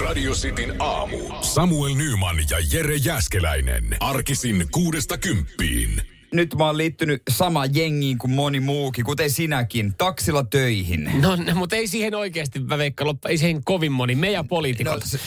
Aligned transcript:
Radio 0.00 0.32
Cityn 0.32 0.74
aamu. 0.78 1.18
Samuel 1.40 1.94
Nyman 1.94 2.36
ja 2.50 2.56
Jere 2.72 2.96
Jäskeläinen. 2.96 3.96
Arkisin 4.00 4.66
kuudesta 4.70 5.18
kymppiin. 5.18 6.02
Nyt 6.32 6.54
mä 6.54 6.66
oon 6.66 6.76
liittynyt 6.78 7.22
sama 7.30 7.66
jengiin 7.66 8.18
kuin 8.18 8.30
moni 8.30 8.60
muukin, 8.60 9.04
kuten 9.04 9.30
sinäkin, 9.30 9.94
taksilla 9.98 10.44
töihin. 10.44 11.10
No, 11.20 11.36
no 11.36 11.54
mutta 11.54 11.76
ei 11.76 11.86
siihen 11.88 12.14
oikeasti, 12.14 12.60
mä 12.60 12.78
veikkaan, 12.78 13.08
loppu, 13.08 13.28
ei 13.28 13.38
siihen 13.38 13.64
kovin 13.64 13.92
moni. 13.92 14.14
Me 14.14 14.30
ja 14.30 14.42
No, 14.42 14.48
poliitikot. 14.48 15.02
s- 15.04 15.18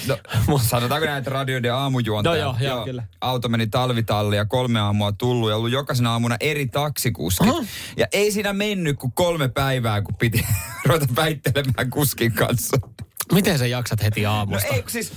no, 0.48 0.58
sanotaanko 0.58 1.06
näitä 1.08 1.30
radioiden 1.30 1.74
aamujuontaja? 1.74 2.46
No 2.46 2.56
joo, 2.62 2.74
joo, 2.76 2.86
kyllä. 2.86 3.04
Auto 3.22 3.50
meni 3.50 3.68
talvitalli 3.68 4.36
ja 4.36 4.46
kolme 4.46 4.80
aamua 4.80 5.12
tullut 5.12 5.50
ja 5.50 5.56
ollut 5.56 5.72
jokaisena 5.72 6.12
aamuna 6.12 6.38
eri 6.40 6.68
taksikuski. 6.68 7.50
Aha. 7.50 7.64
Ja 7.98 8.08
ei 8.12 8.32
siinä 8.32 8.54
mennyt 8.54 8.98
kuin 9.00 9.12
kolme 9.12 9.48
päivää, 9.48 10.02
kun 10.02 10.16
piti 10.16 10.46
ruveta 10.86 11.08
väittelemään 11.16 11.90
kuskin 11.90 12.32
kanssa. 12.32 12.78
Miten 13.34 13.60
sä 13.60 13.68
jaksat 13.68 14.04
heti 14.04 14.22
No 14.22 14.32
aamusta? 14.34 14.68
ei, 14.68 14.84
siis 14.88 15.12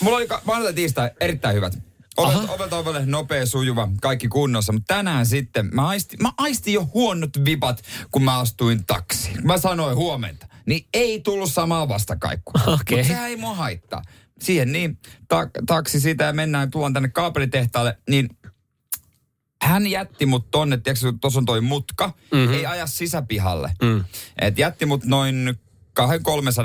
mulla 0.00 0.16
oli 0.16 0.26
ka- 0.26 0.42
maanantai 0.44 0.74
tiistai 0.74 1.10
erittäin 1.20 1.56
hyvät. 1.56 1.78
Ovelta, 2.16 2.52
ovelta 2.52 2.78
ovelle 2.78 3.06
nopea, 3.06 3.46
sujuva, 3.46 3.88
kaikki 4.00 4.28
kunnossa. 4.28 4.72
Mutta 4.72 4.94
tänään 4.94 5.26
sitten 5.26 5.70
mä 5.72 5.88
aistin, 5.88 6.22
mä 6.22 6.32
aistin 6.38 6.74
jo 6.74 6.88
huonot 6.94 7.30
vipat, 7.44 7.82
kun 8.10 8.22
mä 8.22 8.38
astuin 8.38 8.86
taksiin. 8.86 9.46
Mä 9.46 9.58
sanoin 9.58 9.96
huomenta. 9.96 10.46
Niin 10.66 10.86
ei 10.94 11.20
tullut 11.20 11.52
samaa 11.52 11.88
vastakaikkua. 11.88 12.60
Okei. 12.80 12.96
Mutta 12.98 13.08
sehän 13.08 13.28
ei 13.28 13.36
mua 13.36 13.54
haittaa. 13.54 14.02
Siihen 14.40 14.72
niin, 14.72 14.98
ta- 15.28 15.50
taksi 15.66 16.00
siitä 16.00 16.24
ja 16.24 16.32
mennään, 16.32 16.70
tullaan 16.70 16.92
tänne 16.92 17.08
kaapelitehtaalle, 17.08 17.98
niin 18.08 18.28
hän 19.62 19.86
jätti 19.86 20.26
mut 20.26 20.50
tonne, 20.50 20.76
tiedätkö, 20.76 21.12
tuossa 21.20 21.38
on 21.38 21.44
toi 21.44 21.60
mutka, 21.60 22.12
mm-hmm. 22.32 22.54
ei 22.54 22.66
aja 22.66 22.86
sisäpihalle. 22.86 23.72
Mm. 23.82 24.04
Et 24.40 24.58
jätti 24.58 24.86
mut 24.86 25.04
noin 25.04 25.60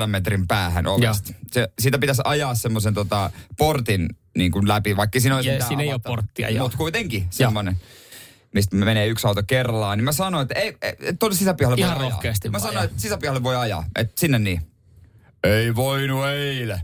200-300 0.04 0.06
metrin 0.06 0.46
päähän 0.46 0.86
ovesta. 0.86 1.32
Se, 1.52 1.68
siitä 1.78 1.98
pitäisi 1.98 2.22
ajaa 2.24 2.54
semmoisen 2.54 2.94
tota, 2.94 3.30
portin 3.58 4.08
niin 4.36 4.52
kuin 4.52 4.68
läpi, 4.68 4.96
vaikka 4.96 5.20
siinä 5.20 5.36
olisi 5.36 5.48
Ja 5.48 5.66
siinä 5.66 5.82
ei 5.82 5.92
ole 5.92 6.00
porttia. 6.04 6.62
Mutta 6.62 6.78
kuitenkin 6.78 7.26
semmoinen 7.30 7.76
mistä 8.56 8.76
menee 8.76 9.06
yksi 9.06 9.26
auto 9.26 9.42
kerrallaan, 9.46 9.98
niin 9.98 10.04
mä 10.04 10.12
sanoin, 10.12 10.42
että 10.42 10.54
ei, 10.60 10.76
ei 10.82 11.12
tuonne 11.18 11.38
sisäpihalle 11.38 11.76
Ihan 11.78 11.94
voi 11.94 12.00
ajaa. 12.00 12.10
rohkeasti 12.10 12.48
Mä 12.48 12.58
sanoin, 12.58 12.84
että 12.84 13.00
sisäpihalle 13.00 13.42
voi 13.42 13.56
ajaa, 13.56 13.84
että 13.96 14.20
sinne 14.20 14.38
niin. 14.38 14.60
Ei 15.44 15.74
voinut 15.74 16.26
eilen. 16.26 16.80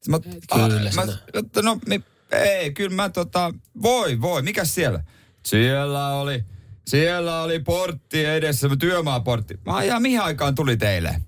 Sitten 0.00 0.10
Mä, 0.10 0.18
Kyllä 0.18 0.90
ah, 0.90 1.06
mä, 1.06 1.62
no, 1.62 1.78
mi, 1.86 2.00
ei, 2.32 2.72
kyllä 2.72 2.96
mä 2.96 3.08
tota, 3.08 3.54
voi, 3.82 4.20
voi, 4.20 4.42
mikä 4.42 4.64
siellä? 4.64 5.04
Siellä 5.46 6.08
oli, 6.08 6.44
siellä 6.86 7.42
oli 7.42 7.58
portti 7.58 8.24
edessä, 8.24 8.68
työmaaportti. 8.78 9.60
Mä 9.66 9.76
ajaa, 9.76 10.00
mihin 10.00 10.20
aikaan 10.20 10.54
tuli 10.54 10.76
teille? 10.76 11.22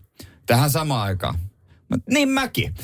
Tähän 0.47 0.71
samaan 0.71 1.03
aikaan. 1.03 1.35
Mä, 1.89 1.97
niin 2.11 2.29
mäkin. 2.29 2.75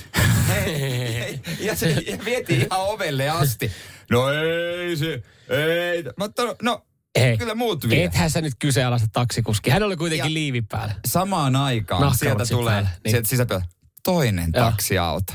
ja 1.60 1.76
se 1.76 1.90
ja 1.90 2.18
vietiin 2.24 2.60
ihan 2.60 2.80
ovelle 2.80 3.28
asti. 3.30 3.72
No 4.10 4.28
ei 4.32 4.96
se, 4.96 5.22
ei. 5.48 6.02
Mä 6.02 6.28
oon, 6.38 6.56
no, 6.62 6.86
Ei. 7.14 7.38
kyllä 7.38 7.54
muut 7.54 7.88
vie. 7.88 8.04
Ethän 8.04 8.30
sä 8.30 8.40
nyt 8.40 8.52
kyseenalaista 8.58 9.08
taksikuski. 9.12 9.70
Hän 9.70 9.82
oli 9.82 9.96
kuitenkin 9.96 10.28
Ja- 10.30 10.34
liivi 10.34 10.62
päällä. 10.62 10.94
Samaan 11.06 11.56
aikaan 11.56 12.02
Nahkarotsi 12.02 12.18
sieltä 12.24 12.44
tulee, 12.60 12.72
päällä, 12.72 12.88
niin. 13.04 13.10
sieltä 13.10 13.28
sisäpihalta, 13.28 13.66
toinen 14.04 14.50
Joo. 14.54 14.64
taksiauto. 14.70 15.32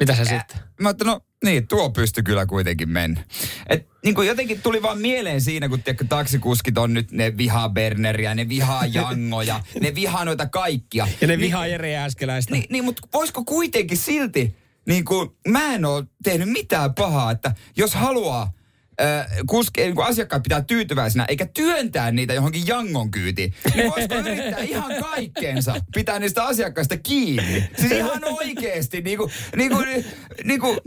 Mitä 0.00 0.12
Ä, 0.12 0.16
sitten? 0.24 0.56
Mä 0.80 0.88
ajattelin, 0.88 1.10
no 1.10 1.20
niin, 1.44 1.68
tuo 1.68 1.90
pystyi 1.90 2.22
kyllä 2.22 2.46
kuitenkin 2.46 2.88
mennä. 2.88 3.24
Et 3.68 3.86
niin 4.04 4.14
kuin 4.14 4.28
jotenkin 4.28 4.62
tuli 4.62 4.82
vaan 4.82 4.98
mieleen 4.98 5.40
siinä, 5.40 5.68
kun 5.68 5.82
tiedätkö, 5.82 6.04
taksikuskit 6.08 6.78
on 6.78 6.94
nyt, 6.94 7.12
ne 7.12 7.36
vihaa 7.36 7.68
Berneriä, 7.68 8.34
ne 8.34 8.48
vihaa 8.48 8.86
Jangoja, 8.86 9.60
ne 9.82 9.94
vihaa 9.94 10.24
noita 10.24 10.46
kaikkia. 10.46 11.08
Ja 11.20 11.26
ne 11.26 11.36
Niin- 11.36 11.40
vihaa 11.40 11.66
Jere 11.66 11.90
Jääskeläistä. 11.90 12.54
Niin, 12.54 12.64
niin 12.70 12.84
mutta 12.84 13.08
voisiko 13.12 13.44
kuitenkin 13.44 13.98
silti, 13.98 14.56
niin 14.86 15.04
kuin, 15.04 15.30
mä 15.48 15.74
en 15.74 15.84
ole 15.84 16.04
tehnyt 16.24 16.48
mitään 16.48 16.94
pahaa, 16.94 17.30
että 17.30 17.52
jos 17.76 17.94
haluaa 17.94 18.52
äh, 19.00 19.26
kuske, 19.46 19.84
niin 19.84 20.02
asiakkaat 20.02 20.42
pitää 20.42 20.62
tyytyväisenä, 20.62 21.24
eikä 21.28 21.46
työntää 21.54 22.10
niitä 22.10 22.34
johonkin 22.34 22.66
jangon 22.66 23.10
kyytiin, 23.10 23.54
niin 23.74 23.90
voisiko 23.90 24.14
yrittää 24.14 24.58
ihan 24.58 24.92
kaikkeensa 25.00 25.74
pitää 25.94 26.18
niistä 26.18 26.44
asiakkaista 26.44 26.96
kiinni? 26.96 27.68
Siis 27.80 27.92
ihan 27.92 28.24
oikeesti, 28.24 29.00
niin 29.00 29.18
kuin, 29.18 29.30
niin 29.56 29.70
kuin, 29.70 30.04
niin 30.44 30.60
kuin, 30.60 30.78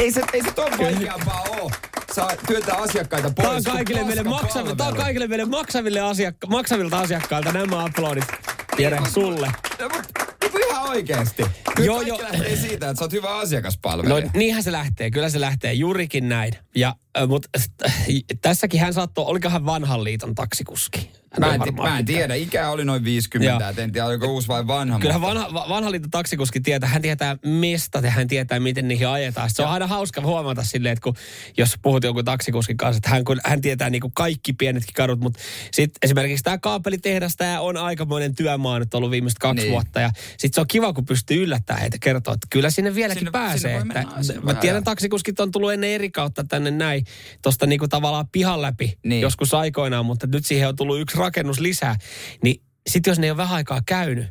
ei 0.00 0.12
se, 0.12 0.22
ei 0.32 0.42
se 0.42 0.52
ton 0.52 0.72
vaikeampaa 0.78 1.42
ole. 1.60 1.72
Saa 2.14 2.30
työntää 2.46 2.76
asiakkaita 2.76 3.30
pois. 3.30 3.64
Tämä 3.64 3.72
on 3.72 3.76
kaikille 3.76 4.04
meille, 4.04 4.22
maksavi, 4.22 4.76
tää 4.76 4.88
on 4.88 4.96
kaikille 4.96 5.26
meille 5.26 5.44
maksaville 5.44 6.00
asiakka, 6.00 6.46
maksavilta 6.46 6.98
asiakkailta 6.98 7.52
nämä 7.52 7.84
aplodit. 7.84 8.24
Jere, 8.78 9.00
sulle. 9.12 9.52
No, 9.80 9.88
mutta 9.88 10.17
oikeesti. 10.88 11.42
Kyllä 11.76 11.86
Joo, 11.86 12.00
joo. 12.00 12.22
lähtee 12.22 12.56
siitä, 12.56 12.90
että 12.90 12.98
sä 12.98 13.04
oot 13.04 13.12
hyvä 13.12 13.36
asiakaspalvelija. 13.36 14.24
No 14.24 14.30
niinhän 14.34 14.62
se 14.62 14.72
lähtee, 14.72 15.10
kyllä 15.10 15.30
se 15.30 15.40
lähtee, 15.40 15.72
juurikin 15.72 16.28
näin. 16.28 16.52
Ja, 16.76 16.94
mutta 17.26 17.48
tässäkin 18.42 18.80
hän 18.80 18.94
saattoi, 18.94 19.24
olikohan 19.24 19.66
vanhan 19.66 20.04
liiton 20.04 20.34
taksikuski? 20.34 21.10
Hän 21.32 21.40
Mä 21.40 21.54
en, 21.54 21.60
varmaan 21.60 21.90
mä 21.92 21.98
en 21.98 22.04
tiedä, 22.04 22.34
ikä 22.34 22.70
oli 22.70 22.84
noin 22.84 23.04
50, 23.04 23.64
Joo. 23.64 23.72
en 23.84 23.92
tiedä 23.92 24.06
oliko 24.06 24.26
uusi 24.26 24.48
vai 24.48 24.66
vanha. 24.66 24.98
Kyllä 24.98 25.12
mutta- 25.18 25.26
vanha, 25.28 25.54
va- 25.54 25.66
vanha 25.68 25.90
liiton 25.90 26.10
taksikuski 26.10 26.60
tietää, 26.60 26.88
hän 26.88 27.02
tietää 27.02 27.36
mestat 27.44 28.04
ja 28.04 28.10
hän 28.10 28.28
tietää, 28.28 28.60
miten 28.60 28.88
niihin 28.88 29.08
ajetaan. 29.08 29.50
Se 29.50 29.62
on 29.62 29.68
aina 29.68 29.86
hauska 29.86 30.20
huomata 30.20 30.64
silleen, 30.64 30.92
että 30.92 31.02
kun, 31.02 31.14
jos 31.56 31.74
puhut 31.82 32.04
jonkun 32.04 32.24
taksikuskin 32.24 32.76
kanssa, 32.76 32.96
että 32.96 33.10
hän, 33.10 33.24
kun, 33.24 33.40
hän 33.44 33.60
tietää 33.60 33.90
niin 33.90 34.00
kuin 34.00 34.12
kaikki 34.14 34.52
pienetkin 34.52 34.94
kadut, 34.94 35.20
mutta 35.20 35.40
sitten 35.72 35.98
esimerkiksi 36.02 36.42
tämä 36.44 36.58
kaapelitehdas, 36.58 37.36
tämä 37.36 37.60
on 37.60 37.76
aikamoinen 37.76 38.34
työmaa 38.34 38.78
nyt 38.78 38.94
ollut 38.94 39.10
viimeiset 39.10 39.38
kaksi 39.38 39.62
Niin. 39.62 39.72
vuotta. 39.72 40.00
Ja 40.00 40.10
sitten 40.28 40.54
se 40.54 40.60
on 40.60 40.66
kiva, 40.68 40.92
kun 40.92 41.04
pystyy 41.06 41.42
yllättämään 41.42 41.80
heitä 41.80 41.96
kertoa, 42.00 42.34
että 42.34 42.46
kyllä 42.50 42.70
sinne 42.70 42.94
vieläkin 42.94 43.20
Sinne- 43.20 43.30
pääsee. 43.30 43.80
sinne 43.80 44.00
että, 44.00 44.14
mennä, 44.16 44.40
mä 44.42 44.54
tiedän, 44.54 44.84
taksikuskit 44.84 45.40
on 45.40 45.50
tullut 45.52 45.72
ennen 45.72 45.90
eri 45.90 46.10
kautta 46.10 46.44
tänne 46.44 46.70
näin, 46.70 47.04
tuosta 47.42 47.66
niinku 47.66 47.88
tavallaan 47.88 48.28
pihan 48.32 48.62
läpi 48.62 48.98
Niin. 49.04 49.20
joskus 49.20 49.54
aikoinaan, 49.54 50.06
mutta 50.06 50.26
nyt 50.26 50.46
siihen 50.46 50.68
on 50.68 50.76
tullut 50.76 51.00
yksi 51.00 51.18
rakennus 51.18 51.60
lisää. 51.60 51.96
Niin 52.44 52.62
sitten 52.88 53.10
jos 53.10 53.18
ne 53.18 53.26
ei 53.26 53.30
ole 53.30 53.36
vähän 53.36 53.54
aikaa 53.56 53.80
käynyt, 53.86 54.26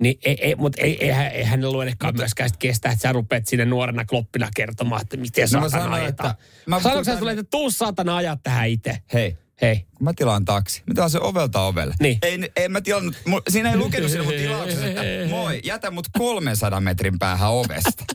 niin 0.00 0.18
ei, 0.24 0.36
ei, 0.40 0.54
mutta 0.54 0.82
ei, 0.82 1.04
eihän, 1.04 1.26
eihän 1.26 1.60
ne 1.60 1.66
luennekaan 1.66 2.16
myöskään 2.16 2.48
sit 2.50 2.56
kestää, 2.56 2.92
että 2.92 3.02
sä 3.02 3.12
rupeat 3.12 3.46
sinne 3.46 3.64
nuorena 3.64 4.04
kloppina 4.04 4.48
kertomaan, 4.56 5.02
että 5.02 5.16
miten 5.16 5.42
No 5.42 5.48
saatana 5.48 5.70
sanoin, 5.84 6.06
että- 6.06 6.34
mä- 6.66 6.80
sä 6.80 6.88
mä- 7.12 7.18
sulle, 7.18 7.32
että 7.32 7.44
tuu 7.50 7.70
saatana 7.70 8.16
ajaa 8.16 8.36
tähän 8.42 8.68
itse? 8.68 8.98
Hei, 9.12 9.36
Hei. 9.62 9.86
mä 10.00 10.12
tilaan 10.16 10.44
taksi. 10.44 10.82
Mä 10.86 10.94
tilaan 10.94 11.10
se 11.10 11.18
ovelta 11.20 11.60
ovelle. 11.60 11.94
Niin. 12.00 12.18
Ei, 12.22 12.50
ei 12.56 12.68
mä 12.68 12.80
tilannut, 12.80 13.14
siinä 13.48 13.70
ei 13.70 13.76
lukenut 13.76 14.10
siinä 14.10 14.24
mun 14.24 14.32
tilauksessa, 14.34 14.86
että 14.86 15.02
moi, 15.30 15.60
jätä 15.64 15.90
mut 15.90 16.06
300 16.18 16.80
metrin 16.80 17.18
päähän 17.18 17.50
ovesta. 17.50 18.04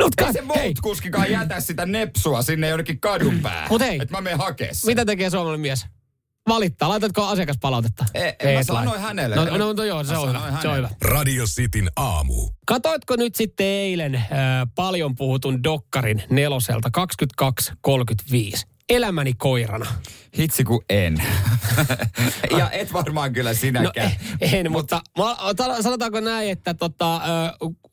mut 0.00 0.12
Ei 0.18 0.26
ka- 0.26 0.32
se 0.32 0.42
hei, 0.54 0.64
muut 0.66 0.80
kuskikaan 0.82 1.30
jätä 1.30 1.60
sitä 1.60 1.86
nepsua 1.86 2.42
sinne 2.42 2.68
jonnekin 2.68 3.00
kadun 3.00 3.38
päähän. 3.40 3.68
Mut 3.70 3.80
hei. 3.80 3.98
Että 4.02 4.14
mä 4.16 4.20
menen 4.20 4.38
hakee 4.38 4.74
sen. 4.74 4.86
mitä 4.90 5.04
tekee 5.04 5.30
suomalainen 5.30 5.60
mies? 5.60 5.86
Valittaa. 6.48 6.88
Laitatko 6.88 7.26
asiakaspalautetta? 7.26 8.04
Ei, 8.14 8.32
ei, 8.38 8.56
mä 8.56 8.62
sanoin 8.62 9.00
hänelle. 9.00 9.36
No, 9.36 9.44
no, 9.58 9.72
no 9.72 9.84
joo, 9.84 10.04
se 10.04 10.16
on 10.16 10.28
hyvä. 10.28 10.58
Se 10.62 10.68
on 10.68 10.76
hyvä. 10.76 10.90
Radio 11.02 11.44
Cityn 11.44 11.90
aamu. 11.96 12.48
Katoitko 12.66 13.16
nyt 13.16 13.34
sitten 13.34 13.66
eilen 13.66 14.14
äh, 14.14 14.22
paljon 14.74 15.16
puhutun 15.16 15.62
dokkarin 15.64 16.22
neloselta 16.30 16.90
22.35? 17.46 18.71
Elämäni 18.96 19.32
koirana. 19.34 19.86
Hitsi 20.38 20.64
kun 20.64 20.84
en. 20.90 21.22
ja 22.58 22.70
et 22.70 22.92
varmaan 22.92 23.32
kyllä 23.32 23.50
No 23.50 23.54
sinäkään. 23.54 24.12
en, 24.40 24.52
en 24.66 24.72
mutta 24.72 25.02
mä, 25.18 25.36
ta- 25.56 25.82
sanotaanko 25.82 26.20
näin, 26.20 26.50
että 26.50 26.74
tota, 26.74 27.20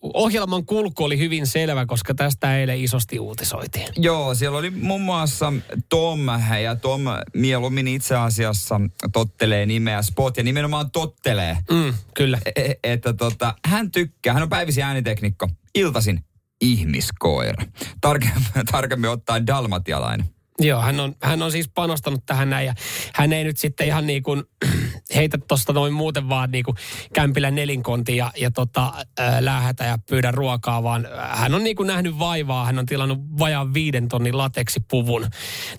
ohjelman 0.02 0.66
kulku 0.66 1.04
oli 1.04 1.18
hyvin 1.18 1.48
selvä, 1.48 1.86
koska 1.86 2.14
tästä 2.14 2.58
eilen 2.60 2.84
isosti 2.84 3.20
uutisoitiin. 3.20 3.88
Joo, 3.98 4.36
siellä 4.36 4.58
oli 4.58 4.70
muun 4.70 5.02
muassa 5.02 5.54
Tom, 5.90 6.20
ja 6.64 6.76
Tom 6.76 7.02
mieluummin 7.34 7.88
itse 7.88 8.16
asiassa 8.16 8.82
tottelee 9.14 9.66
nimeä 9.66 10.02
Spot, 10.02 10.38
ja 10.38 10.44
nimenomaan 10.44 10.92
tottelee, 10.92 11.58
Mm, 11.72 11.94
kyllä. 12.16 12.40
e- 12.56 12.74
että 12.84 13.14
tota, 13.14 13.54
hän 13.66 13.92
tykkää, 13.92 14.34
hän 14.34 14.44
on 14.44 14.50
päivisin 14.50 14.84
ääniteknikko, 14.84 15.48
iltasin 15.76 16.24
ihmiskoira. 16.62 17.64
Tarkemmin, 18.02 18.44
tarkemmin 18.72 19.10
ottaen 19.10 19.48
dalmatialainen. 19.48 20.30
Joo, 20.60 20.82
hän 20.82 21.00
on, 21.00 21.16
hän 21.24 21.42
on 21.42 21.52
siis 21.52 21.70
panostanut 21.76 22.26
tähän 22.26 22.50
näin 22.50 22.68
ja 22.68 22.74
hän 23.16 23.34
ei 23.34 23.44
nyt 23.44 23.58
sitten 23.58 23.88
ihan 23.88 24.08
niin 24.08 24.24
kuin 24.24 24.44
heitä 25.16 25.38
tuosta 25.48 25.74
noin 25.74 25.94
muuten 25.94 26.30
vaan 26.30 26.52
niin 26.52 26.64
kuin 26.64 26.78
kämpillä 27.14 27.52
nelinkonti 27.52 28.18
ja, 28.18 28.32
ja 28.38 28.52
tota, 28.52 28.94
ää, 29.20 29.46
läähätä 29.46 29.84
ja 29.84 29.98
pyydä 30.10 30.32
ruokaa, 30.32 30.84
vaan 30.84 31.08
hän 31.30 31.54
on 31.54 31.64
niin 31.64 31.76
kuin 31.76 31.88
nähnyt 31.88 32.20
vaivaa. 32.20 32.66
Hän 32.66 32.80
on 32.80 32.86
tilannut 32.86 33.20
vajaan 33.40 33.74
viiden 33.74 34.08
tonnin 34.08 34.38
lateksipuvun 34.38 35.28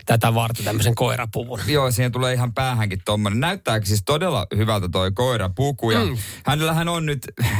tätä 0.06 0.35
varten, 0.35 0.65
tämmöisen 0.65 0.94
koirapuvun. 0.94 1.61
Joo, 1.67 1.91
siihen 1.91 2.12
tulee 2.12 2.35
ihan 2.35 2.55
päähänkin 2.55 3.03
tommonen. 3.05 3.41
Näyttääkö 3.41 3.87
siis 3.87 4.03
todella 4.06 4.47
hyvältä 4.56 4.88
toi 4.93 5.12
koirapuku. 5.12 5.91
Ja 5.91 6.00
Mm. 6.05 6.17
hänellähän 6.47 6.88
on 6.88 7.06
nyt 7.06 7.19
äh, 7.44 7.50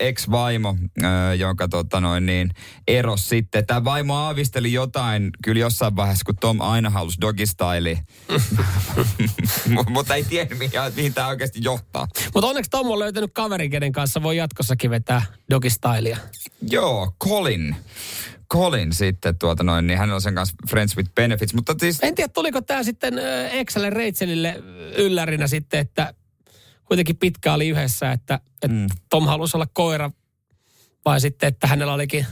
ex-vaimo, 0.00 0.76
äh, 1.04 1.36
jonka 1.38 1.68
tota 1.68 2.00
noin 2.00 2.26
niin, 2.26 2.50
eros 2.88 3.28
sitten. 3.28 3.66
Tämä 3.66 3.84
vaimo 3.84 4.14
aavisteli 4.14 4.72
jotain 4.72 5.30
kyllä 5.44 5.60
jossain 5.60 5.96
vaiheessa, 5.96 6.24
kun 6.24 6.36
Tom 6.40 6.55
aina 6.60 6.90
halusi 6.90 7.20
dogistyle. 7.20 7.98
Mutta 9.88 10.14
ei 10.14 10.24
tiedä, 10.24 10.54
mihin, 10.54 10.70
mihin 10.96 11.14
tämä 11.14 11.28
oikeasti 11.28 11.58
johtaa. 11.62 12.08
Mutta 12.34 12.48
onneksi 12.48 12.70
Tom 12.70 12.90
on 12.90 12.98
löytänyt 12.98 13.30
kaverin, 13.34 13.70
kenen 13.70 13.92
kanssa 13.92 14.22
voi 14.22 14.36
jatkossakin 14.36 14.90
vetää 14.90 15.22
dogistylia. 15.50 16.16
Joo, 16.70 17.12
Colin. 17.24 17.76
Colin 18.52 18.92
sitten 18.92 19.38
tuota 19.38 19.62
noin, 19.64 19.86
niin 19.86 19.98
hänellä 19.98 20.14
on 20.14 20.22
sen 20.22 20.34
kanssa 20.34 20.56
Friends 20.70 20.96
with 20.96 21.10
Benefits, 21.14 21.54
mutta 21.54 21.74
siis... 21.80 21.98
En 22.02 22.14
tiedä, 22.14 22.28
tuliko 22.28 22.60
tämä 22.60 22.82
sitten 22.82 23.18
Excelle 23.52 23.90
Reitselille 23.90 24.62
yllärinä 24.96 25.46
sitten, 25.46 25.80
että 25.80 26.14
kuitenkin 26.84 27.16
pitkä 27.16 27.54
oli 27.54 27.68
yhdessä, 27.68 28.12
että, 28.12 28.40
että 28.52 28.68
mm. 28.68 28.86
Tom 29.10 29.26
halusi 29.26 29.56
olla 29.56 29.66
koira, 29.72 30.10
vai 31.04 31.20
sitten, 31.20 31.48
että 31.48 31.66
hänellä 31.66 31.94
olikin 31.94 32.26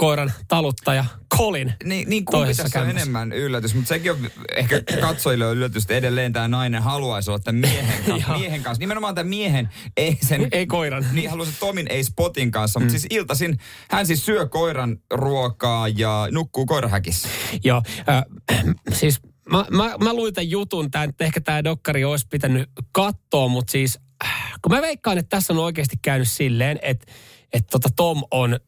koiran 0.00 0.32
taluttaja 0.48 1.04
Colin. 1.36 1.72
Niin, 1.84 2.10
niin 2.10 2.24
kumpi 2.24 2.54
tässä 2.54 2.80
on 2.80 2.90
enemmän 2.90 3.32
yllätys, 3.32 3.74
mutta 3.74 3.88
sekin 3.88 4.12
on 4.12 4.30
ehkä 4.56 4.82
katsojille 5.00 5.46
on 5.46 5.56
yllätys, 5.56 5.82
että 5.82 5.94
edelleen 5.94 6.32
tämä 6.32 6.48
nainen 6.48 6.82
haluaisi 6.82 7.30
olla 7.30 7.38
tämän 7.38 7.60
miehen 7.60 8.04
kanssa. 8.06 8.38
miehen 8.38 8.62
kanssa. 8.62 8.80
Nimenomaan 8.80 9.14
tämän 9.14 9.28
miehen, 9.28 9.68
ei 9.96 10.18
sen... 10.22 10.48
Ei 10.52 10.66
koiran. 10.66 11.06
Niin, 11.12 11.30
haluaisi 11.30 11.60
Tomin, 11.60 11.86
ei 11.90 12.04
Spotin 12.04 12.50
kanssa, 12.50 12.80
mm. 12.80 12.84
mutta 12.84 12.98
siis 12.98 13.06
iltaisin 13.10 13.58
hän 13.90 14.06
siis 14.06 14.26
syö 14.26 14.46
koiran 14.46 14.96
ruokaa 15.10 15.88
ja 15.88 16.28
nukkuu 16.30 16.66
koirahäkissä. 16.66 17.28
Joo, 17.64 17.82
äh, 18.08 18.24
siis 19.00 19.20
mä, 19.50 19.64
mä, 19.70 19.94
mä 20.04 20.14
luin 20.14 20.34
tämän 20.34 20.50
jutun, 20.50 20.90
tämän, 20.90 21.12
ehkä 21.20 21.40
tämä 21.40 21.64
dokkari 21.64 22.04
olisi 22.04 22.26
pitänyt 22.30 22.70
katsoa, 22.92 23.48
mutta 23.48 23.72
siis 23.72 23.98
äh, 24.24 24.52
kun 24.62 24.72
mä 24.72 24.82
veikkaan, 24.82 25.18
että 25.18 25.36
tässä 25.36 25.52
on 25.52 25.58
oikeasti 25.58 25.96
käynyt 26.02 26.30
silleen, 26.30 26.78
että, 26.82 27.12
että 27.52 27.70
tota 27.70 27.88
Tom 27.96 28.22
on 28.30 28.60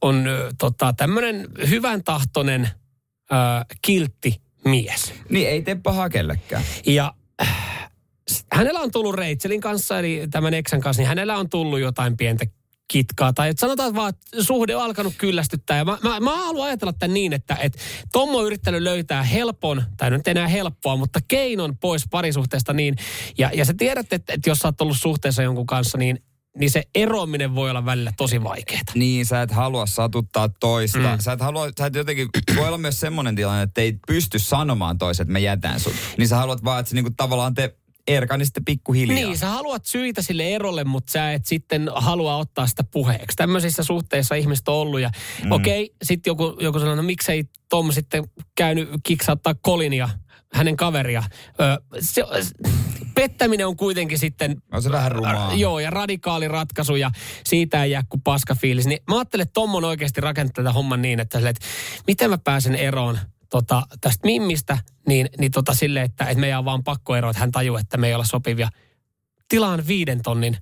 on 0.00 0.28
tota, 0.58 0.92
tämmöinen 0.92 1.46
hyvän 1.70 2.04
tahtoinen 2.04 2.62
äh, 3.32 3.64
kiltti 3.82 4.40
mies. 4.64 5.14
Niin, 5.28 5.48
ei 5.48 5.62
tee 5.62 5.74
pahaa 5.74 6.08
kellekään. 6.08 6.62
Ja 6.86 7.14
äh, 7.42 7.90
hänellä 8.52 8.80
on 8.80 8.90
tullut 8.90 9.14
Reitselin 9.14 9.60
kanssa, 9.60 9.98
eli 9.98 10.26
tämän 10.30 10.54
eksän 10.54 10.80
kanssa, 10.80 11.00
niin 11.00 11.08
hänellä 11.08 11.36
on 11.36 11.50
tullut 11.50 11.80
jotain 11.80 12.16
pientä 12.16 12.46
kitkaa. 12.88 13.32
Tai 13.32 13.48
että 13.48 13.60
sanotaan 13.60 13.94
vaan, 13.94 14.08
että 14.08 14.42
suhde 14.42 14.76
on 14.76 14.82
alkanut 14.82 15.14
kyllästyttää. 15.18 15.76
Ja 15.76 15.84
mä, 15.84 15.98
mä, 16.02 16.20
mä 16.20 16.36
haluan 16.36 16.68
ajatella 16.68 16.92
tämän 16.92 17.14
niin, 17.14 17.32
että, 17.32 17.56
että 17.62 17.78
Tom 18.12 18.34
on 18.34 18.46
yrittänyt 18.46 18.82
löytää 18.82 19.22
helpon, 19.22 19.82
tai 19.96 20.10
nyt 20.10 20.28
enää 20.28 20.48
helppoa, 20.48 20.96
mutta 20.96 21.20
keinon 21.28 21.78
pois 21.78 22.04
parisuhteesta 22.10 22.72
niin. 22.72 22.96
Ja, 23.38 23.50
ja 23.54 23.64
sä 23.64 23.74
tiedät, 23.78 24.12
että, 24.12 24.32
että 24.32 24.50
jos 24.50 24.58
sä 24.58 24.68
oot 24.68 24.80
ollut 24.80 24.98
suhteessa 25.00 25.42
jonkun 25.42 25.66
kanssa, 25.66 25.98
niin 25.98 26.22
niin 26.58 26.70
se 26.70 26.82
eroaminen 26.94 27.54
voi 27.54 27.70
olla 27.70 27.84
välillä 27.84 28.12
tosi 28.16 28.44
vaikeaa. 28.44 28.82
Niin, 28.94 29.26
sä 29.26 29.42
et 29.42 29.50
halua 29.50 29.86
satuttaa 29.86 30.48
toista. 30.48 30.98
Mm. 30.98 31.18
Sä 31.18 31.32
et 31.32 31.40
halua, 31.40 31.68
sä 31.78 31.86
et 31.86 31.94
jotenkin, 31.94 32.28
voi 32.56 32.66
olla 32.66 32.78
myös 32.78 33.00
semmoinen 33.00 33.36
tilanne, 33.36 33.62
että 33.62 33.80
ei 33.80 33.98
pysty 34.06 34.38
sanomaan 34.38 34.98
toiset, 34.98 35.24
että 35.24 35.32
mä 35.32 35.38
jätän 35.38 35.80
sut. 35.80 35.94
Niin 36.18 36.28
sä 36.28 36.36
haluat 36.36 36.64
vaan, 36.64 36.80
että 36.80 36.90
se 36.90 36.94
niinku 36.94 37.10
tavallaan 37.16 37.54
te 37.54 37.76
Erka, 38.08 38.36
niin 38.36 38.46
sitten 38.46 38.64
pikkuhiljaa. 38.64 39.14
Niin, 39.14 39.38
sä 39.38 39.48
haluat 39.48 39.86
syitä 39.86 40.22
sille 40.22 40.54
erolle, 40.54 40.84
mutta 40.84 41.12
sä 41.12 41.32
et 41.32 41.46
sitten 41.46 41.90
halua 41.94 42.36
ottaa 42.36 42.66
sitä 42.66 42.84
puheeksi. 42.84 43.36
Tämmöisissä 43.36 43.82
suhteissa 43.82 44.34
ihmiset 44.34 44.68
on 44.68 44.74
ollut 44.74 45.00
ja 45.00 45.10
mm. 45.44 45.52
okei, 45.52 45.84
okay, 45.84 45.96
sitten 46.02 46.30
joku, 46.30 46.56
joku 46.60 46.78
sanoo, 46.78 46.94
no 46.94 47.02
miksei 47.02 47.44
Tom 47.68 47.92
sitten 47.92 48.24
käynyt 48.54 48.88
kiksauttaa 49.02 49.54
Kolinia, 49.54 50.08
hänen 50.56 50.76
kaveria. 50.76 51.22
Ö, 51.60 51.82
se, 52.00 52.24
pettäminen 53.14 53.66
on 53.66 53.76
kuitenkin 53.76 54.18
sitten... 54.18 54.56
On 54.72 54.82
se 54.82 54.92
vähän 54.92 55.12
rumaa. 55.12 55.54
Joo, 55.54 55.80
ja 55.80 55.90
radikaali 55.90 56.48
ratkaisu 56.48 56.96
ja 56.96 57.10
siitä 57.44 57.84
ei 57.84 57.90
jää 57.90 58.02
kuin 58.08 58.20
paska 58.20 58.54
fiilis. 58.54 58.86
Niin 58.86 58.98
mä 59.08 59.16
ajattelen, 59.16 59.42
että 59.42 59.52
Tom 59.52 59.74
on 59.74 59.84
oikeasti 59.84 60.20
rakentanut 60.20 60.54
tätä 60.54 60.72
homman 60.72 61.02
niin, 61.02 61.20
että, 61.20 61.38
että 61.38 61.66
miten 62.06 62.30
mä 62.30 62.38
pääsen 62.38 62.74
eroon 62.74 63.18
tota, 63.50 63.82
tästä 64.00 64.26
Mimmistä, 64.26 64.78
niin, 65.08 65.28
niin 65.38 65.52
tota 65.52 65.74
sille, 65.74 66.02
että, 66.02 66.24
että 66.24 66.40
meidän 66.40 66.58
on 66.58 66.64
vaan 66.64 66.84
pakko 66.84 67.16
eroa, 67.16 67.30
että 67.30 67.40
hän 67.40 67.52
tajuu, 67.52 67.76
että 67.76 67.96
me 67.96 68.08
ei 68.08 68.14
olla 68.14 68.24
sopivia. 68.24 68.68
Tilaan 69.48 69.86
viiden 69.86 70.22
tonnin 70.22 70.56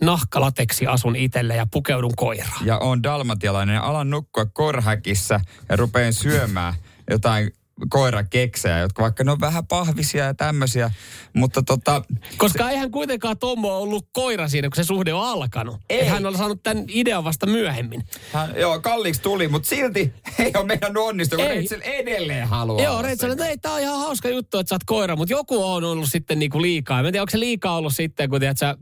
nahkalateksi 0.00 0.86
asun 0.86 1.16
itselle 1.16 1.56
ja 1.56 1.66
pukeudun 1.72 2.16
koiraan. 2.16 2.66
Ja 2.66 2.78
on 2.78 3.02
dalmatialainen 3.02 3.74
ja 3.74 3.82
alan 3.82 4.10
nukkua 4.10 4.46
korhäkissä 4.46 5.40
ja 5.68 5.76
rupean 5.76 6.12
syömään 6.12 6.74
jotain 7.10 7.52
koirakeksejä, 7.88 8.78
jotka 8.78 9.02
vaikka 9.02 9.24
ne 9.24 9.32
on 9.32 9.40
vähän 9.40 9.66
pahvisia 9.66 10.24
ja 10.24 10.34
tämmöisiä, 10.34 10.90
mutta 11.32 11.62
tota... 11.62 12.02
Koska 12.36 12.64
se... 12.64 12.70
eihän 12.70 12.90
kuitenkaan 12.90 13.38
Tommo 13.38 13.78
ollut 13.78 14.08
koira 14.12 14.48
siinä, 14.48 14.68
kun 14.68 14.76
se 14.76 14.86
suhde 14.86 15.12
on 15.12 15.24
alkanut. 15.24 15.76
Ei. 15.90 16.06
Hän 16.06 16.26
on 16.26 16.36
saanut 16.36 16.62
tämän 16.62 16.84
idean 16.88 17.24
vasta 17.24 17.46
myöhemmin. 17.46 18.04
Hän, 18.32 18.54
joo, 18.56 18.80
kalliiksi 18.80 19.22
tuli, 19.22 19.48
mutta 19.48 19.68
silti 19.68 20.12
ei 20.38 20.52
ole 20.56 20.66
meidän 20.66 20.96
onnistu, 20.96 21.36
kun 21.36 21.44
Rachel 21.44 21.80
edelleen 21.82 22.48
haluaa 22.48 22.84
Joo, 22.84 23.02
Rachel, 23.02 23.30
että 23.30 23.46
ei, 23.46 23.58
tämä 23.58 23.74
on 23.74 23.80
ihan 23.80 23.98
hauska 23.98 24.28
juttu, 24.28 24.58
että 24.58 24.68
sä 24.68 24.74
oot 24.74 24.84
koira, 24.86 25.16
mutta 25.16 25.32
joku 25.32 25.64
on 25.64 25.84
ollut 25.84 26.08
sitten 26.08 26.38
niinku 26.38 26.62
liikaa. 26.62 27.02
Mä 27.02 27.08
en 27.08 27.12
tiedä, 27.12 27.22
onko 27.22 27.30
se 27.30 27.40
liikaa 27.40 27.76
ollut 27.76 27.96
sitten, 27.96 28.30
kun 28.30 28.40
tiedät, 28.40 28.58
sä, 28.58 28.76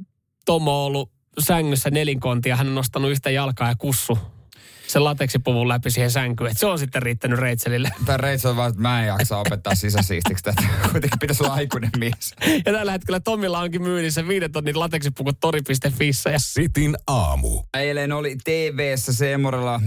Tommo 0.47 0.81
on 0.81 0.87
ollut 0.87 1.11
sängyssä 1.39 1.91
nelinkontia, 1.91 2.57
hän 2.57 2.69
on 2.69 2.75
nostanut 2.75 3.11
yhtä 3.11 3.31
jalkaa 3.31 3.69
ja 3.69 3.75
kussu 3.79 4.19
sen 4.89 5.05
lateksipuvun 5.05 5.69
läpi 5.69 5.91
siihen 5.91 6.11
sänkyyn. 6.11 6.51
Että 6.51 6.61
se 6.61 6.67
on 6.67 6.79
sitten 6.79 7.03
riittänyt 7.03 7.39
Reitselille. 7.39 7.91
Tämä 8.07 8.17
Reitsel 8.17 8.57
vaan, 8.57 8.71
että 8.71 8.83
mä 8.83 9.01
en 9.01 9.07
jaksa 9.07 9.39
opettaa 9.39 9.75
sisäsiistiksi 9.75 10.45
tätä. 10.45 10.63
Kuitenkin 10.93 11.19
pitäisi 11.19 11.43
olla 11.45 11.55
aikuinen 11.55 11.91
mies. 11.99 12.35
Ja 12.67 12.73
tällä 12.73 12.93
hetkellä 12.93 13.21
Tomilla 13.21 13.59
onkin 13.59 13.83
myynnissä 13.83 14.29
viiden 14.29 14.53
tonnin 14.53 14.81
lateksipuvut 14.81 15.41
tori.fissä. 15.41 16.31
Ja... 16.31 16.39
Sitin 16.39 16.97
aamu. 17.07 17.63
Eilen 17.75 18.13
oli 18.13 18.37
TV-ssä 18.45 19.13
Seemorella 19.13 19.75
äh, 19.75 19.81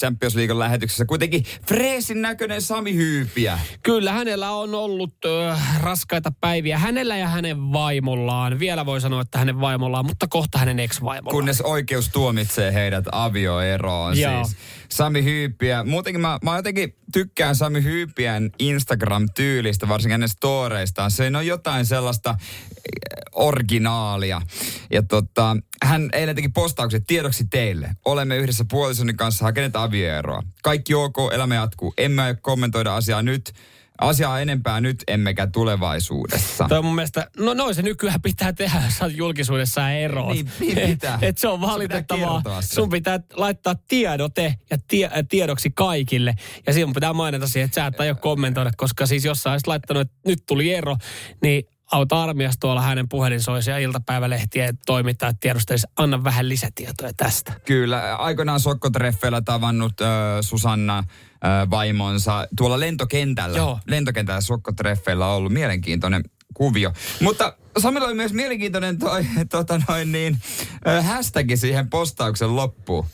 Champions 0.00 0.34
League 0.34 0.58
lähetyksessä 0.58 1.04
kuitenkin 1.04 1.44
freesin 1.68 2.22
näköinen 2.22 2.62
Sami 2.62 2.94
Hyypiä. 2.94 3.58
Kyllä, 3.82 4.12
hänellä 4.12 4.50
on 4.50 4.74
ollut 4.74 5.14
äh, 5.50 5.82
raskaita 5.82 6.32
päiviä. 6.40 6.78
Hänellä 6.78 7.16
ja 7.16 7.28
hänen 7.28 7.72
vaimollaan. 7.72 8.58
Vielä 8.58 8.86
voi 8.86 9.00
sanoa, 9.00 9.20
että 9.20 9.38
hänen 9.38 9.60
vaimollaan, 9.60 10.06
mutta 10.06 10.26
kohta 10.28 10.58
hänen 10.58 10.78
ex-vaimollaan. 10.78 11.36
Kunnes 11.36 11.60
oikeus 11.60 12.08
tuomitsee 12.08 12.72
heidät 12.72 13.04
avioeroon. 13.12 14.16
Siis 14.28 14.56
Sami 14.88 15.24
Hyyppiä. 15.24 15.84
Muutenkin 15.84 16.20
mä, 16.20 16.38
mä 16.44 16.56
jotenkin 16.56 16.96
tykkään 17.12 17.56
Sami 17.56 17.82
Hyyppiän 17.82 18.50
Instagram-tyylistä, 18.58 19.88
varsinkin 19.88 20.12
hänen 20.12 20.28
storeistaan. 20.28 21.10
Se 21.10 21.30
on 21.36 21.46
jotain 21.46 21.86
sellaista 21.86 22.30
eh, 22.38 23.22
originaalia. 23.32 24.42
Ja 24.90 25.02
tota, 25.02 25.56
hän 25.84 26.08
eilen 26.12 26.36
teki 26.36 26.48
postaukset 26.48 27.04
tiedoksi 27.06 27.44
teille. 27.50 27.90
Olemme 28.04 28.36
yhdessä 28.36 28.64
puolisoni 28.70 29.14
kanssa 29.14 29.44
hakeneet 29.44 29.76
avioeroa. 29.76 30.42
Kaikki 30.62 30.94
ok, 30.94 31.16
elämä 31.32 31.54
jatkuu. 31.54 31.94
Emme 31.98 32.22
aio 32.22 32.34
kommentoida 32.42 32.96
asiaa 32.96 33.22
nyt 33.22 33.52
asiaa 34.00 34.40
enempää 34.40 34.80
nyt 34.80 35.04
emmekä 35.06 35.46
tulevaisuudessa. 35.46 36.66
Toi 36.68 36.82
mun 36.82 36.94
mielestä, 36.94 37.30
no 37.38 37.54
noin 37.54 37.74
se 37.74 37.82
nykyään 37.82 38.22
pitää 38.22 38.52
tehdä, 38.52 38.82
jos 38.86 39.14
julkisuudessa 39.16 39.90
eroon. 39.90 40.32
Niin, 40.32 40.50
niin 40.60 40.88
pitää. 40.88 41.18
Et 41.22 41.38
se 41.38 41.48
on 41.48 41.60
valitettavaa. 41.60 42.38
Pitää 42.38 42.62
Sun 42.62 42.90
pitää 42.90 43.20
laittaa 43.32 43.74
tiedote 43.88 44.54
ja 44.70 44.78
tie, 44.88 45.10
tiedoksi 45.28 45.70
kaikille. 45.70 46.34
Ja 46.66 46.72
siinä 46.72 46.92
pitää 46.94 47.12
mainita 47.12 47.46
siihen, 47.46 47.64
että 47.64 47.74
sä 47.74 47.86
et 47.86 48.00
aio 48.00 48.14
kommentoida, 48.14 48.70
koska 48.76 49.06
siis 49.06 49.24
jos 49.24 49.42
sä 49.42 49.50
olisit 49.50 49.66
laittanut, 49.66 50.00
että 50.00 50.14
nyt 50.26 50.38
tuli 50.46 50.74
ero, 50.74 50.96
niin 51.42 51.64
auta 51.92 52.22
armias 52.22 52.58
tuolla 52.58 52.82
hänen 52.82 53.08
puhelin 53.08 53.42
soisi 53.42 53.70
ja 53.70 53.78
iltapäivälehtien 53.78 54.78
toimittajat 54.86 55.36
tiedostelisi, 55.40 55.86
anna 55.96 56.24
vähän 56.24 56.48
lisätietoja 56.48 57.12
tästä. 57.16 57.52
Kyllä, 57.64 58.16
aikoinaan 58.16 58.60
Sokkotreffeillä 58.60 59.42
tavannut 59.42 60.00
äh, 60.00 60.08
Susanna 60.40 60.98
äh, 60.98 61.06
vaimonsa 61.70 62.48
tuolla 62.56 62.80
lentokentällä. 62.80 63.58
Joo. 63.58 63.78
Lentokentällä 63.86 64.40
Sokkotreffeillä 64.40 65.26
on 65.26 65.36
ollut 65.36 65.52
mielenkiintoinen 65.52 66.22
kuvio. 66.54 66.92
Mutta 67.20 67.54
Samilla 67.78 68.06
oli 68.06 68.14
myös 68.14 68.32
mielenkiintoinen 68.32 68.98
toi, 68.98 69.26
tota 69.50 69.80
noin 69.88 70.12
niin, 70.12 70.38
hashtag 71.02 71.46
siihen 71.54 71.90
postauksen 71.90 72.56
loppuun. 72.56 73.06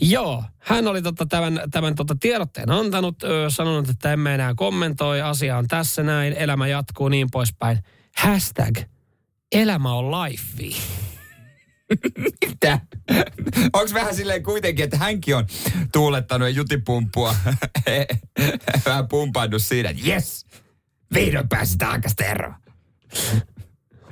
Joo, 0.00 0.44
hän 0.58 0.88
oli 0.88 1.02
tota 1.02 1.26
tämän, 1.26 1.60
tämän 1.70 1.94
tota 1.94 2.16
tiedotteen 2.20 2.70
antanut, 2.70 3.22
ö, 3.22 3.46
sanonut, 3.48 3.88
että 3.88 4.12
emme 4.12 4.34
enää 4.34 4.54
kommentoi, 4.54 5.22
asia 5.22 5.58
on 5.58 5.68
tässä 5.68 6.02
näin, 6.02 6.32
elämä 6.32 6.66
jatkuu 6.66 7.08
niin 7.08 7.28
poispäin. 7.32 7.78
Hashtag, 8.16 8.78
elämä 9.52 9.92
on 9.92 10.10
life. 10.10 10.76
Mitä? 12.46 12.80
Onko 13.72 13.94
vähän 13.94 14.14
silleen 14.14 14.42
kuitenkin, 14.42 14.84
että 14.84 14.96
hänkin 14.96 15.36
on 15.36 15.46
tuulettanut 15.92 16.48
ja 16.48 16.54
jutipumppua 16.54 17.34
vähän 18.86 19.08
pumpannut 19.08 19.62
siinä, 19.62 19.90
että 19.90 20.02
jes, 20.04 20.46
vihdoin 21.14 21.48
pääsi 21.48 21.78
taakasta 21.78 22.24
eroon. 22.24 22.54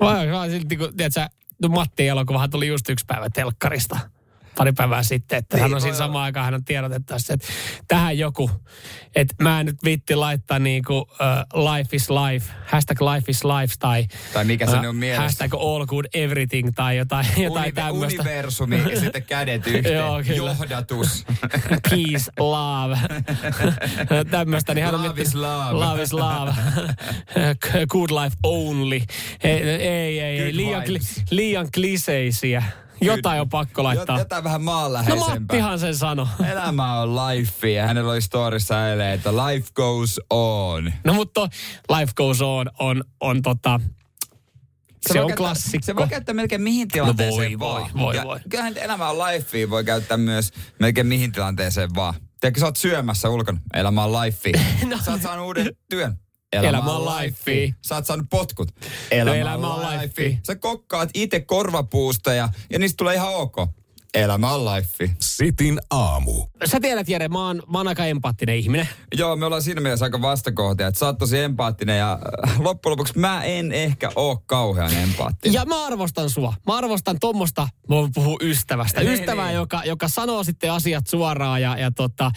Vai, 0.01 0.51
silti 0.51 0.77
kun, 0.77 0.97
tiedätkö, 0.97 1.27
no 1.63 1.69
Matti 1.69 2.09
elokuvahan 2.09 2.51
tuli 2.51 2.67
just 2.67 2.89
yksi 2.89 3.07
päivä 3.07 3.31
telkkarista. 3.31 3.99
Pari 4.57 4.73
päivää 4.73 5.03
sitten, 5.03 5.39
että 5.39 5.57
Niin, 5.57 5.63
hän 5.63 5.75
on 5.75 5.81
siinä 5.81 5.93
voi 5.93 5.99
samaan 5.99 6.25
aikaan, 6.25 6.45
hän 6.45 6.55
on 6.55 6.65
tiedotettu, 6.65 7.15
että 7.31 7.47
tähän 7.89 8.19
joku, 8.19 8.51
että 9.17 9.35
mä 9.43 9.61
en 9.61 9.67
nyt 9.67 9.77
viitti 9.85 10.15
laittaa 10.15 10.59
niinku 10.59 10.99
uh, 10.99 11.65
life 11.75 11.97
is 11.97 12.09
life, 12.11 12.53
hashtag 12.67 13.01
life 13.01 13.25
is 13.31 13.45
life 13.45 13.75
tai, 13.79 14.07
Tai 14.33 14.45
mikä 14.45 14.67
se 14.67 14.77
nyt 14.81 14.89
on 14.89 14.97
mielessä. 14.97 15.23
hashtag 15.23 15.55
all 15.55 15.87
good 15.87 16.05
everything 16.15 16.71
tai 16.75 16.97
jotain, 16.97 17.27
jotain 17.37 17.65
Unive- 17.67 17.75
tämmöistä. 17.75 18.23
universumi 18.23 18.77
ja 18.91 19.01
sitten 19.01 19.23
kädet 19.23 19.67
yhteen. 19.67 19.95
Joo, 19.95 20.23
kyllä. 20.27 20.57
Johdatus. 20.61 21.25
Peace, 21.91 22.31
love. 22.39 22.99
Tämmöistä, 24.31 24.75
niin 24.75 24.85
hän 24.85 24.95
on 24.95 25.01
Love 25.03 25.09
miettinyt- 25.15 25.29
is 25.29 25.35
love. 25.35 25.73
Love 25.73 26.03
is 26.03 26.13
love. 26.13 26.55
Good 27.89 28.11
life 28.11 28.37
only. 28.43 29.01
Ei, 29.45 29.63
ei, 29.63 29.89
ei, 29.89 30.21
ei. 30.21 30.57
Liian, 30.57 30.83
liian 31.31 31.69
kliseisiä. 31.75 32.63
Jotain 33.07 33.41
on 33.41 33.49
pakko 33.49 33.85
laittaa. 33.85 34.19
Jotain 34.19 34.45
vähän 34.45 34.61
No 34.61 34.65
maanläheisempää. 34.65 35.39
Mattihan 35.41 35.79
sen 35.79 35.97
sano. 35.97 36.29
Elämä 36.53 37.01
on 37.01 37.17
life 37.17 37.71
ja 37.71 37.87
hänellä 37.87 38.13
oli 38.13 38.21
storissa 38.21 38.89
eilen, 38.91 39.11
että 39.11 39.31
life 39.33 39.69
goes 39.75 40.21
on. 40.31 40.93
No 41.05 41.15
mutta 41.15 41.49
Life 41.99 42.13
Goes 42.17 42.43
On 42.43 42.67
on, 42.79 43.05
on 43.21 43.43
tota, 43.43 43.81
se, 45.09 45.15
voi 45.15 45.21
on 45.23 45.27
käyttää- 45.29 45.37
klassikko. 45.37 45.85
Se 45.87 45.97
voi 45.97 46.09
käyttää 46.09 46.35
melkein 46.35 46.63
mihin 46.63 46.89
tilanteeseen 46.89 47.53
No 47.53 47.59
voi, 47.59 47.71
vaan. 47.81 47.91
voi, 47.95 48.01
voi, 48.05 48.17
ja 48.17 48.25
voi. 48.25 48.41
Kyllähän 48.49 48.77
elämä 48.77 49.11
on 49.11 49.19
lifea 49.19 49.71
voi 49.71 49.85
käyttää 49.85 50.17
myös 50.17 50.53
melkein 50.81 51.07
mihin 51.07 51.33
tilanteeseen 51.33 51.95
vaan. 51.95 52.15
Tiedätkö, 52.41 52.61
sä 52.61 52.67
oot 52.67 52.77
syömässä 52.77 53.29
ulkona. 53.31 53.59
Elämä 53.75 54.05
on 54.05 54.13
lifea. 54.13 54.53
No. 54.91 54.99
Sä 55.05 55.13
oot 55.13 55.23
saanut 55.23 55.47
uuden 55.47 55.77
työn. 55.91 56.19
Elämä 56.63 56.93
on 56.93 57.17
lifea. 57.17 57.73
Sä 57.83 57.95
oot 57.95 58.07
saanut 58.07 58.27
potkut. 58.31 58.69
Elämä, 59.11 59.37
Elämä 59.37 59.75
on 59.75 60.01
lifea. 60.01 60.37
Sä 60.47 60.55
kokkaat 60.57 61.11
itse 61.15 61.41
korvapuusta 61.41 62.35
ja, 62.35 62.49
ja 62.71 62.79
niistä 62.79 62.97
tulee 62.97 63.15
ihan 63.15 63.35
ok. 63.35 63.57
Elämä 64.15 64.53
on 64.53 64.65
lifea. 64.65 65.09
Sitin 65.21 65.81
aamu. 65.91 66.47
Sä 66.65 66.81
tiedät, 66.81 67.09
Jere, 67.09 67.29
mä 67.29 67.47
oon, 67.47 67.63
mä 67.73 67.79
oon 67.79 67.89
aika 67.89 68.07
empaattinen 68.07 68.57
ihminen. 68.57 68.89
Joo, 69.17 69.37
me 69.37 69.47
ollaan 69.47 69.63
siinä 69.63 69.81
mielessä 69.81 70.05
aika 70.05 70.23
vastakohtia, 70.23 70.87
että 70.87 70.99
sä 71.01 71.07
oot 71.07 71.19
tosi 71.19 71.39
empaattinen 71.39 71.99
ja 71.99 72.19
äh, 72.49 72.61
loppujen 72.61 72.91
lopuksi 72.93 73.19
mä 73.19 73.45
en 73.45 73.73
ehkä 73.73 74.11
oo 74.17 74.43
kauhean 74.47 74.95
empaattinen. 74.95 75.55
Ja 75.55 75.65
mä 75.65 75.87
arvostan 75.87 76.31
sua. 76.31 76.55
Mä 76.67 76.77
arvostan 76.77 77.17
tuommoista, 77.21 77.69
mä 77.89 77.97
voin 77.97 78.11
puhua 78.15 78.37
ystävästä. 78.43 79.01
Niin, 79.01 79.13
Ystävää, 79.13 79.47
niin. 79.47 79.55
Joka, 79.57 79.83
joka 79.85 80.09
sanoo 80.09 80.45
sitten 80.45 80.73
asiat 80.73 81.07
suoraan 81.07 81.63
ja, 81.63 81.79
ja 81.79 81.91
tota, 81.91 82.31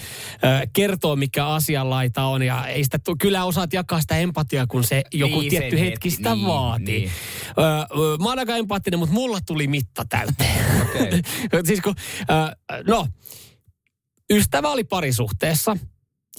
kertoo, 0.73 1.15
mikä 1.15 1.47
asianlaita 1.47 2.23
on. 2.23 2.43
Ja 2.43 2.67
ei 2.67 2.83
sitä, 2.83 2.99
kyllä 3.19 3.45
osaat 3.45 3.73
jakaa 3.73 4.01
sitä 4.01 4.17
empatiaa, 4.17 4.67
kun 4.67 4.83
se 4.83 5.03
joku 5.13 5.39
Niin, 5.39 5.49
tietty 5.49 5.79
hetki 5.79 5.91
hetki, 5.91 6.09
sitä 6.11 6.35
niin, 6.35 6.47
vaatii. 6.47 6.99
niin. 6.99 7.11
Mä 8.23 8.29
oon 8.29 8.39
aika 8.39 8.55
empaattinen, 8.57 8.99
mutta 8.99 9.13
mulla 9.15 9.39
tuli 9.45 9.67
mitta 9.67 10.05
täyteen. 10.09 10.57
Okei. 11.67 11.75
siis 11.75 11.81
kun, 11.81 11.95
ö, 12.29 12.81
no, 12.87 13.07
ystävä 14.29 14.69
oli 14.69 14.83
parisuhteessa 14.83 15.77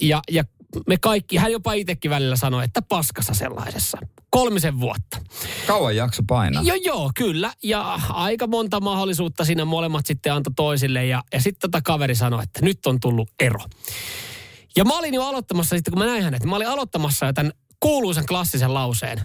ja, 0.01 0.21
ja 0.31 0.43
me 0.87 0.97
kaikki, 0.97 1.37
hän 1.37 1.51
jopa 1.51 1.73
itsekin 1.73 2.11
välillä 2.11 2.35
sanoi, 2.35 2.65
että 2.65 2.81
paskassa 2.81 3.33
sellaisessa. 3.33 3.97
Kolmisen 4.29 4.79
vuotta. 4.79 5.21
Kauan 5.67 5.95
jakso 5.95 6.23
painaa. 6.27 6.63
Joo, 6.63 6.77
joo, 6.83 7.11
kyllä. 7.15 7.53
Ja 7.63 7.99
aika 8.09 8.47
monta 8.47 8.79
mahdollisuutta 8.79 9.45
siinä 9.45 9.65
molemmat 9.65 10.05
sitten 10.05 10.33
antoi 10.33 10.53
toisille. 10.55 11.05
Ja, 11.05 11.23
ja 11.33 11.41
sitten 11.41 11.71
tota 11.71 11.81
kaveri 11.83 12.15
sanoi, 12.15 12.43
että 12.43 12.59
nyt 12.61 12.85
on 12.85 12.99
tullut 12.99 13.29
ero. 13.39 13.59
Ja 14.75 14.85
mä 14.85 14.97
olin 14.97 15.13
jo 15.13 15.23
aloittamassa, 15.23 15.75
sitten 15.75 15.91
kun 15.91 15.99
mä 15.99 16.05
näin 16.05 16.23
hänet, 16.23 16.45
mä 16.45 16.55
olin 16.55 16.67
aloittamassa 16.67 17.25
jo 17.25 17.33
tämän 17.33 17.51
kuuluisen 17.79 18.25
klassisen 18.25 18.73
lauseen. 18.73 19.21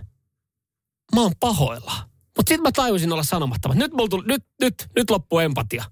Mä 1.14 1.20
oon 1.20 1.32
pahoilla. 1.40 1.92
Mutta 2.36 2.50
sitten 2.50 2.62
mä 2.62 2.72
tajusin 2.72 3.12
olla 3.12 3.22
sanomatta, 3.22 3.74
nyt, 3.74 3.92
tuli, 4.10 4.22
nyt, 4.26 4.44
nyt, 4.60 4.74
nyt 4.96 5.10
loppuu 5.10 5.38
empatia. 5.38 5.84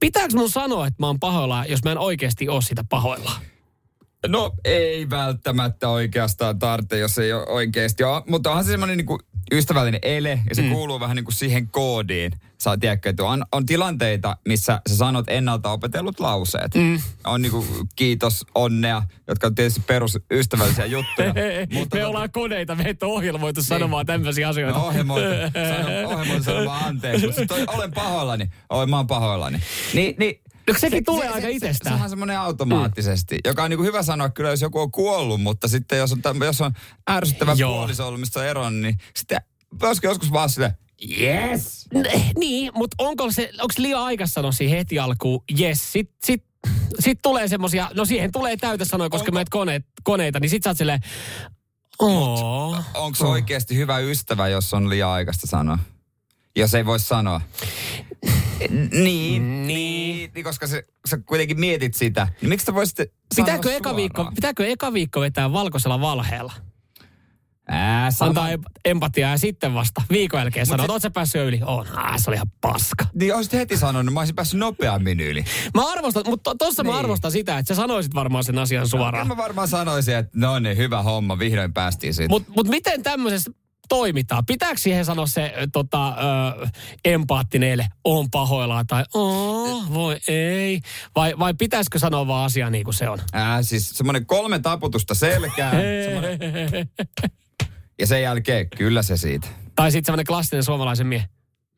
Pitääkö 0.00 0.36
mun 0.36 0.50
sanoa, 0.50 0.86
että 0.86 1.02
mä 1.02 1.06
oon 1.06 1.20
pahoillaan, 1.20 1.70
jos 1.70 1.84
mä 1.84 1.92
en 1.92 1.98
oikeasti 1.98 2.48
ole 2.48 2.62
sitä 2.62 2.84
pahoillaan? 2.88 3.42
No 4.28 4.52
ei 4.64 5.10
välttämättä 5.10 5.88
oikeastaan 5.88 6.58
tarvitse, 6.58 6.98
jos 6.98 7.18
ei 7.18 7.32
ole 7.32 7.46
oikeasti 7.46 8.04
ole. 8.04 8.22
Mutta 8.28 8.50
onhan 8.50 8.64
se 8.64 8.70
semmoinen 8.70 8.96
niin 8.96 9.18
ystävällinen 9.52 10.00
ele 10.02 10.40
ja 10.48 10.54
se 10.54 10.62
mm. 10.62 10.70
kuuluu 10.70 11.00
vähän 11.00 11.16
niin 11.16 11.24
kuin 11.24 11.34
siihen 11.34 11.68
koodiin. 11.68 12.32
Sä 12.58 12.76
tiedätkö, 12.80 13.08
että 13.08 13.24
on, 13.24 13.44
on 13.52 13.66
tilanteita, 13.66 14.36
missä 14.48 14.80
sä 14.88 14.96
sanot 14.96 15.24
ennalta 15.28 15.70
opetellut 15.70 16.20
lauseet. 16.20 16.74
Mm. 16.74 17.00
On 17.24 17.42
niin 17.42 17.52
kuin 17.52 17.66
kiitos, 17.96 18.46
onnea, 18.54 19.02
jotka 19.28 19.46
on 19.46 19.54
tietysti 19.54 19.80
perusystävällisiä 19.86 20.86
juttuja. 20.86 21.34
me 21.94 22.04
ollaan 22.04 22.30
koneita, 22.30 22.74
me 22.74 22.84
et 22.86 23.02
ole 23.02 23.12
ohjelmoitu 23.12 23.62
sanomaan 23.62 24.06
tämmöisiä 24.06 24.48
asioita. 24.48 24.78
No, 24.78 24.86
ohjelmoitu, 24.86 25.28
sano, 25.76 26.08
ohjelmoitu 26.08 26.44
sanomaan 26.44 26.84
anteeksi, 26.84 27.26
mutta 27.26 27.46
toi, 27.46 27.64
olen 27.66 27.92
pahoillani. 27.92 28.50
Oi, 28.70 28.86
mä 28.86 28.96
oon 28.96 29.06
pahoillani. 29.06 29.58
Niin, 29.94 30.14
niin 30.18 30.40
No, 30.68 30.74
sekin 30.78 31.04
tulee 31.04 31.28
aika 31.28 31.48
itsestään. 31.48 31.94
Se, 31.96 31.98
se 31.98 32.04
on 32.04 32.10
semmoinen 32.10 32.38
automaattisesti, 32.38 33.34
mm. 33.34 33.40
joka 33.44 33.62
on 33.62 33.70
niin 33.70 33.78
kuin 33.78 33.86
hyvä 33.86 34.02
sanoa 34.02 34.28
kyllä, 34.30 34.50
jos 34.50 34.60
joku 34.60 34.80
on 34.80 34.90
kuollut, 34.90 35.40
mutta 35.42 35.68
sitten 35.68 35.98
jos 35.98 36.12
on, 36.12 36.22
täm, 36.22 36.42
jos 36.42 36.60
on 36.60 36.72
ärsyttävä 37.10 37.52
Joo. 37.56 37.72
puoliso 37.74 38.06
ollut, 38.06 38.20
mistä 38.20 38.40
on 38.40 38.46
eron, 38.46 38.82
niin 38.82 38.98
sitten 39.16 39.40
voisiko 39.80 40.06
joskus 40.06 40.32
vaan 40.32 40.50
sille, 40.50 40.74
yes. 41.20 41.86
N- 41.94 42.30
Niin, 42.38 42.72
mutta 42.74 42.94
onko 42.98 43.32
se, 43.32 43.50
onko 43.60 43.74
liian 43.78 44.00
aika 44.02 44.26
sanoa 44.26 44.52
siihen 44.52 44.78
heti 44.78 44.98
alkuun, 44.98 45.44
yes, 45.60 45.92
sit, 45.92 46.10
sit, 46.24 46.44
sit 47.00 47.18
tulee 47.22 47.48
semmosia, 47.48 47.90
no 47.94 48.04
siihen 48.04 48.32
tulee 48.32 48.56
täytesanoja, 48.56 49.10
koska 49.10 49.24
Onko- 49.24 49.34
meet 49.34 49.48
koneet, 49.48 49.84
koneita, 50.02 50.40
niin 50.40 50.50
sit 50.50 50.62
sä 50.62 50.70
oot 50.70 50.76
silleen, 50.78 51.00
Oo. 51.98 52.76
Onko 52.94 53.16
se 53.16 53.24
oikeasti 53.24 53.76
hyvä 53.76 53.98
ystävä, 53.98 54.48
jos 54.48 54.74
on 54.74 54.90
liian 54.90 55.10
aikaista 55.10 55.46
sanoa? 55.46 55.78
Jos 56.56 56.74
ei 56.74 56.86
voi 56.86 57.00
sanoa. 57.00 57.40
Niin, 58.92 59.66
niin, 59.66 60.30
niin 60.34 60.44
koska 60.44 60.66
se, 60.66 60.84
sä 61.08 61.18
kuitenkin 61.18 61.60
mietit 61.60 61.94
sitä. 61.94 62.28
Niin 62.40 62.48
miksi 62.48 62.66
sä 62.66 62.74
voisit 62.74 62.98
Pitääkö 63.36 63.72
eka, 63.76 63.96
viikko, 63.96 64.30
pitääkö 64.34 64.66
eka 64.66 64.92
viikko 64.92 65.20
vetää 65.20 65.52
valkoisella 65.52 66.00
valheella? 66.00 66.52
Ää, 67.68 68.10
sama. 68.10 68.28
Antaa 68.28 68.48
em- 68.52 68.70
empatiaa 68.84 69.30
ja 69.30 69.38
sitten 69.38 69.74
vasta 69.74 70.02
viikon 70.10 70.40
jälkeen 70.40 70.66
sanoa, 70.66 70.78
se- 70.78 70.84
että 70.84 70.92
oot 70.92 71.02
sä 71.02 71.10
päässyt 71.10 71.42
yli? 71.42 71.60
On, 71.64 71.86
ah, 71.96 72.14
se 72.22 72.30
oli 72.30 72.34
ihan 72.36 72.50
paska. 72.60 73.06
Niin 73.14 73.34
olisit 73.34 73.52
heti 73.52 73.76
sanonut, 73.76 74.14
mä 74.14 74.20
olisin 74.20 74.36
päässyt 74.36 74.60
nopeammin 74.60 75.20
yli. 75.20 75.44
Mä 75.74 75.90
arvostan, 75.92 76.22
mutta 76.26 76.50
to, 76.50 76.64
tossa 76.64 76.82
niin. 76.82 76.90
mä 76.90 76.96
Niin. 76.96 77.04
arvostan 77.04 77.32
sitä, 77.32 77.58
että 77.58 77.74
sä 77.74 77.80
sanoisit 77.80 78.14
varmaan 78.14 78.44
sen 78.44 78.58
asian 78.58 78.88
suoraan. 78.88 79.28
mä 79.28 79.36
varmaan 79.36 79.68
sanoisin, 79.68 80.16
että 80.16 80.32
no 80.34 80.58
niin, 80.58 80.76
hyvä 80.76 81.02
homma, 81.02 81.38
vihdoin 81.38 81.72
päästiin 81.72 82.14
siitä. 82.14 82.28
Mutta 82.28 82.52
mut 82.56 82.68
miten 82.68 83.02
tämmöisessä 83.02 83.50
toimitaan? 83.88 84.46
Pitääkö 84.46 84.76
siihen 84.80 85.04
sanoa 85.04 85.26
se 85.26 85.54
tota, 85.72 86.08
ö, 86.08 86.66
empaattinen 87.04 87.70
ele, 87.70 87.86
on 88.04 88.30
pahoillaan 88.30 88.86
tai 88.86 89.04
oh, 89.14 89.92
voi 89.94 90.18
ei? 90.28 90.80
Vai, 91.16 91.34
vai 91.38 91.54
pitäisikö 91.54 91.98
sanoa 91.98 92.26
vaan 92.26 92.44
asia 92.44 92.70
niin 92.70 92.84
kuin 92.84 92.94
se 92.94 93.08
on? 93.08 93.18
Ää, 93.32 93.62
siis 93.62 93.90
semmoinen 93.90 94.26
kolme 94.26 94.58
taputusta 94.58 95.14
selkään. 95.14 95.76
semmonen- 96.04 96.88
ja 98.00 98.06
sen 98.06 98.22
jälkeen, 98.22 98.70
kyllä 98.70 99.02
se 99.02 99.16
siitä. 99.16 99.46
Tai 99.74 99.90
sitten 99.90 100.06
semmoinen 100.06 100.26
klassinen 100.26 100.62
suomalaisen 100.62 101.06
mie. 101.06 101.24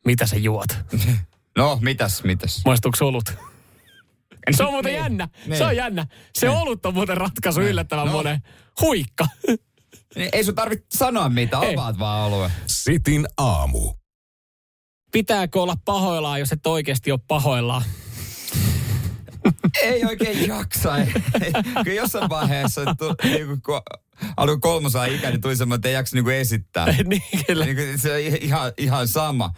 Mitä 0.05 0.25
sä 0.25 0.35
juot? 0.35 0.67
No, 1.57 1.77
mitäs, 1.81 2.23
mitäs? 2.23 2.61
Maistuuko 2.65 3.07
olut? 3.07 3.33
Se 4.51 4.63
on 4.63 4.71
muuten 4.73 4.91
Niin, 4.91 5.01
jännä. 5.01 5.29
niin. 5.45 5.57
Se 5.57 5.65
on 5.65 5.75
jännä. 5.75 6.05
Se 6.37 6.49
olut 6.49 6.85
on 6.85 6.93
muuten 6.93 7.17
ratkaisu 7.17 7.61
yllättävän 7.61 8.05
No. 8.05 8.11
monen. 8.11 8.39
Huikka. 8.81 9.27
Niin, 10.15 10.29
Ei 10.33 10.43
sun 10.43 10.55
tarvitse 10.55 10.97
sanoa 10.97 11.29
mitä, 11.29 11.59
Ei. 11.59 11.73
avaat 11.73 11.99
vaan 11.99 12.21
alue. 12.21 12.51
Sitin 12.67 13.27
aamu. 13.37 13.93
Pitääkö 15.11 15.61
olla 15.61 15.75
pahoillaan, 15.85 16.39
jos 16.39 16.51
et 16.51 16.67
oikeasti 16.67 17.11
ole 17.11 17.19
pahoillaan? 17.27 17.83
Ei 19.83 20.05
oikein 20.05 20.47
jaksa. 20.47 20.97
Ei. 20.97 21.07
Kyllä 21.83 22.01
jossain 22.01 22.29
vaiheessa, 22.29 22.95
tu, 22.95 23.15
niin 23.23 23.61
kun 23.61 23.81
alkoi 24.37 24.59
kolmosaa 24.59 25.05
ikä, 25.05 25.29
niin 25.29 25.41
tuli 25.41 25.55
semmoinen, 25.55 25.79
että 25.79 25.87
ei 25.89 25.93
jaksa 25.93 26.15
niin 26.15 26.29
esittää. 26.29 26.85
niin 27.03 27.21
kyllä. 27.47 27.65
Niin 27.65 27.75
kuin 27.77 27.99
se 27.99 28.13
on 28.13 28.19
ihan, 28.19 28.71
ihan 28.77 29.07
sama. 29.07 29.53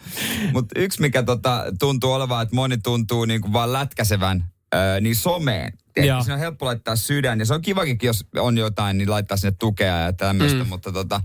Mutta 0.52 0.80
yksi, 0.80 1.00
mikä 1.00 1.22
tota, 1.22 1.64
tuntuu 1.78 2.12
olevan, 2.12 2.42
että 2.42 2.54
moni 2.54 2.78
tuntuu 2.78 3.24
niin 3.24 3.40
kuin 3.40 3.52
vaan 3.52 3.72
lätkäsevän, 3.72 4.51
öö, 4.74 5.00
niin 5.00 5.16
someen. 5.16 5.72
Tiedätkö, 5.94 6.22
Siinä 6.22 6.34
on 6.34 6.40
helppo 6.40 6.66
laittaa 6.66 6.96
sydän, 6.96 7.38
ja 7.38 7.46
se 7.46 7.54
on 7.54 7.62
kivakin, 7.62 7.98
jos 8.02 8.26
on 8.36 8.58
jotain, 8.58 8.98
niin 8.98 9.10
laittaa 9.10 9.36
sinne 9.36 9.56
tukea 9.58 9.98
ja 9.98 10.12
tämmöistä, 10.12 10.64
mm. 10.64 10.68
mutta 10.68 10.92
tota, 10.92 11.20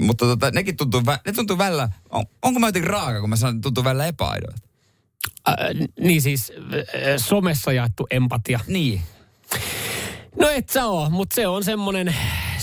mutta 0.00 0.26
tota, 0.26 0.50
nekin 0.50 0.76
tuntuu, 0.76 1.00
vä- 1.00 1.20
ne 1.26 1.32
tuntuu 1.32 1.58
välillä, 1.58 1.88
on, 2.10 2.24
onko 2.42 2.60
mä 2.60 2.68
jotenkin 2.68 2.90
raaka, 2.90 3.20
kun 3.20 3.30
mä 3.30 3.36
sanon, 3.36 3.56
että 3.56 3.62
tuntuu 3.62 3.84
välillä 3.84 4.06
epäidoilta. 4.06 4.60
Äh, 5.48 5.54
niin 6.00 6.22
siis 6.22 6.52
äh, 6.56 7.14
somessa 7.16 7.72
jaettu 7.72 8.06
empatia. 8.10 8.60
Niin. 8.66 9.02
No 10.40 10.48
et 10.48 10.68
sä 10.68 10.86
oo, 10.86 11.10
mutta 11.10 11.34
se 11.34 11.46
on 11.46 11.64
semmonen, 11.64 12.16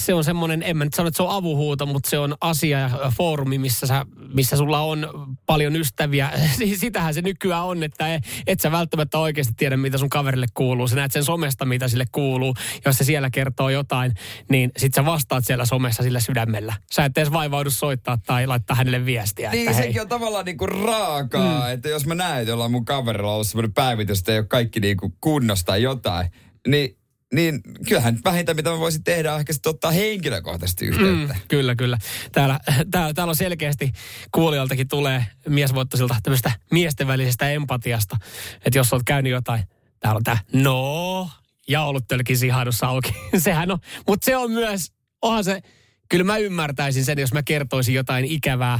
se 0.05 0.13
on 0.13 0.23
semmonen, 0.23 0.63
en 0.63 0.77
mä 0.77 0.83
nyt 0.83 0.93
sano, 0.93 1.07
että 1.07 1.17
se 1.17 1.23
on 1.23 1.35
avuhuuto, 1.35 1.85
mutta 1.85 2.09
se 2.09 2.19
on 2.19 2.35
asia 2.41 2.79
ja 2.79 3.11
foorumi, 3.17 3.57
missä, 3.57 3.87
sä, 3.87 4.05
missä 4.33 4.57
sulla 4.57 4.79
on 4.79 5.07
paljon 5.45 5.75
ystäviä. 5.75 6.31
Sitähän 6.75 7.13
se 7.13 7.21
nykyään 7.21 7.63
on, 7.63 7.83
että 7.83 8.21
et 8.47 8.59
sä 8.59 8.71
välttämättä 8.71 9.19
oikeasti 9.19 9.53
tiedä, 9.57 9.77
mitä 9.77 9.97
sun 9.97 10.09
kaverille 10.09 10.45
kuuluu. 10.53 10.87
Sä 10.87 10.95
näet 10.95 11.11
sen 11.11 11.23
somesta, 11.23 11.65
mitä 11.65 11.87
sille 11.87 12.05
kuuluu. 12.11 12.53
Jos 12.85 12.97
se 12.97 13.03
siellä 13.03 13.29
kertoo 13.29 13.69
jotain, 13.69 14.13
niin 14.49 14.71
sit 14.77 14.93
sä 14.93 15.05
vastaat 15.05 15.45
siellä 15.45 15.65
somessa 15.65 16.03
sillä 16.03 16.19
sydämellä. 16.19 16.73
Sä 16.91 17.05
et 17.05 17.17
edes 17.17 17.31
vaivaudu 17.31 17.69
soittaa 17.69 18.17
tai 18.25 18.47
laittaa 18.47 18.75
hänelle 18.75 19.05
viestiä. 19.05 19.51
Niin, 19.51 19.67
että 19.67 19.77
sekin 19.77 19.93
hei. 19.93 20.01
on 20.01 20.07
tavallaan 20.07 20.45
niinku 20.45 20.65
raakaa, 20.65 21.67
mm. 21.67 21.73
että 21.73 21.89
jos 21.89 22.05
mä 22.05 22.15
näen, 22.15 22.39
että 22.39 22.51
jollain 22.51 22.71
mun 22.71 22.85
kaverilla 22.85 23.29
on 23.29 23.33
ollut 23.33 23.47
semmoinen 23.47 23.73
päivitys, 23.73 24.19
että 24.19 24.31
ei 24.31 24.39
ole 24.39 24.47
kaikki 24.47 24.79
niinku 24.79 25.13
kunnosta 25.21 25.65
tai 25.65 25.83
jotain, 25.83 26.31
niin 26.67 27.00
niin 27.33 27.61
kyllähän 27.87 28.19
vähintä, 28.25 28.53
mitä 28.53 28.69
mä 28.69 28.79
voisin 28.79 29.03
tehdä, 29.03 29.33
on 29.33 29.39
ehkä 29.39 29.53
sitten 29.53 29.69
ottaa 29.69 29.91
henkilökohtaisesti 29.91 30.85
yhteyttä. 30.85 31.33
Mm, 31.33 31.39
kyllä, 31.47 31.75
kyllä. 31.75 31.97
Täällä, 32.31 32.59
täällä, 32.91 33.13
täällä 33.13 33.31
on 33.31 33.35
selkeästi 33.35 33.91
kuulijaltakin 34.31 34.87
tulee 34.87 35.25
miesvoittoisilta 35.49 36.15
tämmöistä 36.23 36.51
miesten 36.71 37.07
välisestä 37.07 37.49
empatiasta. 37.49 38.17
Että 38.65 38.79
jos 38.79 38.93
olet 38.93 39.03
käynyt 39.05 39.31
jotain, 39.31 39.63
täällä 39.99 40.17
on 40.17 40.23
tää, 40.23 40.39
no, 40.53 41.29
ja 41.67 41.83
ollut 41.83 42.07
tölkin 42.07 42.37
sihailussa 42.37 42.87
auki. 42.87 43.13
Sehän 43.37 43.71
on, 43.71 43.79
mutta 44.07 44.25
se 44.25 44.37
on 44.37 44.51
myös, 44.51 44.91
onhan 45.21 45.43
se, 45.43 45.61
kyllä 46.09 46.23
mä 46.23 46.37
ymmärtäisin 46.37 47.05
sen, 47.05 47.19
jos 47.19 47.33
mä 47.33 47.43
kertoisin 47.43 47.95
jotain 47.95 48.25
ikävää, 48.25 48.79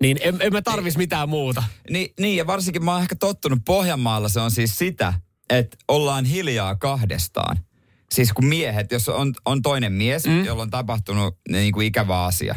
niin 0.00 0.18
en, 0.20 0.36
en 0.40 0.52
mä 0.52 0.62
tarvis 0.62 0.96
mitään 0.96 1.28
muuta. 1.28 1.62
Niin, 1.90 2.12
niin, 2.20 2.36
ja 2.36 2.46
varsinkin 2.46 2.84
mä 2.84 2.92
oon 2.92 3.02
ehkä 3.02 3.16
tottunut 3.16 3.58
Pohjanmaalla, 3.64 4.28
se 4.28 4.40
on 4.40 4.50
siis 4.50 4.78
sitä, 4.78 5.14
että 5.58 5.76
ollaan 5.88 6.24
hiljaa 6.24 6.76
kahdestaan. 6.76 7.58
Siis 8.12 8.32
kun 8.32 8.44
miehet, 8.44 8.92
jos 8.92 9.08
on, 9.08 9.34
on 9.44 9.62
toinen 9.62 9.92
mies, 9.92 10.26
mm. 10.26 10.44
jolla 10.44 10.62
on 10.62 10.70
tapahtunut 10.70 11.38
niin 11.48 11.72
kuin 11.72 11.86
ikävä 11.86 12.24
asia, 12.24 12.54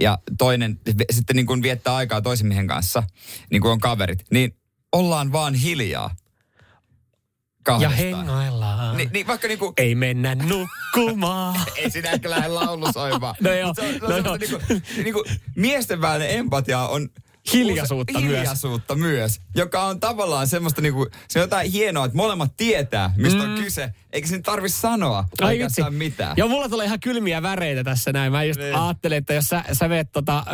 ja 0.00 0.18
toinen 0.38 0.80
sitten 1.10 1.36
niin 1.36 1.46
kuin 1.46 1.62
viettää 1.62 1.94
aikaa 1.94 2.20
toisen 2.20 2.46
miehen 2.46 2.66
kanssa, 2.66 3.02
niin 3.50 3.62
kuin 3.62 3.72
on 3.72 3.80
kaverit, 3.80 4.24
niin 4.30 4.56
ollaan 4.92 5.32
vaan 5.32 5.54
hiljaa. 5.54 6.10
Kahdestaan. 7.62 7.98
Ja 7.98 8.16
hengaillaan. 8.16 8.96
Ni, 8.96 9.08
niin 9.12 9.26
vaikka 9.26 9.48
niinku... 9.48 9.72
Ei 9.76 9.94
mennä 9.94 10.34
nukkumaan. 10.34 11.60
ei 11.76 11.90
sinä 11.90 12.10
ehkä 12.10 12.30
lähde 12.30 12.48
laulu 12.48 12.92
soimaan. 12.92 13.34
no 13.40 13.52
joo. 13.52 13.74
Se 13.74 13.82
on, 13.82 13.94
se 13.94 14.04
on 14.04 14.22
no 14.22 14.30
joo. 14.30 14.36
niinku, 14.36 14.58
niinku, 14.96 15.24
miesten 15.56 16.00
välinen 16.00 16.30
empatia 16.30 16.80
on 16.80 17.08
Hiljaisuutta 17.52 18.20
myös. 18.20 18.24
Hiljaisuutta 18.24 18.94
myös, 18.94 19.40
joka 19.54 19.82
on 19.84 20.00
tavallaan 20.00 20.46
semmoista 20.46 20.80
niinku, 20.80 21.06
se 21.28 21.38
on 21.38 21.42
jotain 21.42 21.72
hienoa, 21.72 22.04
että 22.04 22.16
molemmat 22.16 22.56
tietää, 22.56 23.14
mistä 23.16 23.42
mm. 23.42 23.50
on 23.50 23.62
kyse. 23.62 23.90
Eikä 24.12 24.28
sen 24.28 24.42
tarvi 24.42 24.68
sanoa 24.68 25.24
Ai 25.40 25.52
oikeastaan 25.52 25.94
mitään. 25.94 26.34
Joo, 26.36 26.48
mulla 26.48 26.68
tulee 26.68 26.86
ihan 26.86 27.00
kylmiä 27.00 27.42
väreitä 27.42 27.84
tässä 27.84 28.12
näin. 28.12 28.32
Mä 28.32 28.44
just 28.44 28.60
Niin. 28.60 28.74
ajattelin, 28.74 29.18
että 29.18 29.34
jos 29.34 29.44
sä, 29.44 29.64
sä 29.72 29.88
meet 29.88 30.12
tota, 30.12 30.44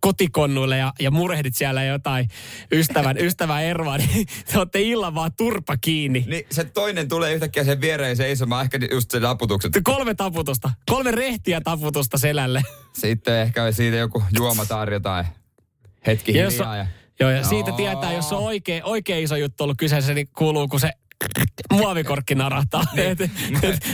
kotikonnuille 0.00 0.76
ja, 0.78 0.92
ja 1.00 1.10
murehdit 1.10 1.54
siellä 1.54 1.84
jotain 1.84 2.28
ystävän, 2.72 3.18
ystävän 3.26 3.64
eroa, 3.64 3.96
niin 3.98 4.26
te 4.52 4.58
olette 4.58 4.80
illan 4.80 5.14
vaan 5.14 5.32
turpa 5.36 5.76
kiinni. 5.76 6.24
Niin 6.28 6.46
se 6.50 6.64
toinen 6.64 7.08
tulee 7.08 7.34
yhtäkkiä 7.34 7.64
sen 7.64 7.80
viereen 7.80 8.16
seisomaan, 8.16 8.64
ehkä 8.64 8.78
just 8.92 9.10
sen 9.10 9.24
aputukset. 9.24 9.72
Kolme 9.84 10.14
taputusta. 10.14 10.70
Kolme 10.90 11.10
rehtiä 11.10 11.60
taputusta 11.60 12.18
selälle. 12.18 12.62
Sitten 12.92 13.40
ehkä 13.40 13.72
siitä 13.72 13.96
joku 13.96 14.22
juoma 14.36 14.66
tarjotaan. 14.66 15.26
Hetki 16.06 16.32
Ja 16.38 16.42
jos 16.44 16.52
hiljaa. 16.54 16.70
on- 16.70 16.76
Ja... 16.78 16.86
Joo, 17.20 17.30
ja 17.30 17.44
siitä 17.44 17.70
Joo. 17.70 17.76
tietää, 17.76 18.12
jos 18.12 18.32
on 18.32 18.38
oikein, 18.38 18.84
oikein 18.84 19.24
iso 19.24 19.36
juttu 19.36 19.64
ollut 19.64 19.78
kyseessä, 19.78 20.14
niin 20.14 20.28
kuuluu, 20.38 20.68
kun 20.68 20.80
se 20.80 20.90
muovikorkki 21.72 22.34
narahtaa. 22.34 22.82
et, 22.96 23.20
et, 23.20 23.30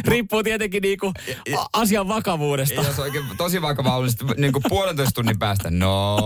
riippuu 0.06 0.42
tietenkin 0.42 0.82
niinku 0.82 1.12
asian 1.72 2.08
vakavuudesta. 2.08 2.74
Jos 2.80 2.98
oikein 2.98 3.24
tosi 3.36 3.62
vakava 3.62 3.96
on, 3.96 4.04
niin 4.04 4.34
niin 4.40 4.52
kuin 4.52 4.62
puolentoista 4.68 5.12
tunnin 5.14 5.38
päästä. 5.38 5.70
No. 5.70 6.16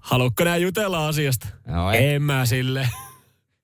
Haluatko 0.00 0.44
nää 0.44 0.56
jutella 0.56 1.08
asiasta? 1.08 1.48
No, 1.66 1.92
ei. 1.92 2.14
en 2.14 2.22
mä 2.22 2.46
sille. 2.46 2.88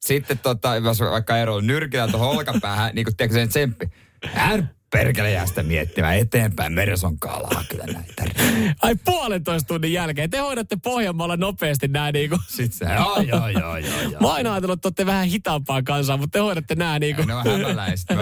Sitten 0.00 0.38
tota, 0.38 0.76
jos 0.76 1.00
vaikka 1.00 1.37
ero 1.38 1.61
nyrkillä 1.61 2.09
tuohon 2.09 2.28
olkapäähän, 2.31 2.95
niin 2.95 3.05
kuin 3.05 3.17
tiedätkö 3.17 3.35
sen 3.40 3.49
tsemppi. 3.49 3.87
Hän 4.33 4.71
perkele 4.90 5.30
jää 5.30 5.47
sitä 5.47 5.62
miettimään 5.62 6.18
eteenpäin. 6.18 6.73
Meressä 6.73 7.07
on 7.07 7.18
kalaa 7.18 7.64
kyllä 7.68 7.85
näitä. 7.87 8.25
Ai 8.83 8.95
puolentoista 9.04 9.68
tunnin 9.68 9.92
jälkeen. 9.92 10.30
Te 10.30 10.38
hoidatte 10.38 10.76
Pohjanmaalla 10.83 11.37
nopeasti 11.37 11.88
nää 11.88 12.12
niinku. 12.12 12.38
Sitten 12.47 12.88
se, 12.88 12.95
joo, 12.95 13.21
joo, 13.21 13.49
joo, 13.49 13.76
joo, 13.76 14.00
joo. 14.00 14.21
Mä 14.21 14.26
oon 14.26 14.37
aina 14.37 14.52
ajatellut, 14.52 14.78
että 14.78 14.88
olette 14.88 15.07
vähän 15.07 15.26
hitaampaa 15.26 15.83
kansaa, 15.83 16.16
mutta 16.16 16.38
te 16.38 16.42
hoidatte 16.42 16.75
nää 16.75 16.99
niinku. 16.99 17.23
Ne 17.23 17.35
on 17.35 17.45
hämäläistä. 17.45 18.14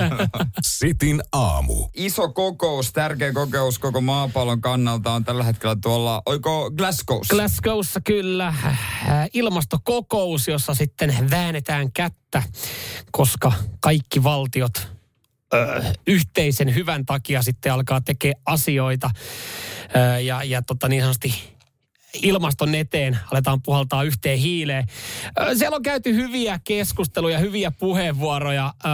Sitin 0.62 1.22
aamu. 1.32 1.88
Iso 1.94 2.28
kokous, 2.28 2.92
tärkeä 2.92 3.32
kokous 3.32 3.78
koko 3.78 4.00
maapallon 4.00 4.60
kannalta 4.60 5.12
on 5.12 5.24
tällä 5.24 5.44
hetkellä 5.44 5.76
tuolla, 5.82 6.22
oiko 6.26 6.70
Glasgowssa? 6.70 7.34
Glasgowssa 7.34 8.00
kyllä 8.00 8.46
äh, 8.46 8.78
ilmastokokous, 9.34 10.48
jossa 10.48 10.74
sitten 10.74 11.30
väännetään 11.30 11.92
kättä, 11.92 12.42
koska 13.12 13.52
kaikki 13.80 14.22
valtiot 14.22 14.95
ö, 15.54 15.82
yhteisen 16.06 16.74
hyvän 16.74 17.06
takia 17.06 17.42
sitten 17.42 17.72
alkaa 17.72 18.00
tekemään 18.00 18.42
asioita 18.46 19.10
ö, 19.96 20.20
ja, 20.20 20.44
ja 20.44 20.62
tota 20.62 20.88
niin 20.88 21.02
sanotusti 21.02 21.34
ilmaston 22.22 22.74
eteen 22.74 23.18
aletaan 23.30 23.62
puhaltaa 23.62 24.02
yhteen 24.02 24.38
hiileen. 24.38 24.86
Ö, 25.40 25.54
Siellä 25.56 25.76
on 25.76 25.82
käyty 25.82 26.14
hyviä 26.14 26.60
keskusteluja, 26.64 27.38
hyviä 27.38 27.70
puheenvuoroja, 27.70 28.74
ö, 28.84 28.88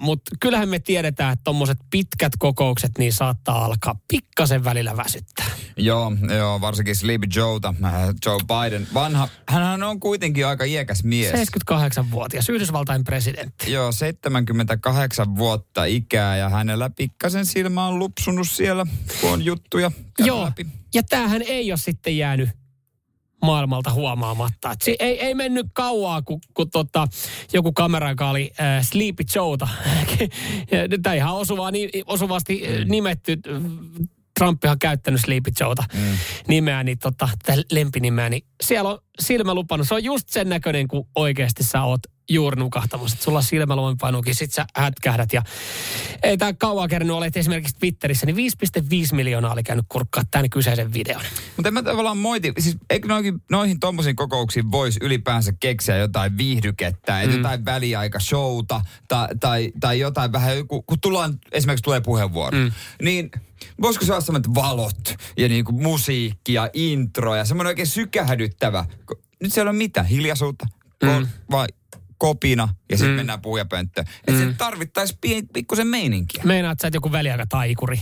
mutta 0.00 0.30
kyllähän 0.40 0.68
me 0.68 0.78
tiedetään, 0.78 1.32
että 1.32 1.44
tuommoiset 1.44 1.78
pitkät 1.90 2.32
kokoukset 2.38 2.90
niin 2.98 3.12
saattaa 3.12 3.64
alkaa 3.64 3.94
pikkasen 4.08 4.64
välillä 4.64 4.96
väsyttää. 4.96 5.46
Joo, 5.76 6.12
joo, 6.36 6.60
varsinkin 6.60 6.96
Sleepy 6.96 7.26
Joeta, 7.36 7.74
äh, 7.84 7.92
Joe 8.26 8.38
Biden. 8.38 8.86
Vanha, 8.94 9.28
hänhän 9.48 9.82
on 9.82 10.00
kuitenkin 10.00 10.46
aika 10.46 10.64
iäkäs 10.64 11.04
mies. 11.04 11.32
78-vuotias 11.32 12.48
Yhdysvaltain 12.48 13.04
presidentti. 13.04 13.72
Joo, 13.72 13.92
78 13.92 15.36
vuotta 15.36 15.84
ikää 15.84 16.36
ja 16.36 16.48
hänellä 16.48 16.90
pikkasen 16.90 17.46
silmä 17.46 17.86
on 17.86 17.98
lupsunut 17.98 18.48
siellä, 18.48 18.86
kun 19.20 19.30
on 19.32 19.44
juttuja 19.44 19.92
Joo, 20.18 20.44
läpi. 20.44 20.66
ja 20.94 21.02
tämähän 21.02 21.42
ei 21.42 21.72
ole 21.72 21.78
sitten 21.78 22.16
jäänyt 22.16 22.59
maailmalta 23.42 23.92
huomaamatta. 23.92 24.72
Et 24.72 24.82
se 24.82 24.96
ei, 24.98 25.20
ei 25.20 25.34
mennyt 25.34 25.66
kauaa, 25.72 26.22
kun, 26.22 26.40
kun 26.54 26.70
tota, 26.70 27.08
joku 27.52 27.72
kamera, 27.72 28.10
joka 28.10 28.30
oli 28.30 28.52
äh, 28.60 28.86
Sleepy 28.86 29.24
Joeta. 29.34 29.68
Tämä 31.02 31.14
ihan 31.14 31.34
osuva, 31.34 31.70
ni, 31.70 31.90
osuvasti 32.06 32.66
äh, 32.66 32.84
nimetty. 32.84 33.32
äh, 33.32 33.62
Trumpihan 34.38 34.78
käyttänyt 34.78 35.20
Sleepy 35.20 35.50
Joeta 35.60 35.84
mm. 35.94 36.00
nimeä, 36.48 36.84
niin 36.84 36.98
tota, 36.98 37.28
lempinimeä, 37.70 38.28
niin 38.28 38.44
siellä 38.62 38.90
on 38.90 38.98
silmä 39.20 39.54
lupannut. 39.54 39.88
Se 39.88 39.94
on 39.94 40.04
just 40.04 40.28
sen 40.28 40.48
näköinen, 40.48 40.88
kun 40.88 41.08
oikeasti 41.14 41.64
sä 41.64 41.82
oot 41.82 42.00
juuri 42.30 42.56
nukahtamassa. 42.56 43.14
Että 43.14 43.24
sulla 43.24 43.38
on 43.38 43.44
silmälumipainukin, 43.44 44.34
sit 44.34 44.52
sä 44.52 44.66
hätkähdät. 44.76 45.32
Ja 45.32 45.42
ei 46.22 46.38
tää 46.38 46.52
kauan 46.52 46.88
kerran 46.88 47.10
olet 47.10 47.36
esimerkiksi 47.36 47.76
Twitterissä, 47.78 48.26
niin 48.26 48.52
5,5 48.76 49.14
miljoonaa 49.14 49.52
oli 49.52 49.62
käynyt 49.62 49.84
kurkkaa 49.88 50.22
tämän 50.30 50.50
kyseisen 50.50 50.92
videon. 50.92 51.22
Mutta 51.56 51.68
en 51.68 51.74
mä 51.74 51.82
tavallaan 51.82 52.18
moiti, 52.18 52.52
siis 52.58 52.76
eikö 52.90 53.08
noihin, 53.08 53.42
noihin 53.50 53.80
tommosiin 53.80 54.16
kokouksiin 54.16 54.70
voisi 54.70 55.00
ylipäänsä 55.02 55.52
keksiä 55.60 55.96
jotain 55.96 56.36
viihdykettä, 56.36 57.22
mm. 57.26 57.36
jotain 57.36 57.64
väliaikashowta 57.64 58.80
tai, 59.08 59.28
tai, 59.40 59.72
tai 59.80 59.98
jotain 59.98 60.32
vähän, 60.32 60.68
kun, 60.68 60.84
kun 60.84 61.00
tullaan, 61.00 61.38
esimerkiksi 61.52 61.82
tulee 61.82 62.00
puheenvuoro, 62.00 62.58
mm. 62.58 62.70
niin 63.02 63.30
voisiko 63.82 64.04
se 64.04 64.12
olla 64.12 64.20
semmoinen 64.20 64.54
valot 64.54 65.14
ja 65.36 65.48
niinku 65.48 65.72
musiikki 65.72 66.52
ja 66.52 66.70
intro 66.72 67.36
ja 67.36 67.44
semmoinen 67.44 67.70
oikein 67.70 67.86
sykähdyttävä. 67.86 68.84
Nyt 69.42 69.52
siellä 69.52 69.70
on 69.70 69.76
mitä? 69.76 70.02
Hiljaisuutta? 70.02 70.66
Ko- 71.04 71.26
vai 71.50 71.66
kopina 72.20 72.68
ja 72.90 72.96
sitten 72.96 73.10
mm. 73.10 73.16
mennään 73.16 73.42
puhujapönttöön. 73.42 74.06
Että 74.26 74.32
mm. 74.32 74.50
se 74.50 74.54
tarvittaisi 74.58 75.18
pikkusen 75.52 75.86
meininkiä. 75.86 76.42
Meinaat 76.44 76.80
sä, 76.80 76.88
että 76.88 76.96
joku 76.96 77.12
väliaika 77.12 77.46
taikuri? 77.46 78.00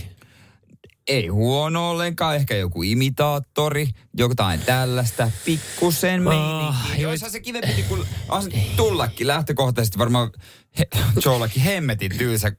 Ei 1.07 1.27
huono 1.27 1.89
ollenkaan, 1.89 2.35
ehkä 2.35 2.55
joku 2.55 2.83
imitaattori, 2.83 3.87
jotain 4.17 4.59
tällaista, 4.59 5.31
pikkusen 5.45 6.23
meininkiä. 6.23 6.67
Ah, 6.67 6.99
joo. 6.99 7.09
Olisihan 7.09 7.31
se 7.31 7.39
kivempi 7.39 7.83
kun 7.83 8.05
on 8.29 8.43
tullakin 8.75 9.27
lähtökohtaisesti 9.27 9.97
varmaan 9.97 10.31
he, 10.79 10.87
Joellakin 11.25 11.63
hemmetin 11.63 12.17
tylsä, 12.17 12.51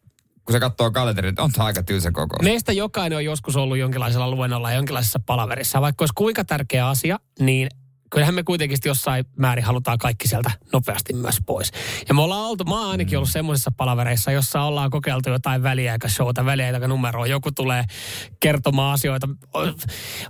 kun 0.44 0.52
se 0.52 0.60
katsoo 0.60 0.90
kalenterin, 0.90 1.40
on 1.40 1.52
tämä 1.52 1.66
aika 1.66 1.82
tylsä 1.82 2.10
kokous. 2.10 2.42
Meistä 2.42 2.72
jokainen 2.72 3.16
on 3.16 3.24
joskus 3.24 3.56
ollut 3.56 3.78
jonkinlaisella 3.78 4.30
luennolla 4.30 4.70
ja 4.70 4.76
jonkinlaisessa 4.76 5.20
palaverissa. 5.26 5.80
Vaikka 5.80 6.02
olisi 6.02 6.14
kuinka 6.14 6.44
tärkeä 6.44 6.88
asia, 6.88 7.18
niin 7.40 7.68
kyllähän 8.10 8.34
me 8.34 8.42
kuitenkin 8.42 8.78
jossain 8.84 9.24
määrin 9.36 9.64
halutaan 9.64 9.98
kaikki 9.98 10.28
sieltä 10.28 10.50
nopeasti 10.72 11.12
myös 11.12 11.36
pois. 11.46 11.72
Ja 12.08 12.14
me 12.14 12.22
ollaan 12.22 12.46
oltu, 12.46 12.64
mä 12.64 12.80
oon 12.80 12.90
ainakin 12.90 13.18
ollut 13.18 13.30
semmoisissa 13.30 13.70
palavereissa, 13.76 14.32
jossa 14.32 14.62
ollaan 14.62 14.90
kokeiltu 14.90 15.30
jotain 15.30 15.62
väliaikashowta, 15.62 16.44
väliaikanumeroa. 16.44 17.26
Joku 17.26 17.52
tulee 17.52 17.84
kertomaan 18.40 18.94
asioita. 18.94 19.28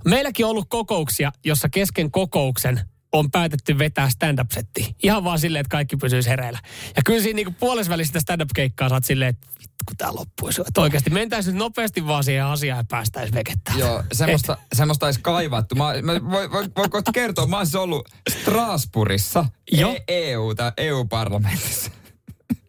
Meilläkin 0.05 0.45
on 0.45 0.51
ollut 0.51 0.69
kokouksia, 0.69 1.31
jossa 1.45 1.69
kesken 1.69 2.11
kokouksen 2.11 2.81
on 3.11 3.31
päätetty 3.31 3.77
vetää 3.77 4.09
stand-up-setti. 4.09 4.95
Ihan 5.03 5.23
vaan 5.23 5.39
silleen, 5.39 5.61
että 5.61 5.71
kaikki 5.71 5.97
pysyisi 5.97 6.29
hereillä. 6.29 6.59
Ja 6.95 7.01
kyllä 7.05 7.21
siinä 7.21 7.35
niinku 7.35 7.55
puolesvälissä 7.59 8.09
sitä 8.09 8.19
stand-up-keikkaa 8.19 8.89
saat 8.89 9.05
silleen, 9.05 9.29
että 9.29 9.47
vittu 9.81 9.91
kun 9.91 9.97
tämä 9.97 10.15
loppuisi. 10.15 10.61
Että 10.67 10.81
oikeasti 10.81 11.09
mentäisiin 11.09 11.53
nyt 11.53 11.59
nopeasti 11.59 12.07
vaan 12.07 12.23
siihen 12.23 12.45
asiaan 12.45 12.77
ja 12.77 12.83
päästäisiin 12.89 13.33
vekettämään. 13.33 13.79
Joo, 13.79 14.03
semmoista, 14.13 14.57
semmoista 14.73 15.05
olisi 15.05 15.19
kaivattu. 15.21 15.75
Mä, 15.75 15.93
mä, 16.01 16.31
voi, 16.31 16.51
voi, 16.51 16.69
voi 16.77 16.89
kohta 16.89 17.11
kertoa, 17.11 17.47
mä 17.47 17.57
olisin 17.57 17.79
ollut 17.79 18.09
Strasbourgissa. 18.29 19.45
E- 19.71 20.03
EU, 20.07 20.55
tai 20.55 20.71
EU-parlamentissa. 20.77 21.91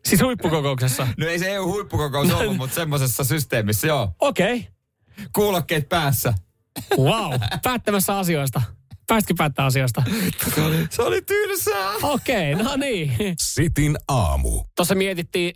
Siis 0.05 0.23
huippukokouksessa. 0.23 1.09
No 1.19 1.27
ei 1.27 1.39
se 1.39 1.55
EU-huippukokous 1.55 2.33
ollut, 2.33 2.57
mutta 2.57 2.75
semmoisessa 2.75 3.25
systeemissä, 3.25 3.87
joo. 3.87 4.15
Okei. 4.19 4.57
Okay. 4.57 4.73
Kuulokkeet 5.35 5.89
päässä. 5.89 6.35
Wow. 6.99 7.33
Päättämässä 7.63 8.19
asioista. 8.19 8.63
Päästikin 9.07 9.37
päättää 9.37 9.65
asioista. 9.67 10.03
Se 10.91 11.03
oli 11.03 11.23
tylsää. 11.23 11.93
Okei, 12.03 12.55
okay, 12.55 12.65
no 12.65 12.77
niin. 12.77 13.13
Sitin 13.39 13.99
aamu. 14.09 14.65
Tuossa 14.77 14.95
mietittiin, 14.95 15.55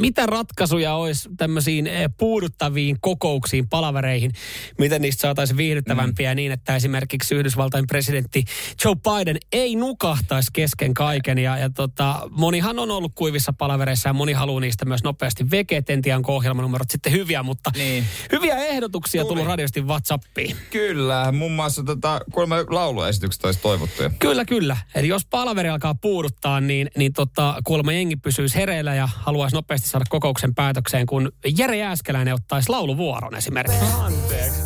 mitä 0.00 0.26
ratkaisuja 0.26 0.94
olisi 0.94 1.28
tämmöisiin 1.36 1.86
eh, 1.86 2.10
puuduttaviin 2.18 2.96
kokouksiin, 3.00 3.68
palavereihin, 3.68 4.32
miten 4.78 5.02
niistä 5.02 5.20
saataisiin 5.20 5.56
viihdyttävämpiä 5.56 6.34
mm. 6.34 6.36
niin, 6.36 6.52
että 6.52 6.76
esimerkiksi 6.76 7.34
Yhdysvaltain 7.34 7.86
presidentti 7.86 8.44
Joe 8.84 8.94
Biden 8.94 9.36
ei 9.52 9.76
nukahtaisi 9.76 10.50
kesken 10.52 10.94
kaiken. 10.94 11.38
Ja, 11.38 11.58
ja 11.58 11.70
tota, 11.70 12.20
monihan 12.30 12.78
on 12.78 12.90
ollut 12.90 13.12
kuivissa 13.14 13.52
palavereissa 13.58 14.08
ja 14.08 14.12
moni 14.12 14.32
haluaa 14.32 14.60
niistä 14.60 14.84
myös 14.84 15.04
nopeasti 15.04 15.50
vekeet. 15.50 15.90
En 15.90 16.02
tiedä, 16.02 16.16
onko 16.16 16.36
ohjelmanumerot 16.36 16.90
sitten 16.90 17.12
hyviä, 17.12 17.42
mutta 17.42 17.70
Niin. 17.76 18.04
hyviä 18.32 18.56
ehdotuksia 18.56 19.22
Tuli. 19.22 19.28
tullut 19.28 19.46
radiosti 19.46 19.80
WhatsAppiin. 19.82 20.56
Kyllä, 20.70 21.32
muun 21.32 21.52
muassa 21.52 21.82
tota, 21.84 22.20
kuulemma 22.32 22.59
lauluesitykset 22.68 23.44
olisi 23.44 23.60
toivottuja. 23.60 24.10
Kyllä, 24.18 24.44
kyllä. 24.44 24.76
Eli 24.94 25.08
jos 25.08 25.26
palaveri 25.26 25.68
alkaa 25.68 25.94
puuduttaa, 25.94 26.60
niin, 26.60 26.90
niin 26.96 27.12
tota, 27.12 27.54
kuulemma 27.64 27.92
jengi 27.92 28.16
pysyisi 28.16 28.58
hereillä 28.58 28.94
ja 28.94 29.08
haluaisi 29.16 29.56
nopeasti 29.56 29.88
saada 29.88 30.04
kokouksen 30.08 30.54
päätökseen, 30.54 31.06
kun 31.06 31.32
Jere 31.58 31.76
Jääskeläinen 31.76 32.34
ottaisi 32.34 32.68
lauluvuoron 32.68 33.36
esimerkiksi. 33.36 33.84
Anteeksi. 33.98 34.60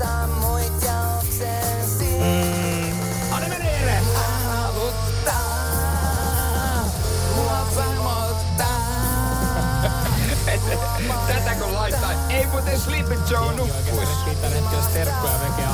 Tätä 11.27 11.55
kun 11.55 11.75
laittaa, 11.75 12.31
ei 12.31 12.47
muuten 12.47 12.81
Sleepy 12.81 13.19
Joe 13.31 13.57
nukkuisi. 13.57 14.13
Tällä 14.41 14.57
hetkellä 14.57 14.85
terkkuja 14.93 15.33
vekeä 15.33 15.74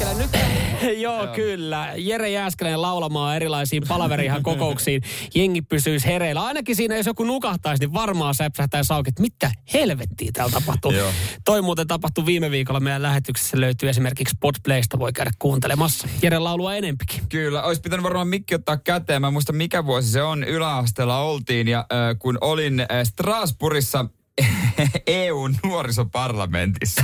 Jääskelä, 0.00 0.14
nyt 0.14 0.30
Joo, 1.04 1.26
kyllä. 1.26 1.92
Jere 1.96 2.30
Jääskeläinen 2.30 2.82
laulamaan 2.82 3.36
erilaisiin 3.36 3.82
palaverihan 3.88 4.42
kokouksiin. 4.42 5.02
Jengi 5.34 5.62
pysyisi 5.62 6.06
hereillä. 6.06 6.44
Ainakin 6.44 6.76
siinä, 6.76 6.96
jos 6.96 7.06
joku 7.06 7.24
nukahtaisi, 7.24 7.80
niin 7.80 7.92
varmaan 7.92 8.34
säpsähtää 8.34 8.82
sauki, 8.82 9.08
että 9.08 9.22
mitä 9.22 9.50
helvettiä 9.72 10.30
täällä 10.32 10.52
tapahtuu. 10.52 10.92
Joo. 10.92 11.10
Toi 11.44 11.62
muuten 11.62 11.86
tapahtui 11.86 12.26
viime 12.26 12.50
viikolla 12.50 12.80
meidän 12.80 13.02
lähetyksessä. 13.02 13.60
Löytyy 13.60 13.88
esimerkiksi 13.88 14.36
Podplaysta, 14.40 14.98
voi 14.98 15.12
käydä 15.12 15.30
kuuntelemassa. 15.38 16.08
Jere 16.22 16.38
laulua 16.38 16.74
enempikin. 16.74 17.28
Kyllä, 17.28 17.62
olisi 17.62 17.80
pitänyt 17.80 18.04
varmaan 18.04 18.28
mikki 18.28 18.54
ottaa 18.54 18.76
käteen. 18.76 19.20
Mä 19.20 19.30
muista 19.30 19.52
mikä 19.52 19.84
vuosi 19.84 20.08
se 20.08 20.22
on. 20.22 20.44
Yläasteella 20.44 21.18
oltiin 21.18 21.68
ja 21.68 21.78
äh, 21.78 21.86
kun 22.18 22.38
olin 22.40 22.80
äh, 22.80 22.86
Strasbourgissa 23.04 24.04
EU-nuorisoparlamentissa. 25.06 27.02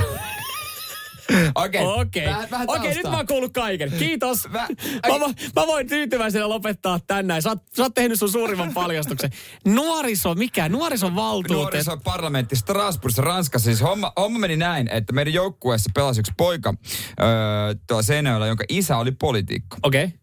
Okei, 1.55 1.81
Okei, 1.85 2.27
Okei, 2.67 2.93
nyt 2.95 3.03
mä 3.03 3.17
oon 3.17 3.27
kuullut 3.27 3.53
kaiken. 3.53 3.91
Kiitos. 3.91 4.49
Mä- 4.49 4.67
Mä, 5.07 5.19
mä, 5.19 5.25
mä 5.55 5.67
voin 5.67 5.87
tyytyväisenä 5.87 6.49
lopettaa 6.49 6.99
tänään. 7.07 7.41
Sä, 7.41 7.49
oot- 7.49 7.75
sä 7.77 7.83
oot 7.83 7.93
tehnyt 7.93 8.19
sun 8.19 8.29
suurimman 8.29 8.73
paljastuksen. 8.73 9.31
Nuoriso, 9.65 10.35
mikä? 10.35 10.69
Nuorisovaltuutettu. 10.69 11.53
Nuorisoparlamentti 11.61 12.55
Strasbourgissa, 12.55 13.21
Ranskassa. 13.21 13.65
Siis 13.65 13.81
homma, 13.81 14.13
homma 14.19 14.39
meni 14.39 14.57
näin, 14.57 14.87
että 14.91 15.13
meidän 15.13 15.33
joukkueessa 15.33 15.89
pelasi 15.95 16.19
yksi 16.19 16.31
poika 16.37 16.73
öö, 17.21 17.27
tuolla 17.87 18.03
Seinäjoella, 18.03 18.47
jonka 18.47 18.63
isä 18.69 18.97
oli 18.97 19.11
poliitikko. 19.11 19.77
Okei. 19.83 20.03
Okay. 20.03 20.17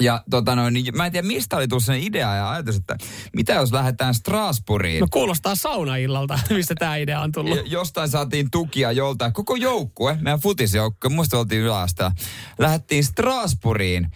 Ja 0.00 0.22
tota 0.30 0.56
noin, 0.56 0.74
niin 0.74 0.96
mä 0.96 1.06
en 1.06 1.12
tiedä 1.12 1.26
mistä 1.26 1.56
oli 1.56 1.68
tullut 1.68 1.84
sen 1.84 2.02
idea 2.02 2.34
ja 2.34 2.50
ajatus, 2.50 2.76
että 2.76 2.96
mitä 3.36 3.52
jos 3.52 3.72
lähdetään 3.72 4.14
Strasbourgiin. 4.14 5.00
No 5.00 5.06
kuulostaa 5.10 5.54
saunaillalta, 5.54 6.38
mistä 6.50 6.74
tämä 6.74 6.96
idea 6.96 7.20
on 7.20 7.32
tullut. 7.32 7.58
Jostain 7.64 8.08
saatiin 8.08 8.50
tukia 8.50 8.92
joltain. 8.92 9.32
Koko 9.32 9.56
joukkue, 9.56 10.18
meidän 10.20 10.40
futisjoukkue, 10.40 11.10
muista 11.10 11.38
oltiin 11.38 11.62
yläasteella, 11.62 12.12
lähdettiin 12.58 13.04
Strasbourgiin 13.04 14.12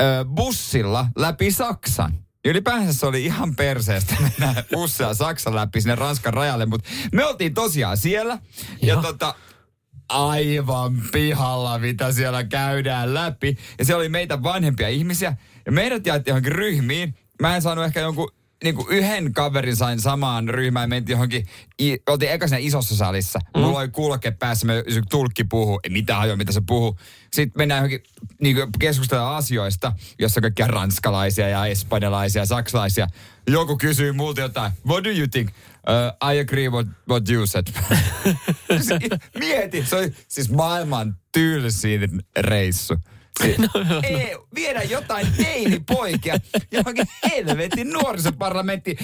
ö, 0.00 0.24
bussilla 0.34 1.06
läpi 1.16 1.50
Saksan. 1.50 2.12
Ylipäänsä 2.44 2.92
se 2.92 3.06
oli 3.06 3.24
ihan 3.24 3.56
perseestä 3.56 4.14
mennä 4.22 4.64
bussilla 4.72 5.14
Saksan 5.14 5.54
läpi 5.54 5.80
sinne 5.80 5.94
Ranskan 5.94 6.34
rajalle, 6.34 6.66
mutta 6.66 6.90
me 7.12 7.24
oltiin 7.24 7.54
tosiaan 7.54 7.96
siellä. 7.96 8.38
Ja 8.82 8.88
Joo. 8.94 9.02
tota, 9.02 9.34
aivan 10.12 11.02
pihalla, 11.12 11.78
mitä 11.78 12.12
siellä 12.12 12.44
käydään 12.44 13.14
läpi. 13.14 13.58
Ja 13.78 13.84
siellä 13.84 14.00
oli 14.00 14.08
meitä 14.08 14.42
vanhempia 14.42 14.88
ihmisiä. 14.88 15.36
Ja 15.66 15.72
meidät 15.72 16.06
jaettiin 16.06 16.32
johonkin 16.32 16.52
ryhmiin. 16.52 17.14
Mä 17.40 17.56
en 17.56 17.62
saanut 17.62 17.84
ehkä 17.84 18.00
jonkun 18.00 18.32
niin 18.64 18.74
kuin 18.74 18.88
yhden 18.90 19.32
kaverin 19.32 19.76
sain 19.76 20.00
samaan 20.00 20.48
ryhmään, 20.48 20.88
mentiin 20.88 21.14
johonkin, 21.14 21.46
i, 21.80 21.96
oltiin 22.08 22.30
eka 22.30 22.48
siinä 22.48 22.66
isossa 22.66 22.96
salissa. 22.96 23.38
Mm. 23.56 23.60
Mulla 23.60 23.78
oli 23.78 23.88
kuulokke 23.88 24.30
päässä, 24.30 24.66
me, 24.66 24.84
tulkki 25.10 25.44
puhuu, 25.44 25.80
ei 25.84 25.90
mitään 25.90 26.18
hajoa, 26.18 26.36
mitä 26.36 26.52
se 26.52 26.62
puhuu. 26.66 26.98
Sitten 27.32 27.60
mennään 27.60 27.78
johonkin 27.78 28.02
niin 28.40 28.56
kuin 28.56 28.68
keskustellaan 28.78 29.36
asioista, 29.36 29.92
jossa 30.18 30.38
on 30.38 30.42
kaikkia 30.42 30.66
ranskalaisia 30.66 31.48
ja 31.48 31.66
espanjalaisia 31.66 32.42
ja 32.42 32.46
saksalaisia. 32.46 33.06
Joku 33.46 33.76
kysyy 33.76 34.12
multa 34.12 34.40
jotain, 34.40 34.72
what 34.86 35.04
do 35.04 35.10
you 35.10 35.26
think? 35.26 35.50
Uh, 35.88 36.32
I 36.34 36.40
agree 36.40 36.68
what, 36.68 36.86
what 37.08 37.28
you 37.28 37.46
said. 37.46 37.66
Mieti, 39.38 39.84
se 39.86 39.96
oli 39.96 40.14
siis 40.28 40.50
maailman 40.50 41.16
tylsin 41.32 42.22
reissu. 42.36 42.96
Si- 43.42 43.56
Ei, 44.02 44.36
viedä 44.54 44.82
jotain 44.82 45.26
teinipoikia 45.36 46.34
johonkin 46.72 47.06
helvetin 47.30 47.90
nuorisoparlamentti. 47.90 48.96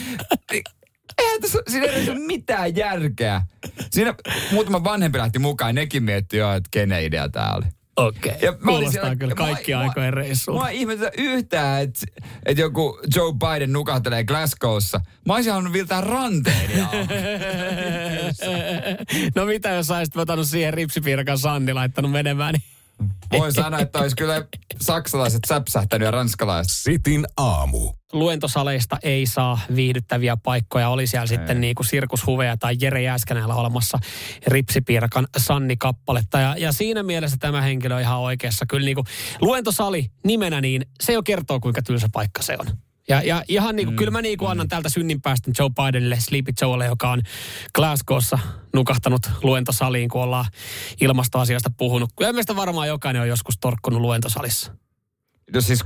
Eihän 1.18 1.40
tässä, 1.40 1.58
siinä 1.68 1.86
ei 1.86 2.10
ole 2.10 2.18
mitään 2.18 2.76
järkeä. 2.76 3.42
Siinä 3.90 4.14
muutama 4.52 4.84
vanhempi 4.84 5.18
lähti 5.18 5.38
mukaan, 5.38 5.74
nekin 5.74 6.02
mietti 6.02 6.36
jo, 6.36 6.52
että 6.52 6.68
kenen 6.70 7.04
idea 7.04 7.28
tää 7.28 7.54
oli. 7.56 7.66
Okei, 7.98 8.32
Ja 8.42 8.50
okay. 8.50 8.60
mä 8.60 8.66
kuulostaa 8.70 8.90
siellä- 8.92 9.16
kyllä 9.16 9.34
kaikki 9.34 9.74
aikojen 9.74 10.14
reissulta. 10.14 10.58
Mua 10.60 10.68
ei 10.68 10.78
ihmetytä 10.80 11.10
yhtään, 11.18 11.82
että 11.82 12.06
et 12.46 12.58
joku 12.58 13.00
Joe 13.16 13.32
Biden 13.32 13.72
nukahtelee 13.72 14.24
Glasgowssa. 14.24 15.00
Mä 15.26 15.34
olisin 15.34 15.52
halunnut 15.52 15.72
viltää 15.72 16.00
ranteeni 16.00 16.80
auki. 16.80 17.14
no 19.36 19.44
mitä 19.46 19.68
jos 19.68 19.86
saisit 19.86 20.16
vetänyt 20.16 20.46
siihen 20.48 20.74
ripsipiirakan 20.74 21.38
Sanni 21.38 21.72
laittanut 21.72 22.10
menemään, 22.10 22.52
niin 22.54 22.62
Voin 23.32 23.52
sanoa, 23.52 23.80
että 23.80 23.98
olisi 23.98 24.16
kyllä 24.16 24.44
saksalaiset 24.80 25.40
säpsähtänyt 25.48 26.06
ja 26.06 26.10
ranskalaiset. 26.10 26.72
Sitin 26.76 27.26
aamu. 27.36 27.92
luentosaleista 28.12 28.96
ei 29.02 29.26
saa 29.26 29.60
viihdyttäviä 29.74 30.36
paikkoja. 30.36 30.88
Oli 30.88 31.06
siellä 31.06 31.26
sitten 31.26 31.60
niin 31.60 31.74
kuin 31.74 31.86
sirkushuveja 31.86 32.56
tai 32.56 32.76
Jere 32.80 33.02
Jääskänällä 33.02 33.54
olemassa 33.54 33.98
ripsipiirakan 34.46 35.26
Sanni-kappaletta. 35.36 36.40
Ja, 36.40 36.54
ja 36.58 36.72
siinä 36.72 37.02
mielessä 37.02 37.36
tämä 37.40 37.62
henkilö 37.62 37.94
on 37.94 38.00
ihan 38.00 38.18
oikeassa. 38.18 38.66
Kyllä 38.66 38.84
niin 38.84 38.94
kuin 38.94 39.06
luentosali 39.40 40.10
nimenä, 40.24 40.60
niin 40.60 40.86
se 41.00 41.12
jo 41.12 41.22
kertoo, 41.22 41.60
kuinka 41.60 41.82
tylsä 41.82 42.08
paikka 42.12 42.42
se 42.42 42.56
on. 42.58 42.66
Ja, 43.08 43.22
ja 43.22 43.44
ihan 43.48 43.76
niin 43.76 43.86
kuin, 43.86 43.94
mm, 43.94 43.96
kyllä 43.96 44.10
mä 44.10 44.22
niin 44.22 44.38
kuin 44.38 44.50
annan 44.50 44.68
täältä 44.68 44.88
synninpäästön 44.88 45.54
Joe 45.58 45.70
Bidenille, 45.70 46.16
Sleepy 46.20 46.52
Joelle, 46.60 46.86
joka 46.86 47.10
on 47.10 47.22
Glasgowssa 47.74 48.38
nukahtanut 48.74 49.30
luentosaliin, 49.42 50.08
kun 50.08 50.22
ollaan 50.22 50.44
ilmastoasioista 51.00 51.70
puhunut. 51.76 52.10
Kyllä 52.16 52.32
meistä 52.32 52.56
varmaan 52.56 52.88
jokainen 52.88 53.22
on 53.22 53.28
joskus 53.28 53.54
torkkunut 53.60 54.00
luentosalissa. 54.00 54.72
No 55.54 55.60
siis, 55.60 55.84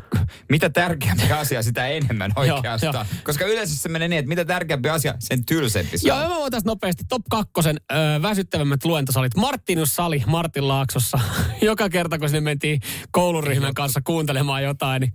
mitä 0.50 0.70
tärkeämpi 0.70 1.32
asia, 1.32 1.62
sitä 1.62 1.86
enemmän 1.86 2.32
oikeastaan. 2.36 2.94
joo. 2.94 3.20
Koska 3.24 3.44
yleensä 3.44 3.76
se 3.76 3.88
menee 3.88 4.08
niin, 4.08 4.18
että 4.18 4.28
mitä 4.28 4.44
tärkeämpi 4.44 4.88
asia, 4.88 5.14
sen 5.18 5.46
tylsempi 5.46 5.98
se 5.98 6.08
Joo, 6.08 6.18
mä 6.18 6.28
voin 6.28 6.50
tästä 6.50 6.70
nopeasti. 6.70 7.04
Top 7.08 7.22
kakkosen 7.30 7.76
ö, 7.92 8.22
väsyttävämmät 8.22 8.84
luentosalit. 8.84 9.36
Martinus 9.36 9.94
Sali 9.94 10.22
Martin 10.26 10.68
Laaksossa. 10.68 11.20
Joka 11.62 11.88
kerta, 11.88 12.18
kun 12.18 12.28
sinne 12.28 12.40
mentiin 12.40 12.80
kouluryhmän 13.10 13.74
kanssa 13.74 14.00
kuuntelemaan 14.04 14.62
jotain, 14.62 15.00
niin 15.00 15.12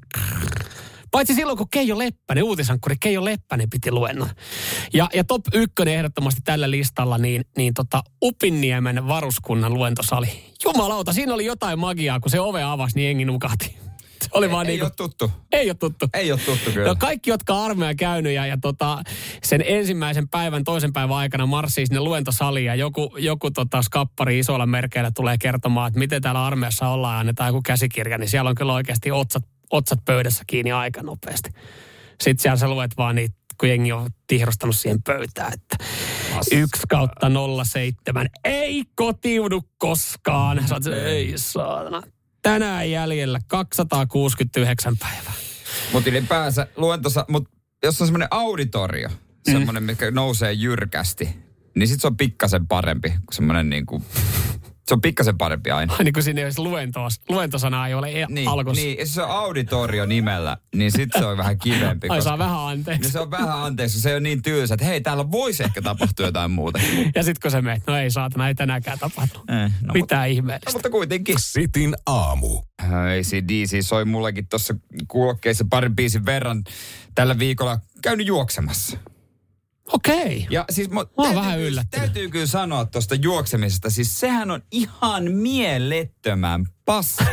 Paitsi 1.17 1.35
silloin, 1.35 1.57
kun 1.57 1.69
Keijo 1.69 1.97
Leppänen, 1.97 2.43
uutisankkuri 2.43 2.95
Keijo 2.99 3.25
Leppänen 3.25 3.69
piti 3.69 3.91
luennon. 3.91 4.29
Ja, 4.93 5.09
ja 5.13 5.23
top 5.23 5.41
ykkönen 5.53 5.93
ehdottomasti 5.93 6.41
tällä 6.43 6.71
listalla, 6.71 7.17
niin, 7.17 7.45
niin 7.57 7.73
tota 7.73 8.03
Upinniemen 8.23 9.07
varuskunnan 9.07 9.73
luentosali. 9.73 10.27
Jumalauta, 10.63 11.13
siinä 11.13 11.33
oli 11.33 11.45
jotain 11.45 11.79
magiaa, 11.79 12.19
kun 12.19 12.31
se 12.31 12.39
ove 12.39 12.63
avasi, 12.63 12.95
niin 12.95 13.05
jengi 13.05 13.25
nukahti. 13.25 13.77
Se 14.21 14.29
oli 14.31 14.51
vaan 14.51 14.65
ei, 14.65 14.71
niin 14.71 14.73
ei 14.73 14.79
kuin, 14.79 14.85
ole 14.85 15.09
tuttu. 15.09 15.31
ei 15.51 15.69
ole 15.69 15.75
tuttu. 15.75 16.07
Ei 16.13 16.31
ole 16.31 16.39
tuttu 16.39 16.71
kyllä. 16.71 16.87
No 16.87 16.95
kaikki, 16.95 17.29
jotka 17.29 17.53
on 17.53 17.65
armeija 17.65 17.95
käynyt 17.95 18.33
ja, 18.33 18.45
ja 18.45 18.57
tota, 18.61 19.03
sen 19.43 19.63
ensimmäisen 19.67 20.29
päivän, 20.29 20.63
toisen 20.63 20.93
päivän 20.93 21.17
aikana 21.17 21.45
marssii 21.45 21.85
sinne 21.85 21.99
luentosaliin 21.99 22.65
ja 22.65 22.75
joku, 22.75 23.15
joku 23.17 23.51
tota, 23.51 23.81
skappari 23.81 24.39
isoilla 24.39 24.65
merkeillä 24.65 25.11
tulee 25.15 25.37
kertomaan, 25.37 25.87
että 25.87 25.99
miten 25.99 26.21
täällä 26.21 26.45
armeijassa 26.45 26.89
ollaan 26.89 27.15
ja 27.15 27.19
annetaan 27.19 27.49
joku 27.49 27.61
käsikirja, 27.65 28.17
niin 28.17 28.29
siellä 28.29 28.49
on 28.49 28.55
kyllä 28.55 28.73
oikeasti 28.73 29.11
otsat, 29.11 29.43
otsat 29.71 29.99
pöydässä 30.05 30.43
kiinni 30.47 30.71
aika 30.71 31.03
nopeasti. 31.03 31.49
Sitten 32.23 32.41
siellä 32.41 32.57
sä 32.57 32.67
luet 32.69 32.91
vaan 32.97 33.15
niitä, 33.15 33.35
kun 33.59 33.69
jengi 33.69 33.91
on 33.91 34.09
tihrostanut 34.27 34.75
siihen 34.75 35.03
pöytään, 35.03 35.53
että 35.53 35.77
yksi 36.51 36.81
kautta 36.89 37.27
07. 37.65 38.27
Ei 38.43 38.83
kotiudu 38.95 39.61
koskaan. 39.77 40.67
Sä 40.67 40.75
oot, 40.75 40.87
ei 40.87 41.33
saatana. 41.35 42.01
Tänään 42.41 42.91
jäljellä 42.91 43.39
269 43.47 44.97
päivää. 44.97 45.33
Mutta 45.93 46.09
ylipäänsä 46.09 46.67
luen 46.75 47.01
tuossa, 47.01 47.25
mutta 47.29 47.49
jos 47.83 48.01
on 48.01 48.07
semmoinen 48.07 48.27
auditorio, 48.31 49.09
Mm. 49.09 49.51
semmoinen, 49.51 49.83
mikä 49.83 50.11
nousee 50.11 50.53
jyrkästi, 50.53 51.29
niin 51.75 51.87
sit 51.87 52.01
se 52.01 52.07
on 52.07 52.17
pikkasen 52.17 52.67
parempi 52.67 53.09
kuin 53.09 53.19
semmoinen 53.31 53.69
niin 53.69 53.85
kuin, 53.85 54.03
se 54.87 54.93
on 54.93 55.01
pikkasen 55.01 55.37
parempi 55.37 55.71
aina. 55.71 55.95
Niin 56.03 56.13
kuin 56.13 56.23
siinä 56.23 56.41
ei 56.41 56.45
olisi 56.45 56.61
luentos, 56.61 57.13
luentosanaa 57.29 57.87
ei 57.87 57.93
ole 57.93 58.21
e- 58.21 58.25
Niin, 58.29 58.47
alkussa. 58.49 58.83
niin, 58.83 58.97
jos 58.99 59.13
se 59.13 59.21
on 59.23 59.29
auditorio 59.31 60.05
nimellä, 60.05 60.57
niin 60.75 60.91
sit 60.91 61.09
se 61.19 61.25
on 61.25 61.37
vähän 61.37 61.59
kivempi. 61.59 62.07
Ai 62.09 62.21
saa 62.21 62.37
vähän 62.37 62.55
niin 62.55 62.67
anteeksi. 62.69 63.11
se 63.11 63.19
on 63.19 63.31
vähän 63.31 63.63
anteeksi, 63.63 64.01
se 64.01 64.15
on 64.15 64.23
niin 64.23 64.41
tylsä, 64.41 64.73
että 64.73 64.85
hei, 64.85 65.01
täällä 65.01 65.31
voisi 65.31 65.63
ehkä 65.63 65.81
tapahtua 65.81 66.25
jotain 66.25 66.51
muuta. 66.51 66.79
Ja 67.15 67.23
sitten 67.23 67.41
kun 67.41 67.51
se 67.51 67.61
meet, 67.61 67.83
no 67.87 67.97
ei 67.97 68.11
saatana, 68.11 68.47
ei 68.47 68.55
tänäänkään 68.55 68.99
tapahdu. 68.99 69.33
Eh, 69.39 69.71
no, 69.81 69.93
Mitä 69.93 70.15
No, 70.17 70.23
ihmeellistä. 70.23 70.71
mutta 70.73 70.89
kuitenkin. 70.89 71.35
Sitin 71.39 71.95
aamu. 72.05 72.61
ACDC 72.81 73.81
soi 73.85 74.05
mullekin 74.05 74.47
tuossa 74.49 74.75
kuulokkeissa 75.07 75.65
parin 75.69 75.95
biisin 75.95 76.25
verran 76.25 76.63
tällä 77.15 77.39
viikolla 77.39 77.79
käynyt 78.01 78.27
juoksemassa. 78.27 78.97
Okei. 79.93 80.47
Ja 80.49 80.65
siis 80.69 80.89
mä, 80.89 81.05
oon 81.17 81.35
vähän 81.35 81.59
yllättynyt. 81.59 82.05
täytyy 82.05 82.29
kyllä 82.29 82.45
sanoa 82.45 82.85
tuosta 82.85 83.15
juoksemisesta, 83.15 83.89
siis 83.89 84.19
sehän 84.19 84.51
on 84.51 84.61
ihan 84.71 85.31
mielettömän 85.31 86.65
paska. 86.85 87.25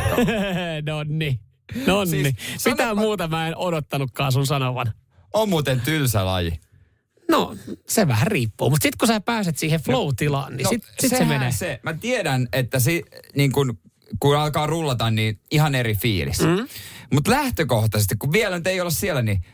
Nonni. 0.87 1.41
Nonni. 1.87 2.23
Siis 2.23 2.35
Siis, 2.49 2.65
Mitä 2.67 2.83
sanoppa- 2.85 2.95
muuta 3.01 3.29
mä 3.29 3.49
en 3.49 3.57
odottanutkaan 3.57 4.33
sun 4.33 4.47
sanovan? 4.47 4.93
on 5.33 5.49
muuten 5.49 5.81
tylsä 5.81 6.27
laji. 6.27 6.61
No, 7.31 7.57
se 7.89 8.09
vähän 8.09 8.27
riippuu. 8.27 8.71
Mutta 8.71 8.83
sitten 8.83 8.99
kun 8.99 9.09
sä 9.09 9.21
pääset 9.21 9.59
siihen 9.59 9.81
flow-tilaan, 9.81 10.57
niin 10.57 10.65
no, 10.65 10.71
sit, 10.71 10.83
sit 11.01 11.11
se 11.19 11.25
menee. 11.25 11.53
Se, 11.53 11.81
mä 11.83 11.95
tiedän, 11.95 12.49
että 12.53 12.79
si, 12.81 13.03
niin 13.37 13.53
kun, 13.53 13.79
kun 14.21 14.37
alkaa 14.39 14.67
rullata, 14.67 15.11
niin 15.11 15.41
ihan 15.51 15.75
eri 15.75 15.95
fiilis. 15.95 16.41
Mm. 16.41 16.67
Mutta 17.13 17.31
lähtökohtaisesti, 17.31 18.15
kun 18.19 18.33
vielä 18.33 18.57
nyt 18.57 18.67
ei 18.67 18.81
olla 18.81 18.91
siellä, 18.91 19.23
niin 19.23 19.45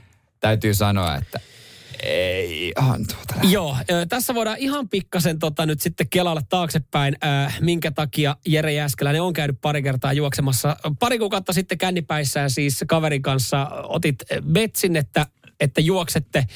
täytyy 0.41 0.75
sanoa, 0.75 1.17
että 1.17 1.41
ei 2.03 2.73
ihan 2.81 3.07
tuota 3.07 3.35
lähde. 3.37 3.49
Joo, 3.49 3.77
tässä 4.09 4.35
voidaan 4.35 4.57
ihan 4.59 4.89
pikkasen 4.89 5.39
tota, 5.39 5.67
nyt 5.67 5.81
sitten 5.81 6.09
kelailla 6.09 6.43
taaksepäin, 6.49 7.17
äh, 7.25 7.61
minkä 7.61 7.91
takia 7.91 8.37
Jere 8.47 8.73
Jääskeläinen 8.73 9.23
on 9.23 9.33
käynyt 9.33 9.61
pari 9.61 9.83
kertaa 9.83 10.13
juoksemassa. 10.13 10.77
Pari 10.99 11.19
kuukautta 11.19 11.53
sitten 11.53 11.79
kännipäissään 11.79 12.51
siis 12.51 12.85
kaverin 12.87 13.23
kanssa 13.23 13.67
otit 13.83 14.17
betsin, 14.53 14.97
että, 14.97 15.27
että 15.61 15.81
juoksette 15.81 16.47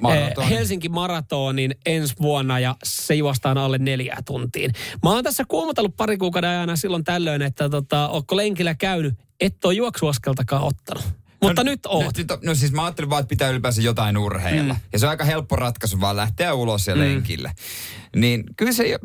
Maratonin. 0.00 0.52
eh, 0.52 0.58
Helsinki 0.58 0.88
Maratonin 0.88 1.74
ensi 1.86 2.14
vuonna 2.20 2.58
ja 2.58 2.76
se 2.84 3.14
juostaan 3.14 3.58
alle 3.58 3.78
neljää 3.78 4.22
tuntiin. 4.26 4.72
Mä 5.02 5.10
oon 5.10 5.24
tässä 5.24 5.44
kuumotellut 5.48 5.96
pari 5.96 6.16
kuukauden 6.16 6.50
ajan 6.50 6.76
silloin 6.76 7.04
tällöin, 7.04 7.42
että 7.42 7.68
tota, 7.68 8.08
ootko 8.08 8.36
lenkillä 8.36 8.74
käynyt, 8.74 9.14
et 9.40 9.64
ole 9.64 9.74
juoksuaskeltakaan 9.74 10.62
ottanut. 10.62 11.04
Mutta 11.48 11.64
no, 11.64 11.70
nyt 11.70 11.86
oot. 11.86 12.18
No, 12.28 12.38
no, 12.42 12.54
siis 12.54 12.72
mä 12.72 12.84
ajattelin 12.84 13.10
vaan, 13.10 13.20
että 13.20 13.28
pitää 13.28 13.50
ylipäänsä 13.50 13.82
jotain 13.82 14.16
urheilla. 14.16 14.74
Mm. 14.74 14.80
Ja 14.92 14.98
se 14.98 15.06
on 15.06 15.10
aika 15.10 15.24
helppo 15.24 15.56
ratkaisu 15.56 16.00
vaan 16.00 16.16
lähteä 16.16 16.54
ulos 16.54 16.86
ja 16.86 16.94
mm. 16.94 17.00
lenkille. 17.00 17.52
Niin 18.16 18.44
kyllä 18.56 18.72
se, 18.72 18.98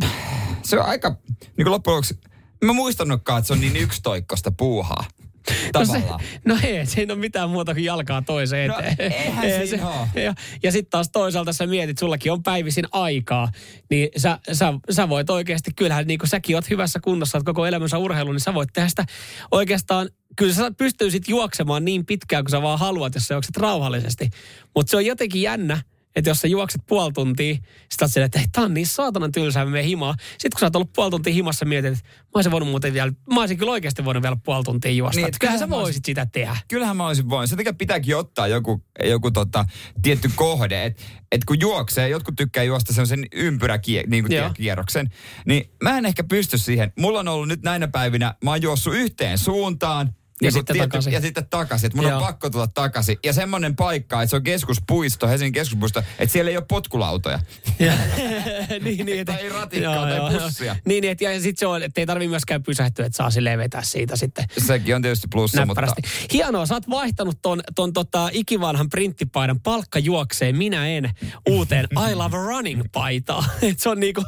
se 0.64 0.80
on 0.80 0.86
aika, 0.86 1.10
niin 1.40 1.64
kuin 1.64 1.72
loppujen 1.72 1.96
lopuksi, 1.96 2.20
en 2.62 2.68
mä 2.68 2.74
muistanutkaan, 2.74 3.40
että 3.40 3.48
se 3.48 3.54
on 3.54 3.62
niin 3.62 3.78
yksitoikkoista 3.78 4.52
puuhaa. 4.52 5.04
No, 5.74 5.86
se, 5.86 5.94
Tavallaan. 5.94 6.20
no 6.46 6.58
ei, 6.64 6.86
siinä 6.86 7.12
ei 7.12 7.14
ole 7.14 7.20
mitään 7.20 7.50
muuta 7.50 7.74
kuin 7.74 7.84
jalkaa 7.84 8.22
toiseen 8.22 8.70
No, 8.70 8.80
eteen. 8.80 9.12
eihän 9.14 9.46
Ei 9.46 9.68
siinä 9.68 9.88
oo. 9.90 10.08
Ja, 10.24 10.34
ja 10.64 10.72
sitten 10.72 10.90
taas 10.90 11.10
toisaalta 11.10 11.54
sä 11.54 11.68
mietit, 11.68 11.98
sullakin 11.98 12.32
on 12.32 12.44
päivisin 12.44 12.86
aikaa, 12.92 13.52
niin 13.90 14.10
sä, 14.18 14.40
sä, 14.52 14.74
sä 14.92 15.10
voit 15.10 15.30
oikeasti, 15.30 15.72
kyllähän 15.76 16.08
niin 16.08 16.20
kuin 16.20 16.30
säkin 16.30 16.56
oot 16.56 16.70
hyvässä 16.70 17.00
kunnossa, 17.04 17.38
oot 17.38 17.46
koko 17.46 17.66
elämänsä 17.66 17.98
urheilu, 17.98 18.32
niin 18.32 18.40
sä 18.40 18.54
voit 18.54 18.70
tehdä 18.74 18.90
sitä 18.90 19.06
oikeastaan, 19.52 20.10
kyllä 20.36 20.54
sä 20.54 20.72
pystyisit 20.78 21.28
juoksemaan 21.30 21.86
niin 21.86 22.06
pitkään 22.06 22.44
kuin 22.44 22.52
sä 22.52 22.62
vaan 22.62 22.80
haluat, 22.80 23.16
jos 23.16 23.28
sä 23.28 23.34
juokset 23.34 23.58
rauhallisesti. 23.58 24.30
Mutta 24.76 24.92
se 24.92 24.98
on 24.98 25.06
jotenkin 25.06 25.42
jännä, 25.42 25.82
että 26.20 26.30
jos 26.30 26.42
sä 26.42 26.48
juokset 26.48 26.82
puoli 26.88 27.14
tuntia, 27.14 27.56
sit 27.90 28.02
oot 28.02 28.12
silleen, 28.12 28.26
että 28.26 28.42
tää 28.52 28.64
on 28.64 28.74
niin 28.74 28.88
saatanan 28.88 29.32
tylsää, 29.32 29.66
menen 29.66 29.86
himaa. 29.86 30.16
Sitten 30.32 30.52
kun 30.52 30.60
sä 30.60 30.66
oot 30.66 30.76
ollut 30.76 30.94
puoli 30.94 31.12
tuntia 31.12 31.34
himassa, 31.34 31.66
mietit, 31.66 31.94
että 31.94 32.10
mä 32.10 32.32
olisin 32.36 32.52
voinut 32.52 32.70
muuten 32.70 32.94
vielä, 32.94 33.12
mä 33.34 33.40
olisin 33.40 33.58
kyllä 33.58 33.72
oikeasti 33.72 34.06
voinut 34.06 34.24
vielä 34.24 34.38
puoli 34.46 34.64
tuntia 34.64 34.92
juosta. 34.92 35.16
Niin, 35.16 35.28
että 35.28 35.40
kyllähän 35.40 35.60
sä 35.60 35.66
kyllähän 35.66 35.80
mä 35.80 35.84
voisit 35.84 36.06
sitä 36.06 36.26
tehdä. 36.26 36.58
Kyllähän 36.68 36.98
mä 36.98 37.08
olisin 37.08 37.30
voinut. 37.30 37.50
Sen 37.50 37.58
takia 37.58 37.74
pitääkin 37.74 38.18
ottaa 38.18 38.48
joku, 38.48 38.84
joku 39.04 39.32
tota, 39.32 39.66
tietty 40.02 40.30
kohde. 40.36 40.86
Että 40.86 41.04
et 41.32 41.46
kun 41.46 41.60
juoksee, 41.60 42.10
jotkut 42.10 42.36
tykkää 42.36 42.64
juosta 42.64 42.94
sellaisen 42.94 43.26
ympyräkierroksen, 43.34 45.06
niin 45.06 45.12
kuin 45.12 45.44
niin 45.46 45.72
mä 45.84 45.98
en 45.98 46.06
ehkä 46.06 46.24
pysty 46.24 46.58
siihen. 46.58 46.94
Mulla 47.00 47.20
on 47.20 47.28
ollut 47.28 47.48
nyt 47.48 47.62
näinä 47.64 47.88
päivinä, 47.88 48.36
mä 48.44 48.50
oon 48.50 48.62
juossut 48.62 48.94
yhteen 48.94 49.38
suuntaan, 49.38 50.14
Ja 50.42 50.52
sitten 50.52 50.78
takaisin. 50.78 51.14
Ja 51.14 51.22
sitten 51.22 51.48
takaisin. 51.50 51.88
Että 51.88 51.98
mun 51.98 52.06
on 52.06 52.12
Joo. 52.12 52.22
pakko 52.22 52.50
tulla 52.50 52.68
takaisin. 52.68 53.18
Ja 53.24 53.34
semmoinen 53.34 53.76
paikka, 53.76 54.22
että 54.22 54.30
se 54.30 54.36
on 54.36 54.44
keskuspuisto, 54.44 55.28
Helsingin 55.28 55.54
keskuspuisto, 55.54 56.04
että 56.20 56.34
siellä 56.34 56.52
ei 56.52 56.58
ole 56.58 56.66
potkulautoja. 56.70 57.40
niin, 58.84 59.06
niin, 59.06 59.20
että, 59.20 59.34
Tai 59.34 59.50
ratikkaa 59.50 60.08
tai 60.08 60.40
bussia. 60.40 60.76
Niin, 60.86 61.02
niin, 61.02 61.12
että, 61.12 61.24
ja 61.24 61.40
sitten 61.40 61.60
se 61.60 61.68
on, 61.68 61.84
että 61.84 62.02
ei 62.02 62.06
tarvi 62.06 62.28
myöskään 62.28 62.64
pysähtyä, 62.64 63.06
että 63.06 63.18
saa 63.18 63.32
silleen 63.32 63.60
vetää 63.60 63.84
siitä 63.84 64.16
sitten 64.16 64.46
Sekin 64.58 64.96
on 64.96 65.02
tietysti 65.02 65.28
plussa, 65.32 65.66
mutta... 65.66 65.82
näppärästi. 65.82 66.02
Hienoa, 66.34 66.66
sä 66.66 66.74
oot 66.74 66.90
vaihtanut 66.90 67.42
ton, 67.42 67.62
ton 67.76 67.94
tota, 67.94 68.30
ikivanhan 68.32 68.90
printtipaidan 68.90 69.60
palkka 69.60 70.00
juoksee, 70.00 70.54
minä 70.54 70.88
en, 70.88 71.10
uuteen 71.50 71.88
I 72.10 72.16
love 72.16 72.38
running 72.38 72.84
paitaa. 72.92 73.46
Et 73.62 73.80
se 73.80 73.90
on 73.90 74.00
niinku 74.00 74.24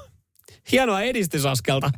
hienoa 0.72 1.02
edistysaskelta. 1.02 1.92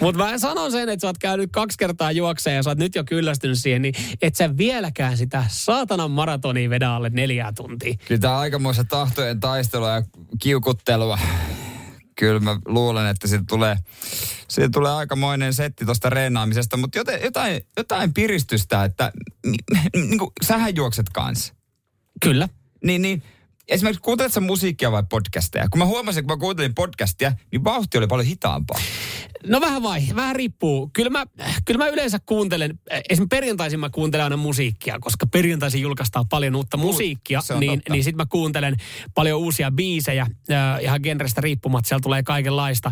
Mutta 0.00 0.24
mä 0.24 0.38
sanon 0.38 0.72
sen, 0.72 0.88
että 0.88 1.00
sä 1.00 1.06
oot 1.06 1.18
käynyt 1.18 1.50
kaksi 1.52 1.78
kertaa 1.78 2.12
juokseen 2.12 2.56
ja 2.56 2.62
sä 2.62 2.70
oot 2.70 2.78
nyt 2.78 2.94
jo 2.94 3.04
kyllästynyt 3.04 3.58
siihen, 3.58 3.82
niin 3.82 3.94
et 4.22 4.34
sä 4.34 4.56
vieläkään 4.56 5.16
sitä 5.16 5.44
saatanan 5.48 6.10
maratonia 6.10 6.70
vedä 6.70 6.90
alle 6.90 7.10
neljää 7.10 7.52
tuntia. 7.52 7.94
Kyllä 8.08 8.20
tämä 8.20 8.34
on 8.34 8.40
aikamoista 8.40 8.84
tahtojen 8.84 9.40
taistelua 9.40 9.90
ja 9.90 10.02
kiukuttelua. 10.42 11.18
Kyllä 12.18 12.40
mä 12.40 12.58
luulen, 12.66 13.06
että 13.06 13.28
siitä 13.28 13.44
tulee, 13.48 13.76
siitä 14.48 14.70
tulee 14.72 14.92
aikamoinen 14.92 15.54
setti 15.54 15.84
tuosta 15.84 16.10
reenaamisesta, 16.10 16.76
mutta 16.76 16.98
jotain, 16.98 17.22
jotain, 17.22 17.60
jotain 17.76 18.14
piristystä, 18.14 18.84
että 18.84 19.12
niin, 19.46 19.64
niin 19.94 20.18
kuin, 20.18 20.30
sähän 20.42 20.76
juokset 20.76 21.06
kanssa. 21.08 21.54
Kyllä. 22.22 22.48
Niin, 22.84 23.02
niin 23.02 23.22
esimerkiksi 23.70 24.02
kuuntelet 24.02 24.32
sä 24.32 24.40
musiikkia 24.40 24.92
vai 24.92 25.02
podcasteja? 25.10 25.68
Kun 25.70 25.78
mä 25.78 25.84
huomasin, 25.86 26.24
kun 26.24 26.36
mä 26.36 26.40
kuuntelin 26.40 26.74
podcastia, 26.74 27.32
niin 27.52 27.64
vauhti 27.64 27.98
oli 27.98 28.06
paljon 28.06 28.26
hitaampaa. 28.26 28.80
No 29.46 29.60
vähän 29.60 29.82
vai, 29.82 30.02
vähän 30.14 30.36
riippuu. 30.36 30.90
Kyllä 30.92 31.10
mä, 31.10 31.24
kyllä 31.64 31.78
mä 31.78 31.88
yleensä 31.88 32.18
kuuntelen, 32.26 32.78
esimerkiksi 32.90 33.36
perjantaisin 33.36 33.80
mä 33.80 33.90
kuuntelen 33.90 34.24
aina 34.24 34.36
musiikkia, 34.36 34.98
koska 35.00 35.26
perjantaisin 35.26 35.82
julkaistaan 35.82 36.28
paljon 36.28 36.56
uutta 36.56 36.76
musiikkia, 36.76 37.40
niin, 37.60 37.78
totta. 37.78 37.92
niin 37.92 38.04
sit 38.04 38.16
mä 38.16 38.26
kuuntelen 38.26 38.76
paljon 39.14 39.40
uusia 39.40 39.70
biisejä, 39.70 40.26
äh, 40.50 40.82
ihan 40.82 41.00
genrestä 41.02 41.40
riippumatta, 41.40 41.88
siellä 41.88 42.02
tulee 42.02 42.22
kaikenlaista. 42.22 42.90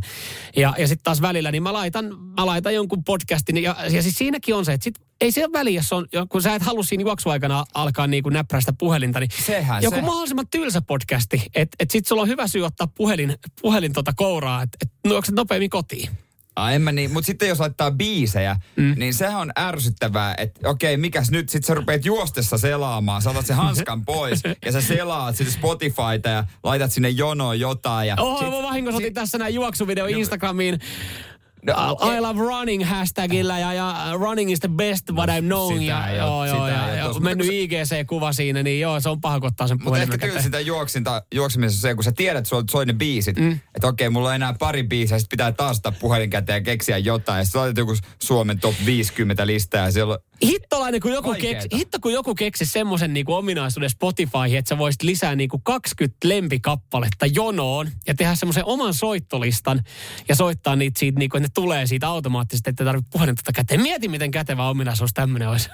Ja, 0.57 0.75
ja 0.79 0.89
sitten 0.89 1.05
taas 1.05 1.23
välillä, 1.23 1.51
niin 1.51 1.63
mä 1.63 1.73
laitan, 1.73 2.05
mä 2.37 2.47
laitan 2.47 2.75
jonkun 2.75 3.05
podcastin, 3.05 3.63
ja, 3.63 3.77
ja 3.91 4.03
siis 4.03 4.19
siinäkin 4.19 4.55
on 4.55 4.65
se, 4.65 4.73
että 4.73 4.85
sit 4.85 5.08
ei 5.21 5.33
siellä 5.33 5.53
väliä, 5.53 5.79
jos 5.79 5.93
on, 5.93 6.07
kun 6.29 6.43
sä 6.43 6.55
et 6.55 6.63
halua 6.63 6.83
siinä 6.83 7.03
juoksuaikana 7.03 7.65
alkaa 7.75 8.07
niin 8.07 8.23
kuin 8.23 8.33
näppärästä 8.33 8.73
puhelinta, 8.73 9.21
niin 9.21 9.31
Sehän 9.47 9.83
joku 9.83 9.97
se. 9.97 10.03
mahdollisimman 10.03 10.49
tylsä 10.51 10.83
podcasti, 10.83 11.43
että 11.55 11.77
et 11.81 11.91
sit 11.91 12.07
sulla 12.07 12.23
on 12.23 12.29
hyvä 12.29 12.49
syy 12.49 12.65
ottaa 12.65 12.87
puhelin, 12.87 13.37
puhelin 13.63 13.93
tota 13.93 14.13
kouraa, 14.17 14.63
että 14.63 14.79
et, 14.83 14.91
juokset 15.05 15.35
nopeammin 15.35 15.71
kotiin. 15.71 16.11
Ai 16.57 16.75
en 16.75 16.83
mä 16.83 16.93
niin, 16.93 17.13
mutta 17.13 17.27
sitten 17.27 17.49
jos 17.49 17.61
laittaa 17.61 17.91
biisejä, 17.91 18.57
mm. 18.77 18.95
niin 18.97 19.15
sehän 19.15 19.41
on 19.41 19.53
ärsyttävää, 19.59 20.35
että 20.39 20.69
okei, 20.69 20.97
mikäs 20.97 21.31
nyt, 21.31 21.49
sit 21.49 21.65
sä 21.65 21.75
rupeat 21.75 22.05
juostessa 22.05 22.59
selaamaan, 22.59 23.23
sä 23.23 23.31
otat 23.31 23.47
sen 23.47 23.57
hanskan 23.57 24.05
pois 24.05 24.43
ja 24.65 24.73
sä 24.73 24.81
selaat 24.81 25.37
sitten 25.37 25.55
Spotifyta 25.55 26.29
ja 26.29 26.45
laitat 26.65 26.93
sinne 26.93 27.09
jonoon 27.09 27.61
jotain. 27.61 28.09
Ja 28.09 28.17
Oho, 28.19 28.39
sit- 28.39 28.51
mä 28.51 28.63
vahingossa 28.63 28.97
otin 28.97 29.15
tässä 29.15 29.39
näin 29.39 29.55
juoksuvideo 29.55 30.07
Instagramiin. 30.07 30.75
No, 30.75 30.79
I, 30.79 31.38
I 31.67 32.21
love 32.21 32.41
running 32.41 32.85
hashtagillä 32.85 33.59
ja, 33.59 33.73
ja 33.73 33.95
running 34.13 34.51
is 34.53 34.61
the 34.61 34.69
best 34.69 35.11
what 35.13 35.31
I'm 35.31 35.43
known. 35.45 35.73
sitä 35.79 35.85
Ja, 35.85 36.15
joo, 36.15 36.39
oo- 36.39 36.47
joo, 36.47 36.67
sitä 36.67 36.77
ja, 36.77 36.95
ja, 36.95 37.21
mennyt 37.21 37.47
Mutta 37.47 37.53
IGC-kuva 37.53 38.33
siinä, 38.33 38.63
niin 38.63 38.81
joo, 38.81 39.01
se 39.01 39.09
on 39.09 39.21
paha 39.21 39.41
ottaa 39.43 39.67
sen 39.69 39.79
Mutta 39.85 39.99
ehkä 40.03 40.13
käteen. 40.19 40.33
tylsintä 40.33 40.61
juoksinta, 40.61 41.23
juoksemisessa 41.35 41.89
on 41.89 41.91
se, 41.91 41.95
kun 41.95 42.05
sä 42.05 42.13
tiedät, 42.13 42.39
että 42.39 42.49
sulla 42.49 42.65
soi 42.71 42.87
ne 42.87 42.93
biisit. 42.93 43.37
Mm. 43.37 43.53
Että 43.75 43.87
okei, 43.89 44.11
mulla 44.11 44.29
on 44.29 44.35
enää 44.35 44.55
pari 44.59 44.83
biisiä, 44.83 45.19
sitten 45.19 45.37
pitää 45.37 45.53
taas 45.53 45.77
ottaa 45.77 45.93
puhelin 45.93 46.31
käteen 46.31 46.57
ja 46.57 46.61
keksiä 46.65 46.99
jotain. 46.99 47.39
Ja 47.39 47.45
sitten 47.45 47.73
joku 47.77 47.97
Suomen 48.23 48.61
top 48.61 48.75
50 48.87 49.47
listaa 49.47 49.85
ja 49.85 49.93
siellä 49.93 50.13
on 50.15 50.19
Hittolainen, 50.43 51.01
kun 51.01 51.13
joku, 51.13 51.29
Vaikeeta. 51.29 51.63
keksi, 51.63 51.79
hitto, 51.79 51.99
kun 52.01 52.13
joku 52.13 52.35
keksi 52.35 52.65
semmoisen 52.65 53.13
niin 53.13 53.25
ominaisuuden 53.29 53.91
Spotifyhin, 53.91 54.59
että 54.59 54.69
sä 54.69 54.79
voisit 54.79 55.03
lisää 55.03 55.37
niin 55.37 55.49
kuin 55.49 55.63
20 55.63 56.17
lempikappaletta 56.25 57.27
jonoon 57.27 57.91
ja 58.07 58.15
tehdä 58.15 58.35
semmoisen 58.35 58.65
oman 58.65 58.95
soittolistan 58.95 59.83
ja 60.29 60.35
soittaa 60.35 60.77
niitä 60.77 60.99
siitä, 60.99 61.19
niin 61.19 61.31
kuin, 61.31 61.45
että 61.45 61.61
ne 61.61 61.63
tulee 61.63 61.87
siitä 61.87 62.09
automaattisesti, 62.09 62.71
että 62.71 62.85
ei 62.85 62.87
tarvitse 62.87 63.11
puhelinta 63.13 63.53
käteen. 63.55 63.83
Mieti, 63.83 64.09
miten 64.09 64.31
kätevä 64.31 64.69
ominaisuus 64.69 65.11
tämmöinen 65.15 65.49
olisi. 65.49 65.69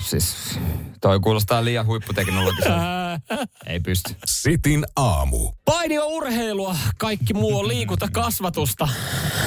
Siis 0.00 0.58
toi 1.00 1.20
kuulostaa 1.20 1.64
liian 1.64 1.86
huipputeknologiselta. 1.86 3.04
Ei 3.66 3.80
pysty. 3.80 4.16
Sitin 4.24 4.86
aamu. 4.96 5.52
Paini 5.64 5.98
on 5.98 6.06
urheilua, 6.06 6.76
kaikki 6.98 7.34
muu 7.34 7.58
on 7.58 7.68
liikuntakasvatusta. 7.68 8.88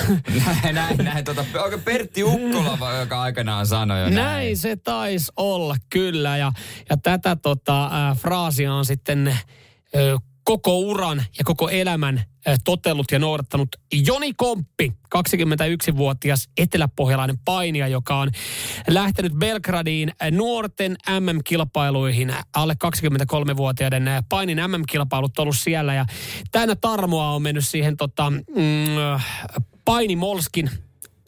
näin, 0.46 0.76
näin, 0.76 0.98
näin. 0.98 1.26
Tota, 1.26 1.46
onko 1.64 1.78
Pertti 1.78 2.24
Ukkola, 2.24 2.98
joka 3.00 3.22
aikanaan 3.22 3.68
sanoi 3.68 4.02
jo 4.02 4.10
näin? 4.10 4.27
Näin 4.28 4.58
se 4.58 4.76
taisi 4.76 5.32
olla, 5.38 5.76
kyllä. 5.90 6.38
Ja, 6.38 6.52
ja 6.90 6.98
tätä 6.98 7.36
tota, 7.36 7.86
äh, 7.86 8.18
fraasia 8.18 8.74
on 8.74 8.86
sitten 8.86 9.28
äh, 9.28 9.38
koko 10.48 10.80
uran 10.80 11.26
ja 11.38 11.44
koko 11.44 11.70
elämän 11.70 12.18
äh, 12.48 12.58
totellut 12.64 13.12
ja 13.12 13.20
noudattanut 13.20 13.70
Joni 14.06 14.34
Komppi, 14.34 14.94
21-vuotias 15.16 16.50
eteläpohjalainen 16.58 17.38
painija, 17.46 17.88
joka 17.88 18.20
on 18.20 18.32
lähtenyt 18.88 19.34
Belgradiin 19.34 20.10
äh, 20.10 20.32
nuorten 20.32 20.98
MM-kilpailuihin. 21.20 22.34
Alle 22.56 22.76
23-vuotiaiden 22.86 24.08
äh, 24.08 24.24
painin 24.30 24.58
MM-kilpailut 24.58 25.40
ollut 25.40 25.58
siellä 25.58 25.94
ja 25.94 26.06
täynnä 26.52 26.76
tarmoa 26.76 27.32
on 27.32 27.42
mennyt 27.42 27.68
siihen 27.68 27.98
tota, 27.98 28.30
mm, 28.30 28.46
painimolskin 29.86 30.70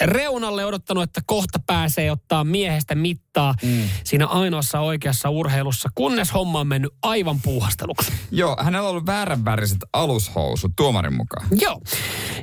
reunalle 0.01 0.65
odottanut, 0.65 1.03
että 1.03 1.21
kohta 1.25 1.59
pääsee 1.67 2.11
ottaa 2.11 2.43
miehestä 2.43 2.95
mittaa 2.95 3.53
mm. 3.63 3.89
siinä 4.03 4.25
ainoassa 4.25 4.79
oikeassa 4.79 5.29
urheilussa, 5.29 5.89
kunnes 5.95 6.33
homma 6.33 6.59
on 6.59 6.67
mennyt 6.67 6.93
aivan 7.03 7.41
puuhasteluksi. 7.41 8.11
Joo, 8.31 8.57
hänellä 8.59 8.85
on 8.85 8.91
ollut 8.91 9.05
vääränväriset 9.05 9.77
alushousut 9.93 10.71
tuomarin 10.75 11.13
mukaan. 11.13 11.47
Joo. 11.61 11.81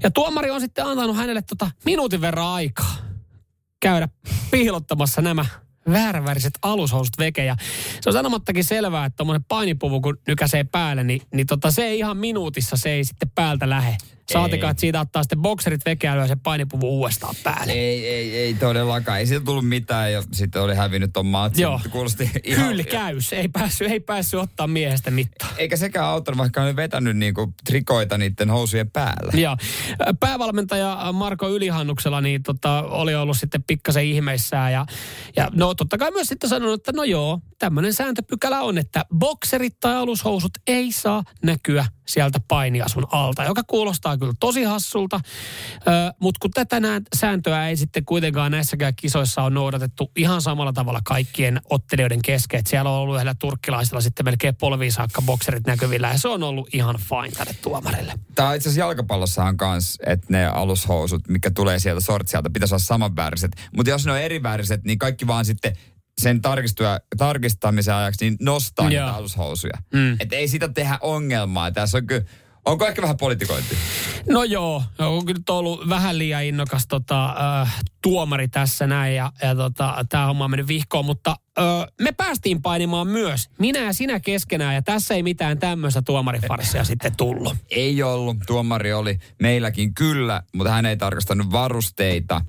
Ja 0.03 0.11
tuomari 0.11 0.51
on 0.51 0.61
sitten 0.61 0.87
antanut 0.87 1.17
hänelle 1.17 1.43
tota 1.43 1.71
minuutin 1.85 2.21
verran 2.21 2.47
aikaa 2.47 2.97
käydä 3.81 4.09
piilottamassa 4.51 5.23
nämä 5.23 5.47
vääränväriset 5.93 6.53
alushousut 6.63 7.19
veke. 7.19 7.45
Ja 7.45 7.57
se 8.01 8.09
on 8.09 8.13
sanomattakin 8.13 8.65
selvää, 8.65 9.05
että 9.05 9.17
tuommoinen 9.17 9.45
painipuvu 9.45 10.01
kun 10.01 10.19
nykäsee 10.29 10.65
päälle, 10.65 11.05
niin, 11.05 11.23
niin 11.35 11.47
tota, 11.47 11.71
se 11.71 11.85
ei 11.85 11.99
ihan 11.99 12.17
minuutissa, 12.17 12.77
se 12.77 12.91
ei 12.91 13.05
sitten 13.05 13.31
päältä 13.35 13.71
lähe. 13.71 13.97
Saatikaan, 14.33 14.69
Ei. 14.69 14.71
että 14.71 14.81
siitä 14.81 15.01
ottaa 15.01 15.23
sitten 15.23 15.43
bokserit 15.43 15.85
vekeä 15.85 16.17
ja 16.17 16.27
se 16.27 16.37
painipuvu 16.37 16.89
uudestaan 16.89 17.35
päälle. 17.43 17.73
Ei, 17.73 18.09
ei, 18.09 18.37
ei 18.37 18.55
todellakaan. 18.55 19.19
Ei 19.19 19.27
siitä 19.27 19.45
tullut 19.45 19.69
mitään 19.69 20.13
ja 20.13 20.23
sitten 20.33 20.63
oli 20.63 20.75
hävinnyt 20.75 21.11
ton 21.13 21.27
matsin. 21.27 21.63
Joo. 21.63 21.81
Kuulosti 21.91 22.31
ihan... 22.45 22.69
Hylkäys. 22.69 23.33
Ei 23.33 23.49
päässyt, 23.49 23.91
ei 23.91 24.01
päässyt 24.01 24.41
ottaa 24.41 24.67
miehestä 24.67 25.11
mittaa. 25.11 25.49
Eikä 25.57 25.77
sekään 25.77 26.07
auttanut, 26.07 26.39
vaikka 26.39 26.63
on 26.63 26.77
vetänyt 26.77 27.17
niinku 27.17 27.55
trikoita 27.65 28.19
niiden 28.19 28.51
housujen 28.51 28.91
päällä. 28.91 29.33
Ja 29.35 29.57
päävalmentaja 30.21 31.13
Marko 31.13 31.49
Ylihannuksella 31.49 32.21
niin 32.21 32.43
tota, 32.43 32.83
oli 32.83 33.15
ollut 33.15 33.37
sitten 33.37 33.63
pikkasen 33.63 34.05
ihmeissään 34.05 34.73
ja, 34.73 34.87
ja 35.37 35.49
no 35.55 35.75
totta 35.75 35.99
kai 35.99 36.11
myös 36.11 36.27
sitten 36.27 36.51
sanonut, 36.51 36.81
että 36.81 36.93
no 36.93 37.05
joo, 37.05 37.41
tämmöinen 37.59 37.95
sääntöpykälä 37.95 38.61
on, 38.61 38.79
että 38.79 39.05
bokserit 39.19 39.81
tai 39.81 39.95
alushousut 39.95 40.53
ei 40.67 40.93
saa 40.93 41.23
näkyä 41.43 41.87
sieltä 42.07 42.41
painiasun 42.49 43.07
alta, 43.13 43.45
joka 43.45 43.63
kuulostaa 43.67 44.16
kyllä 44.19 44.33
tosi 44.41 44.65
hassulta, 44.65 45.21
mutta 46.21 46.39
kun 46.41 46.51
tätä 46.51 46.81
nää 46.81 47.01
sääntöä 47.17 47.69
ei 47.69 47.77
sitten 47.77 48.05
kuitenkaan 48.05 48.53
näissäkään 48.53 48.93
kisoissa 48.97 49.43
on 49.43 49.55
noudatettu 49.55 50.11
ihan 50.17 50.43
samalla 50.43 50.73
tavalla 50.73 51.01
kaikkien 51.05 51.61
ottelijoiden 51.71 52.23
kesken, 52.23 52.59
että 52.59 52.71
siellä 52.71 52.91
on 52.91 52.97
ollut 52.97 53.15
yhdellä 53.15 53.35
turkkilaisella 53.35 54.01
sitten 54.01 54.27
melkein 54.27 54.57
polviin 54.57 54.93
saakka 54.93 55.23
bokserit 55.23 55.67
näkyvillä 55.67 56.09
ja 56.09 56.19
se 56.19 56.29
on 56.29 56.43
ollut 56.43 56.75
ihan 56.75 56.97
fine 56.99 57.37
tälle 57.37 57.55
tuomarille. 57.63 58.15
Tämä 58.35 58.55
itse 58.55 58.69
asiassa 58.69 58.81
jalkapallossahan 58.81 59.57
kans, 59.57 59.99
että 60.07 60.27
ne 60.31 60.47
alushousut, 60.47 61.29
mikä 61.29 61.51
tulee 61.51 61.79
sieltä 61.79 62.01
sortsialta, 62.01 62.51
pitäisi 62.51 62.75
olla 62.75 62.85
samanvääriset. 62.85 63.51
Mutta 63.77 63.91
jos 63.91 64.07
ne 64.07 64.13
on 64.13 64.21
erivääriset, 64.21 64.85
niin 64.85 64.99
kaikki 64.99 65.27
vaan 65.27 65.45
sitten 65.45 65.77
sen 66.21 66.43
tarkistua, 66.43 66.99
tarkistamisen 67.19 67.95
ajaksi 67.95 68.25
niin 68.25 68.37
nostaa 68.41 68.91
Joo. 68.91 69.05
niitä 69.05 69.17
alushousuja. 69.17 69.79
Mm. 69.93 70.17
Että 70.21 70.37
ei 70.37 70.49
sitä 70.49 70.69
tehdä 70.69 70.99
ongelmaa. 71.01 71.71
Tässä 71.71 71.99
on 71.99 72.07
kyllä, 72.07 72.25
onko 72.67 72.87
ehkä 72.87 73.03
vähän 73.03 73.17
politikointi? 73.17 73.77
No 74.29 74.45
joo, 74.45 74.83
on 74.99 75.27
kyllä 75.27 75.41
ollut 75.49 75.89
vähän 75.89 76.19
liian 76.19 76.45
innokas 76.45 76.87
tota, 76.87 77.37
äh, 77.63 77.75
tuomari 78.03 78.49
tässä 78.49 78.87
näin 78.87 79.17
ja, 79.17 79.33
ja 79.43 79.55
tota, 79.55 80.05
tämä 80.09 80.27
homma 80.27 80.45
on 80.45 80.51
mennyt 80.51 80.69
vihkoon, 80.69 81.05
mutta 81.05 81.37
äh, 81.59 81.65
me 82.01 82.13
päästiin 82.13 82.63
painimaan 82.63 83.09
myös, 83.09 83.51
minä 83.59 83.79
ja 83.79 83.93
sinä 83.93 84.21
keskenään 84.21 84.75
ja 84.75 84.83
tässä 84.83 85.15
ei 85.15 85.23
mitään 85.23 85.59
tämmöistä 85.59 86.03
tuomarifarssia 86.03 86.85
sitten 86.97 87.17
tullut. 87.17 87.55
Ei 87.71 88.03
ollut. 88.03 88.37
Tuomari 88.47 88.93
oli 88.93 89.19
meilläkin 89.43 89.95
kyllä, 89.95 90.43
mutta 90.53 90.73
hän 90.73 90.87
ei 90.87 90.97
tarkastanut 90.97 91.53
varusteita. 91.53 92.41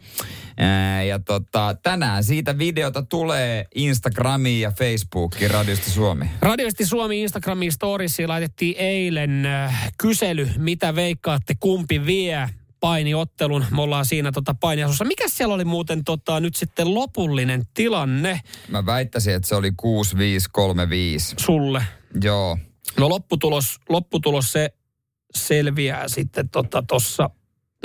Ää, 0.58 1.04
Ja 1.04 1.20
tota, 1.20 1.76
tänään 1.84 2.24
siitä 2.24 2.58
videota 2.58 3.04
tulee 3.04 3.66
Instagramiin 3.76 4.62
ja 4.62 4.72
Facebookiin 4.72 5.52
Radiosta 5.52 5.90
Suomi. 5.90 6.26
Radiosti 6.42 6.86
Suomi 6.86 7.22
Instagramin 7.22 7.72
storiesiin 7.72 8.30
laitettiin 8.30 8.76
eilen 8.78 9.46
äh, 9.46 9.92
kysely, 9.98 10.50
mitä 10.58 10.96
veikkaatte, 10.96 11.54
kumpi 11.60 12.06
vie 12.06 12.50
painiottelun. 12.80 13.66
Me 13.72 13.82
ollaan 13.82 14.06
siinä 14.06 14.32
tota 14.32 14.54
painiasussa. 14.54 15.06
Mikä 15.06 15.28
siellä 15.28 15.56
oli 15.56 15.66
muuten 15.66 16.04
tota, 16.04 16.40
nyt 16.40 16.56
sitten 16.56 16.94
lopullinen 16.94 17.64
tilanne 17.74 18.42
Mä 18.68 18.86
väittäisin, 18.86 19.34
että 19.34 19.50
se 19.50 19.56
oli 19.56 19.72
6535. 19.78 21.36
sulle? 21.40 21.84
Joo. 22.24 22.58
No 22.98 23.10
lopputulos, 23.10 23.80
lopputulos 23.90 24.52
se 24.52 24.74
selviää 25.36 26.08
sitten 26.08 26.50
tuossa, 26.50 26.84
tossa, 26.88 27.30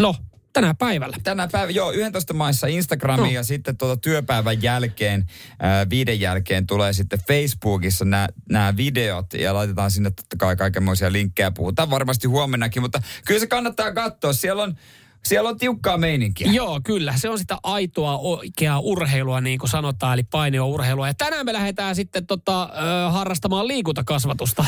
no 0.00 0.14
tänä 0.52 0.74
päivällä. 0.74 1.16
Tänä 1.22 1.48
päivänä, 1.52 1.70
joo, 1.70 1.92
11 1.92 2.34
maissa 2.34 2.66
Instagramiin 2.66 3.26
No. 3.26 3.34
ja 3.34 3.42
sitten 3.42 3.76
tuota 3.76 4.00
työpäivän 4.00 4.62
jälkeen, 4.62 5.26
ää, 5.60 5.90
viiden 5.90 6.20
jälkeen 6.20 6.66
tulee 6.66 6.92
sitten 6.92 7.18
Facebookissa 7.28 8.04
nämä 8.48 8.76
videot 8.76 9.34
ja 9.34 9.54
laitetaan 9.54 9.90
sinne 9.90 10.10
totta 10.10 10.36
kai 10.36 10.56
kaikenmoisia 10.56 11.12
linkkejä. 11.12 11.50
Puhutaan 11.50 11.90
varmasti 11.90 12.28
huomennakin, 12.28 12.82
mutta 12.82 13.02
kyllä 13.26 13.40
se 13.40 13.46
kannattaa 13.46 13.92
katsoa. 13.92 14.32
Siellä 14.32 14.62
on, 14.62 14.76
siellä 15.24 15.48
on 15.48 15.58
tiukkaa 15.58 15.98
meininkiä. 15.98 16.52
Joo, 16.52 16.80
kyllä. 16.84 17.14
Se 17.16 17.28
on 17.28 17.38
sitä 17.38 17.58
aitoa 17.62 18.18
oikeaa 18.18 18.80
urheilua, 18.80 19.40
niin 19.40 19.58
kuin 19.58 19.70
sanotaan, 19.70 20.14
eli 20.14 20.22
painio 20.22 20.66
urheilua. 20.66 21.06
Ja 21.06 21.14
tänään 21.14 21.46
me 21.46 21.52
lähdetään 21.52 21.96
sitten 21.96 22.26
tota, 22.26 22.62
ö, 22.62 23.10
harrastamaan 23.10 23.68
liikuntakasvatusta. 23.68 24.64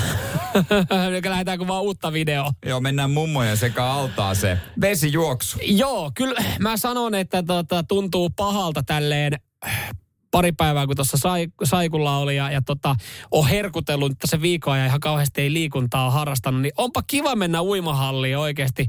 Eli 1.08 1.22
lähdetään 1.24 1.58
kun 1.58 1.68
vaan 1.68 1.82
uutta 1.82 2.12
videoa. 2.12 2.52
Joo, 2.66 2.80
mennään 2.80 3.10
mummojen 3.10 3.56
sekä 3.56 3.84
altaa 3.84 4.34
se 4.34 4.58
vesijuoksu. 4.80 5.58
Joo, 5.62 6.10
kyllä 6.14 6.40
mä 6.58 6.76
sanon, 6.76 7.14
että 7.14 7.42
tota, 7.42 7.82
tuntuu 7.82 8.30
pahalta 8.30 8.82
tälleen 8.82 9.32
äh, 9.66 9.90
pari 10.30 10.52
päivää, 10.52 10.86
kun 10.86 10.96
tuossa 10.96 11.16
sai, 11.16 11.46
saikulla 11.64 12.18
oli 12.18 12.36
ja, 12.36 12.50
ja 12.50 12.62
tota, 12.62 12.96
on 13.30 13.48
herkutellut 13.48 14.10
nyt 14.10 14.18
tässä 14.18 14.40
viikon 14.40 14.78
ja 14.78 14.86
ihan 14.86 15.00
kauheasti 15.00 15.40
ei 15.40 15.52
liikuntaa 15.52 16.10
harrastanut, 16.10 16.62
niin 16.62 16.72
onpa 16.76 17.02
kiva 17.06 17.36
mennä 17.36 17.62
uimahalliin 17.62 18.38
oikeasti 18.38 18.86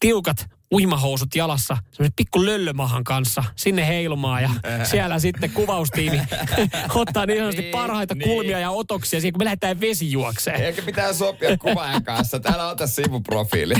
tiukat 0.00 0.46
uimahousut 0.72 1.34
jalassa, 1.34 1.76
semmoisen 1.90 2.12
pikku 2.16 2.44
löllömahan 2.44 3.04
kanssa, 3.04 3.44
sinne 3.56 3.86
heilumaan 3.86 4.42
ja 4.42 4.50
siellä 4.84 5.18
sitten 5.18 5.50
kuvaustiimi 5.50 6.20
ottaa 6.94 7.26
niin 7.26 7.38
sanotusti 7.38 7.62
Niin, 7.62 7.72
parhaita 7.72 8.14
niin. 8.14 8.28
kulmia 8.28 8.58
ja 8.58 8.70
otoksia 8.70 9.20
siihen, 9.20 9.32
kun 9.32 9.40
me 9.40 9.44
lähdetään 9.44 9.80
vesijuokseen. 9.80 10.60
Eikä 10.64 10.82
pitää 10.82 11.12
sopia 11.12 11.58
kuvaajan 11.58 12.04
kanssa. 12.04 12.40
Täällä 12.40 12.68
ota 12.68 12.86
sivuprofiili. 12.86 13.74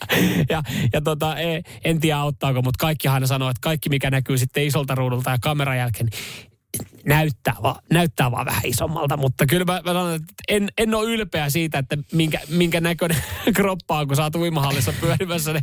ja, 0.50 0.62
ja 0.92 1.00
tota, 1.00 1.38
e- 1.38 1.62
en 1.84 2.00
tiedä 2.00 2.18
auttaako, 2.18 2.62
mutta 2.62 2.80
kaikki 2.80 3.08
aina 3.08 3.26
sanoo, 3.26 3.50
että 3.50 3.60
kaikki 3.60 3.88
mikä 3.88 4.10
näkyy 4.10 4.38
sitten 4.38 4.64
isolta 4.64 4.94
ruudulta 4.94 5.30
ja 5.30 5.38
kameran 5.40 5.78
jälkeen, 5.78 6.06
niin 6.06 6.48
näyttää, 7.04 7.56
va, 7.62 7.76
näyttää 7.92 8.30
vaan 8.30 8.46
vähän 8.46 8.62
isommalta. 8.64 9.16
Mutta 9.16 9.46
kyllä 9.46 9.64
mä, 9.64 9.72
mä 9.72 9.92
sanon, 9.92 10.14
että 10.14 10.34
en, 10.48 10.68
en 10.78 10.94
ole 10.94 11.10
ylpeä 11.10 11.50
siitä, 11.50 11.78
että 11.78 11.98
minkä, 12.12 12.40
minkä 12.48 12.80
näköinen 12.80 13.22
kroppa 13.56 13.98
on, 13.98 14.06
kun 14.06 14.16
sä 14.16 14.22
oot 14.22 14.34
uimahallissa 14.34 14.92
pyörimässä 15.00 15.52
ne 15.52 15.60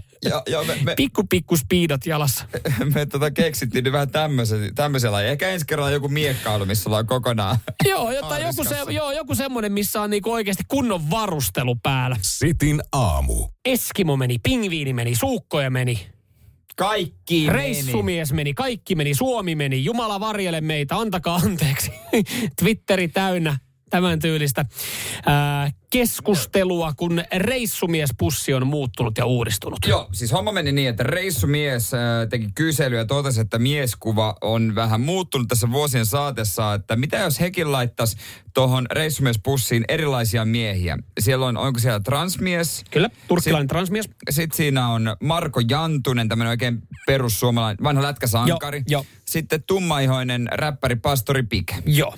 joo, 0.47 0.63
me, 0.63 0.77
me, 0.83 0.95
pikku 0.95 1.23
pikku 1.29 1.57
speedot 1.57 2.05
jalassa. 2.05 2.45
me 2.93 3.05
tota 3.05 3.31
keksittiin 3.31 3.83
nyt 3.83 3.93
vähän 3.93 4.09
tämmöisen, 4.09 4.75
tämmöisellä. 4.75 5.21
Ehkä 5.21 5.49
ensi 5.49 5.65
kerralla 5.65 5.91
joku 5.91 6.09
miekkailu, 6.09 6.65
missä 6.65 6.89
ollaan 6.89 7.07
kokonaan. 7.07 7.57
joo, 7.89 8.11
jotta 8.11 8.39
joku, 8.39 8.63
se, 8.63 8.75
joo, 8.89 9.11
joku 9.11 9.35
semmoinen, 9.35 9.71
missä 9.71 10.01
on 10.01 10.09
niinku 10.09 10.31
oikeasti 10.31 10.63
kunnon 10.67 11.09
varustelu 11.09 11.75
päällä. 11.75 12.17
Sitin 12.21 12.81
aamu. 12.91 13.47
Eskimo 13.65 14.17
meni, 14.17 14.39
pingviini 14.43 14.93
meni, 14.93 15.15
suukkoja 15.15 15.69
meni. 15.69 16.14
Kaikki 16.75 17.49
Reissumies 17.49 18.33
meni, 18.33 18.53
kaikki 18.53 18.95
meni, 18.95 19.13
Suomi 19.13 19.55
meni, 19.55 19.83
Jumala 19.85 20.19
varjele 20.19 20.61
meitä, 20.61 20.97
antakaa 20.97 21.35
anteeksi. 21.35 21.91
Twitteri 22.59 23.07
täynnä 23.07 23.57
tämän 23.89 24.19
tyylistä 24.19 24.65
ää, 25.25 25.71
keskustelua, 25.89 26.93
kun 26.97 27.23
reissumiespussi 27.37 28.53
on 28.53 28.67
muuttunut 28.67 29.17
ja 29.17 29.25
uudistunut. 29.25 29.79
Joo, 29.87 30.09
siis 30.11 30.31
homma 30.31 30.51
meni 30.51 30.71
niin, 30.71 30.89
että 30.89 31.03
reissumies 31.03 31.93
äh, 31.93 31.99
teki 32.29 32.47
kyselyä 32.55 32.99
ja 32.99 33.05
totesi, 33.05 33.41
että 33.41 33.59
mieskuva 33.59 34.35
on 34.41 34.75
vähän 34.75 35.01
muuttunut 35.01 35.47
tässä 35.47 35.71
vuosien 35.71 36.05
saatessa, 36.05 36.73
että 36.73 36.95
mitä 36.95 37.17
jos 37.17 37.39
hekin 37.39 37.71
laittaisi 37.71 38.17
tuohon 38.53 38.85
reissumiespussiin 38.91 39.85
erilaisia 39.87 40.45
miehiä. 40.45 40.97
Siellä 41.19 41.45
on, 41.45 41.57
onko 41.57 41.79
siellä 41.79 41.99
transmies? 41.99 42.83
Kyllä, 42.91 43.09
turkkilainen 43.27 43.67
transmies. 43.67 44.09
Sitten 44.29 44.57
siinä 44.57 44.89
on 44.89 45.15
Marko 45.23 45.61
Jantunen, 45.69 46.29
tämmöinen 46.29 46.49
oikein 46.49 46.81
perussuomalainen, 47.07 47.83
vanha 47.83 48.03
lätkäsankari. 48.03 48.83
Joo, 48.87 49.01
jo. 49.01 49.05
Sitten 49.25 49.63
tummaihoinen 49.63 50.49
räppäri 50.51 50.95
Pastori 50.95 51.43
Pik. 51.43 51.73
Joo. 51.85 52.15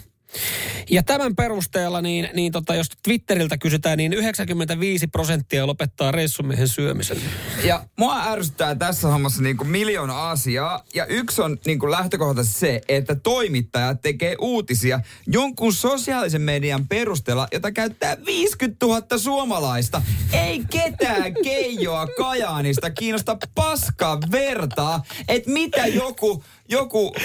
Ja 0.90 1.04
tämän 1.04 1.35
perusteella, 1.35 2.02
niin, 2.02 2.29
niin 2.33 2.52
tota, 2.52 2.75
jos 2.75 2.88
Twitteriltä 3.04 3.58
kysytään, 3.58 3.98
niin 3.98 4.13
95 4.13 5.08
prosenttia 5.08 5.67
lopettaa 5.67 6.12
reissumiehen 6.12 6.67
syömisen. 6.67 7.17
Ja 7.63 7.85
mua 7.98 8.23
ärsyttää 8.23 8.75
tässä 8.75 9.08
hommassa 9.08 9.42
niin 9.42 9.58
kuin 9.58 9.67
miljoona 9.67 10.29
asiaa. 10.29 10.83
Ja 10.96 11.06
yksi 11.06 11.42
on 11.42 11.58
niin 11.65 11.79
kuin 11.79 11.92
lähtökohtaisesti 11.92 12.60
se, 12.60 12.81
että 12.88 13.15
toimittajat 13.15 14.02
tekee 14.02 14.35
uutisia 14.42 15.00
jonkun 15.27 15.73
sosiaalisen 15.73 16.42
median 16.42 16.88
perusteella, 16.88 17.48
jota 17.52 17.71
käyttää 17.71 18.17
50 18.25 18.85
000 18.85 19.17
suomalaista. 19.17 20.02
Ei 20.33 20.63
ketään 20.69 21.33
keijoa 21.44 22.08
Kajaanista 22.08 22.90
kiinnosta 22.90 23.38
paskaa 23.56 24.19
vertaa, 24.31 25.04
että 25.27 25.52
mitä 25.52 25.88
joku, 25.88 26.44
joku, 26.69 27.15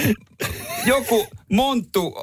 joku 0.85 1.27
monttu 1.49 2.15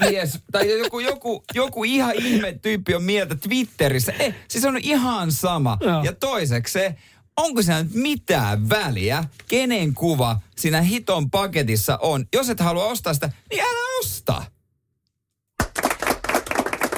mies 0.00 0.38
tai 0.52 0.78
joku, 0.78 1.00
joku, 1.00 1.44
joku 1.54 1.84
ihan 1.84 2.14
ihme 2.14 2.52
tyyppi 2.62 2.94
on 2.94 3.02
mieltä 3.02 3.34
Twitterissä. 3.34 4.12
Ei, 4.18 4.34
siis 4.48 4.64
on 4.64 4.78
ihan 4.78 5.32
sama. 5.32 5.78
Joo. 5.80 6.02
Ja 6.04 6.12
toiseksi 6.12 6.72
se, 6.72 6.94
onko 7.36 7.62
siinä 7.62 7.82
nyt 7.82 7.94
mitään 7.94 8.68
väliä, 8.68 9.24
kenen 9.48 9.94
kuva 9.94 10.40
siinä 10.56 10.80
hiton 10.80 11.30
paketissa 11.30 11.98
on. 12.02 12.26
Jos 12.34 12.50
et 12.50 12.60
halua 12.60 12.84
ostaa 12.84 13.14
sitä, 13.14 13.30
niin 13.50 13.62
älä 13.62 13.98
osta. 14.00 14.42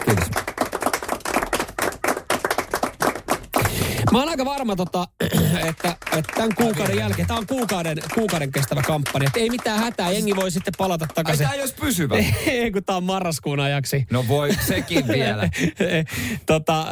Kiitos. 0.05 0.31
Mä 4.13 4.19
oon 4.19 4.29
aika 4.29 4.45
varma, 4.45 4.77
tota, 4.77 5.09
että, 5.69 5.97
että 6.17 6.33
tämän 6.35 6.55
kuukauden 6.55 6.97
jälkeen, 6.97 7.29
tämä 7.29 7.39
on 7.39 7.47
kuukauden, 7.47 7.99
kuukauden 8.15 8.53
kestävä 8.53 8.83
kampanja. 8.83 9.27
Että 9.27 9.41
ei 9.41 9.51
mitään 9.51 9.81
hätää, 9.81 10.11
jengi 10.11 10.37
voi 10.37 10.51
sitten 10.51 10.75
palata 10.79 11.05
Ai 11.05 11.15
takaisin. 11.15 11.47
tää 11.47 11.55
ei 11.55 11.61
olisi 11.61 11.75
pysyvä. 11.75 12.17
Ei, 12.47 12.71
kun 12.71 12.85
tää 12.85 12.97
on 12.97 13.05
marraskuun 13.05 13.61
ajaksi. 13.61 14.07
No 14.11 14.25
voi, 14.29 14.51
sekin 14.67 15.09
vielä. 15.09 15.49
tota, 16.47 16.87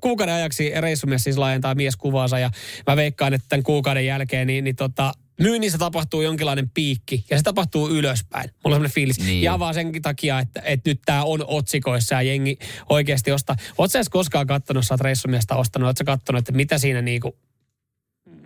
kuukauden 0.00 0.34
ajaksi 0.34 0.72
reissumies 0.80 1.24
siis 1.24 1.38
laajentaa 1.38 1.74
mieskuvaansa 1.74 2.38
ja 2.38 2.50
mä 2.86 2.96
veikkaan, 2.96 3.34
että 3.34 3.46
tämän 3.48 3.62
kuukauden 3.62 4.06
jälkeen 4.06 4.46
niin, 4.46 4.64
niin 4.64 4.76
tota, 4.76 5.12
myynnissä 5.40 5.78
tapahtuu 5.78 6.22
jonkinlainen 6.22 6.70
piikki 6.70 7.24
ja 7.30 7.36
se 7.36 7.42
tapahtuu 7.42 7.88
ylöspäin. 7.88 8.50
Mulla 8.50 8.58
on 8.64 8.70
sellainen 8.72 8.94
fiilis. 8.94 9.18
Niin. 9.18 9.42
Ja 9.42 9.58
vaan 9.58 9.74
senkin 9.74 10.02
takia, 10.02 10.38
että, 10.38 10.62
että 10.64 10.90
nyt 10.90 11.00
tää 11.04 11.24
on 11.24 11.44
otsikoissa 11.46 12.14
ja 12.14 12.22
jengi 12.22 12.58
oikeasti 12.88 13.32
ostaa. 13.32 13.56
Sä 13.90 13.98
edes 13.98 14.08
koskaan 14.08 14.46
kattonut, 14.46 14.86
sä 14.86 14.94
oot 14.94 15.00
reissumiestä 15.00 15.56
ostanut, 15.56 15.86
oot 15.86 15.96
sä 15.96 16.04
kattonut, 16.04 16.38
että 16.38 16.52
mitä 16.52 16.78
siinä 16.78 17.02
niinku, 17.02 17.36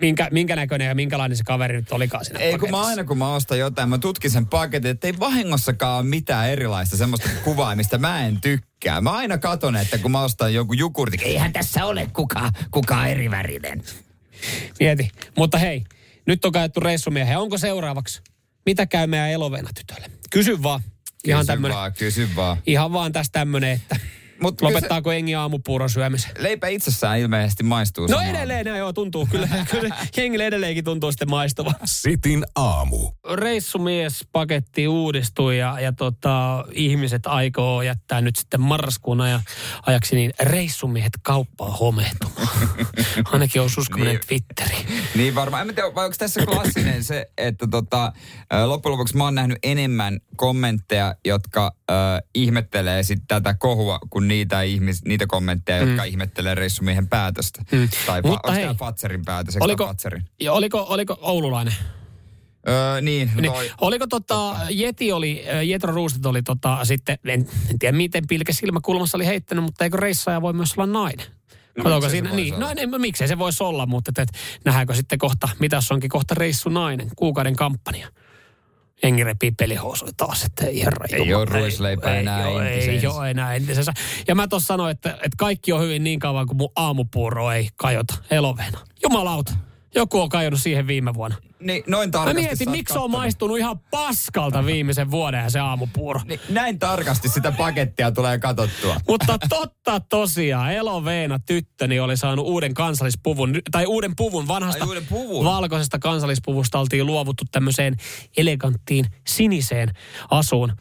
minkä, 0.01 0.29
minkä 0.31 0.57
näköinen 0.57 0.89
ja 0.89 0.95
minkälainen 0.95 1.37
se 1.37 1.45
kaveri 1.45 1.77
nyt 1.77 1.93
olikaan 1.93 2.25
siinä 2.25 2.41
Ei 2.41 2.51
kun 2.53 2.61
mä 2.61 2.71
paketissa? 2.71 2.89
aina 2.91 3.05
kun 3.05 3.19
mä 3.19 3.35
ostan 3.35 3.59
jotain, 3.59 3.89
mä 3.89 3.99
tutkin 3.99 4.31
sen 4.31 4.47
paketin, 4.47 4.91
että 4.91 5.07
ei 5.07 5.19
vahingossakaan 5.19 5.99
ole 5.99 6.07
mitään 6.07 6.51
erilaista 6.51 6.97
semmoista 6.97 7.29
kuvaa, 7.45 7.77
mistä 7.77 7.99
mä 7.99 8.27
en 8.27 8.41
tykkää. 8.41 9.01
Mä 9.01 9.11
aina 9.11 9.39
katon, 9.39 9.77
että 9.77 9.99
kun 9.99 10.11
mä 10.11 10.23
ostan 10.23 10.55
joku 10.55 10.73
jogurtin, 10.73 11.21
eihän 11.21 11.53
tässä 11.53 11.85
ole 11.85 12.11
kukaan 12.13 12.53
kuka 12.71 13.07
erivärinen. 13.07 13.83
Mieti. 14.81 15.11
Mutta 15.37 15.59
hei, 15.59 15.85
nyt 16.27 16.45
on 16.45 16.53
käytetty 16.53 16.81
reissumiehen. 16.81 17.39
Onko 17.39 17.59
seuraavaksi? 17.59 18.23
Mitä 18.67 18.87
käy 18.87 19.07
meidän 19.07 19.31
eloveena 19.31 19.71
tytölle? 19.75 20.11
Kysy 20.31 20.63
vaan. 20.63 20.81
Ihan 21.25 21.41
Kysy 21.41 21.47
tämmönen, 21.53 21.77
vaan, 21.77 21.93
kysy 21.93 22.29
vaan. 22.37 22.57
ihan 22.67 22.93
vaan 22.93 23.13
tästä 23.13 23.33
tämmönen, 23.41 23.71
että 23.71 23.97
Mut 24.43 24.57
kyllä 24.59 24.71
se- 24.71 24.75
lopettaako 24.75 25.13
engi 25.13 25.35
aamupuuron 25.35 25.91
syömisen. 25.91 26.31
Leipä 26.39 26.69
itsessään 26.69 27.19
ilmeisesti 27.19 27.63
maistuu 27.63 28.07
No 28.07 28.09
samaan. 28.09 28.27
edelleen 28.35 28.67
joo, 28.67 28.93
tuntuu. 28.93 29.27
Kyllä, 29.31 29.49
kyllä 29.71 29.97
jengille 30.17 30.47
edelleenkin 30.47 30.85
tuntuu 30.85 31.13
sitten 31.13 31.31
maistuva. 31.31 31.73
Sitin 31.85 32.45
aamu. 32.55 33.13
Reissumiespaketti 33.35 34.89
uudistui 34.89 35.59
ja, 35.59 35.81
ja 35.81 35.93
tota, 35.93 36.65
ihmiset 36.73 37.27
aikoo 37.27 37.83
jättää 37.83 38.21
nyt 38.21 38.37
sitten 38.37 38.61
marraskuun 38.61 39.21
aja, 39.21 39.41
ajaksi 39.87 40.17
niin 40.17 40.33
reissumiehet 40.41 41.13
kauppaa 41.23 41.71
homehtumaan. 41.71 42.49
Ainakin 43.33 43.63
on 43.63 43.71
uskominen 43.79 44.15
Niin. 44.15 44.27
Twitteri. 44.27 44.77
Niin 45.17 45.35
varmaan. 45.35 45.69
En 45.69 45.75
tiedä, 45.75 45.95
vai 45.95 46.05
onko 46.05 46.17
tässä 46.19 46.47
klassinen 46.47 47.05
se, 47.05 47.27
että 47.39 47.67
tota, 47.71 48.13
loppujen 48.67 48.93
lopuksi 48.93 49.17
mä 49.17 49.25
oon 49.25 49.35
nähnyt 49.35 49.59
enemmän 49.63 50.21
kommentteja, 50.37 51.15
jotka 51.25 51.73
äh, 51.91 51.97
ihmettelee 52.35 53.03
sit 53.03 53.23
tätä 53.29 53.55
kohua, 53.55 53.99
kuin 54.11 54.29
niitä, 54.29 54.63
ihmis, 54.63 55.05
niitä 55.05 55.27
kommentteja, 55.27 55.79
jotka 55.79 56.05
ihmettelee 56.05 56.55
reissumiehen 56.55 57.09
päätöstä. 57.09 57.63
Mm. 57.73 57.89
Tai 58.07 58.23
Mutta 58.23 58.29
Mutta 58.29 58.49
onko 58.49 58.53
hei, 58.53 58.63
tämä 58.63 58.75
Fatserin 58.75 59.25
päätös? 59.25 59.57
Oliko, 59.61 59.87
Fatserin? 59.87 60.25
ja 60.41 60.53
oliko, 60.53 60.87
oliko 60.89 61.19
oululainen? 61.21 61.75
Öö, 62.69 63.01
niin, 63.01 63.31
Niin, 63.37 63.53
toi, 63.53 63.71
oliko 63.81 64.07
tota, 64.07 64.57
Jeti 64.71 65.13
oli, 65.13 65.45
Jetro 65.65 65.95
Roostet 65.95 66.27
oli 66.27 66.43
tota, 66.43 66.85
sitten, 66.85 67.19
en, 67.25 67.49
en 67.71 67.79
tiedä 67.79 67.97
miten 67.97 68.27
pilke 68.27 68.53
silmäkulmassa 68.53 69.19
oli 69.19 69.27
heittänyt, 69.27 69.65
mutta 69.65 69.85
eikö 69.85 69.97
reissaaja 69.97 70.43
voi 70.43 70.53
myös 70.53 70.75
olla 70.77 70.87
nainen? 70.87 71.27
Se 72.03 72.11
siinä, 72.11 72.31
niin, 72.31 72.55
olla? 72.55 72.67
no 72.67 72.73
en, 72.77 73.01
miksei 73.01 73.29
se 73.29 73.39
voisi 73.39 73.65
olla, 73.65 73.87
mutta 73.87 74.11
et, 74.11 74.19
et, 74.19 74.39
nähdäänkö 74.65 74.95
sitten 74.95 75.19
kohta, 75.19 75.49
mitä 75.59 75.77
jos 75.77 75.93
onkin 75.93 76.11
kohta 76.11 76.35
reissu 76.35 76.69
nainen, 76.69 77.11
kuukauden 77.17 77.57
kampanja. 77.57 78.09
Jengi 79.03 79.25
repii 79.25 79.51
pelihousuja 79.51 80.13
taas, 80.17 80.45
että 80.45 80.67
ei 80.67 80.85
herra 80.85 81.07
Ei 81.13 81.35
oo 81.35 81.45
ruisleipää 81.45 82.15
ei, 82.15 82.21
enää 82.21 82.49
Ei 82.49 82.85
entisensä. 82.85 83.19
ole 83.19 83.31
enää 83.31 83.55
entisensä. 83.55 83.93
Ja 84.29 84.35
mä 84.35 84.49
tuossa 84.49 84.67
sanoin, 84.67 84.91
että, 84.91 85.11
että 85.11 85.37
kaikki 85.37 85.73
on 85.73 85.83
hyvin 85.83 86.05
niin 86.05 86.19
kauan, 86.19 86.47
kuin 86.47 86.57
mun 86.57 86.73
aamupuuro 86.77 87.51
ei 87.51 87.69
kajota 87.77 88.15
eloveena. 88.31 88.79
Jumalauta, 89.03 89.53
joku 89.95 90.21
on 90.21 90.29
kajonnut 90.29 90.61
siihen 90.61 90.87
viime 90.87 91.15
vuonna. 91.15 91.37
Niin, 91.61 91.85
noin 91.87 92.09
Mä 92.09 92.13
tarkasti 92.13 92.41
mietin, 92.41 92.59
sä 92.59 92.65
oot 92.65 92.77
miksi 92.77 92.99
on 92.99 93.11
maistunut 93.11 93.59
ihan 93.59 93.79
paskalta 93.79 94.67
viimeisen 94.67 95.11
vuoden 95.11 95.43
ja 95.43 95.51
se 95.51 95.59
aamupuuro. 95.59 96.21
Niin, 96.25 96.41
näin 96.49 96.79
tarkasti 96.79 97.29
sitä 97.29 97.53
pakettia 97.53 98.11
tulee 98.11 98.39
katsottua. 98.39 98.97
Mutta 99.09 99.39
totta 99.49 100.01
tosiaan, 100.01 100.73
Eloveena 100.73 101.39
tyttöni 101.39 102.01
oli 102.01 102.17
saanut 102.17 102.47
uuden 102.47 102.75
kansallispuvun, 102.75 103.61
tai 103.71 103.87
uuden 103.87 104.17
puvun 104.17 104.49
vanhasta 104.49 104.85
Ai, 104.85 104.89
uuden 104.89 105.07
puvun? 105.07 105.45
valkoisesta 105.45 105.99
kansallispuvusta 105.99 106.79
oltiin 106.79 107.07
luovuttu 107.07 107.45
tämmöiseen 107.53 107.97
eleganttiin 108.37 109.07
siniseen 109.27 109.91
asuun. 110.31 110.73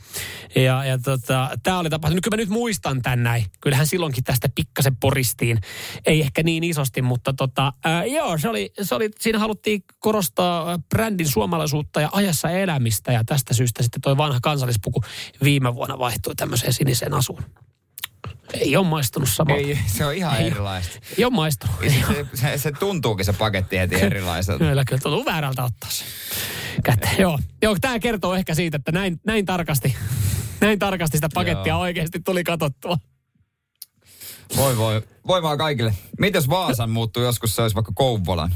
Ja, 0.56 0.86
ja 0.86 0.98
tota, 0.98 1.50
tämä 1.64 1.80
oli 1.80 1.90
tapahtunut, 1.90 2.24
kyllä 2.24 2.38
mä 2.38 2.42
nyt 2.42 2.50
muistan 2.50 3.02
tän 3.02 3.24
näin. 3.24 3.46
Kyllähän 3.62 3.88
silloinkin 3.88 4.24
tästä 4.24 4.50
pikkasen 4.56 4.96
poristiin. 4.96 5.58
Ei 6.06 6.22
ehkä 6.22 6.44
niin 6.44 6.64
isosti, 6.64 7.02
mutta 7.02 7.34
tota, 7.34 7.74
ää, 7.84 8.06
joo, 8.06 8.38
se 8.38 8.50
oli, 8.50 8.72
se 8.82 8.96
oli, 8.96 9.10
siinä 9.20 9.40
haluttiin 9.40 9.84
korostaa 10.00 10.65
brändin 10.90 11.28
suomalaisuutta 11.28 12.02
ja 12.02 12.10
ajassa 12.12 12.50
elämistä. 12.50 13.12
Ja 13.12 13.24
tästä 13.26 13.54
syystä 13.54 13.84
sitten 13.84 14.02
toi 14.02 14.18
vanha 14.18 14.40
kansallispuku 14.42 15.02
viime 15.44 15.76
vuonna 15.76 16.00
vaihtui 16.00 16.36
tämmöiseen 16.36 16.74
siniseen 16.74 17.14
asuun. 17.14 17.44
Ei 18.54 18.78
ole 18.78 18.88
maistunut 18.88 19.30
samalta. 19.30 19.62
Ei, 19.62 19.80
se 19.88 20.06
on 20.06 20.14
ihan 20.14 20.38
Ei. 20.38 20.48
erilaista. 20.48 21.00
Ei 21.18 21.26
ole 21.26 21.34
maistunut. 21.34 21.76
Se, 22.08 22.26
se, 22.34 22.58
se 22.58 22.72
tuntuukin 22.72 23.26
se 23.26 23.34
paketti 23.34 23.78
heti 23.78 23.96
erilaiselta. 23.96 24.66
Kyllä, 24.66 24.84
kyllä 24.86 25.02
tuntuu 25.02 25.26
väärältä 25.26 25.64
ottaa 25.64 25.90
se. 25.90 26.06
Kätte. 26.84 27.10
Joo, 27.20 27.40
joo 27.62 27.76
tämä 27.82 28.00
kertoo 28.00 28.36
ehkä 28.36 28.56
siitä, 28.56 28.78
että 28.78 28.92
näin, 28.92 29.20
näin 29.26 29.46
tarkasti, 29.46 29.96
näin 30.62 30.80
tarkasti 30.80 31.18
sitä 31.18 31.30
pakettia 31.34 31.74
Joo. 31.74 31.82
oikeasti 31.82 32.20
tuli 32.20 32.44
katsottua. 32.44 32.98
Voi 34.58 34.78
voi. 34.78 35.02
Voi 35.28 35.42
vaan 35.42 35.58
kaikille. 35.58 35.94
Mites 36.20 36.50
Vaasan 36.50 36.90
muuttuu 36.90 37.24
joskus 37.24 37.56
se 37.56 37.62
olisi 37.62 37.76
vaikka 37.76 37.92
Kouvolan? 37.96 38.54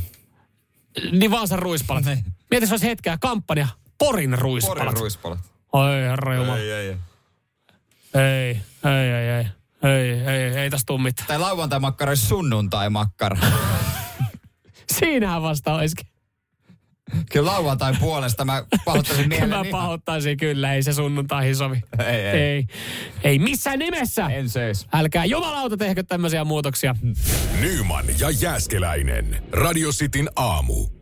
Niin 1.12 1.32
Vaasan 1.32 1.60
ruispalat. 1.60 2.06
Niin. 2.06 2.24
Mieti, 2.52 2.68
se 2.68 2.74
olisi 2.74 2.88
hetkeä 2.88 3.18
kampanja 3.22 3.68
Porin 3.98 4.40
ruispalat. 4.40 4.78
Porin 4.78 4.98
ruispalat. 4.98 5.40
Oi 5.74 5.96
herra 5.96 6.36
jumala. 6.36 6.58
Ei, 6.58 6.72
ei, 6.72 6.88
ei. 6.88 6.98
Ei, 8.14 8.62
ei, 8.92 9.12
ei, 9.12 9.30
ei. 9.30 9.46
Ei, 9.84 10.10
ei, 10.12 10.28
ei, 10.28 10.58
ei 10.58 10.70
tästä 10.70 10.86
tule 10.88 11.02
mitään. 11.02 11.28
Tai 11.28 11.40
lauantai-makkara 11.40 12.10
olisi 12.12 12.28
sunnuntai-makkara. 12.28 13.38
Siinähän 15.00 15.42
vasta 15.42 15.74
olisikin. 15.74 16.08
Kyllä 17.32 17.52
lauantai 17.52 17.94
puolesta 18.00 18.46
mä 18.46 18.64
pahoittaisin 18.86 19.30
mielen 19.30 19.50
Mä 19.50 19.56
ihan. 19.56 19.68
pahoittaisin 19.72 20.38
kyllä, 20.38 20.74
ei 20.74 20.84
se 20.84 20.94
sunnuntaihin 20.94 21.56
sovi. 21.56 21.84
Ei, 22.00 22.06
ei. 22.06 22.40
ei. 22.40 22.68
Ei 23.24 23.40
missään 23.40 23.80
nimessä. 23.80 24.26
En 24.28 24.50
seis. 24.50 24.88
Älkää 24.94 25.26
jumalauta 25.26 25.78
tehkö 25.78 26.04
tämmöisiä 26.04 26.44
muutoksia. 26.44 26.96
Nyman 27.62 28.06
ja 28.20 28.30
Jääskeläinen. 28.30 29.44
Radio 29.52 29.90
Cityn 29.92 30.30
aamu. 30.36 30.99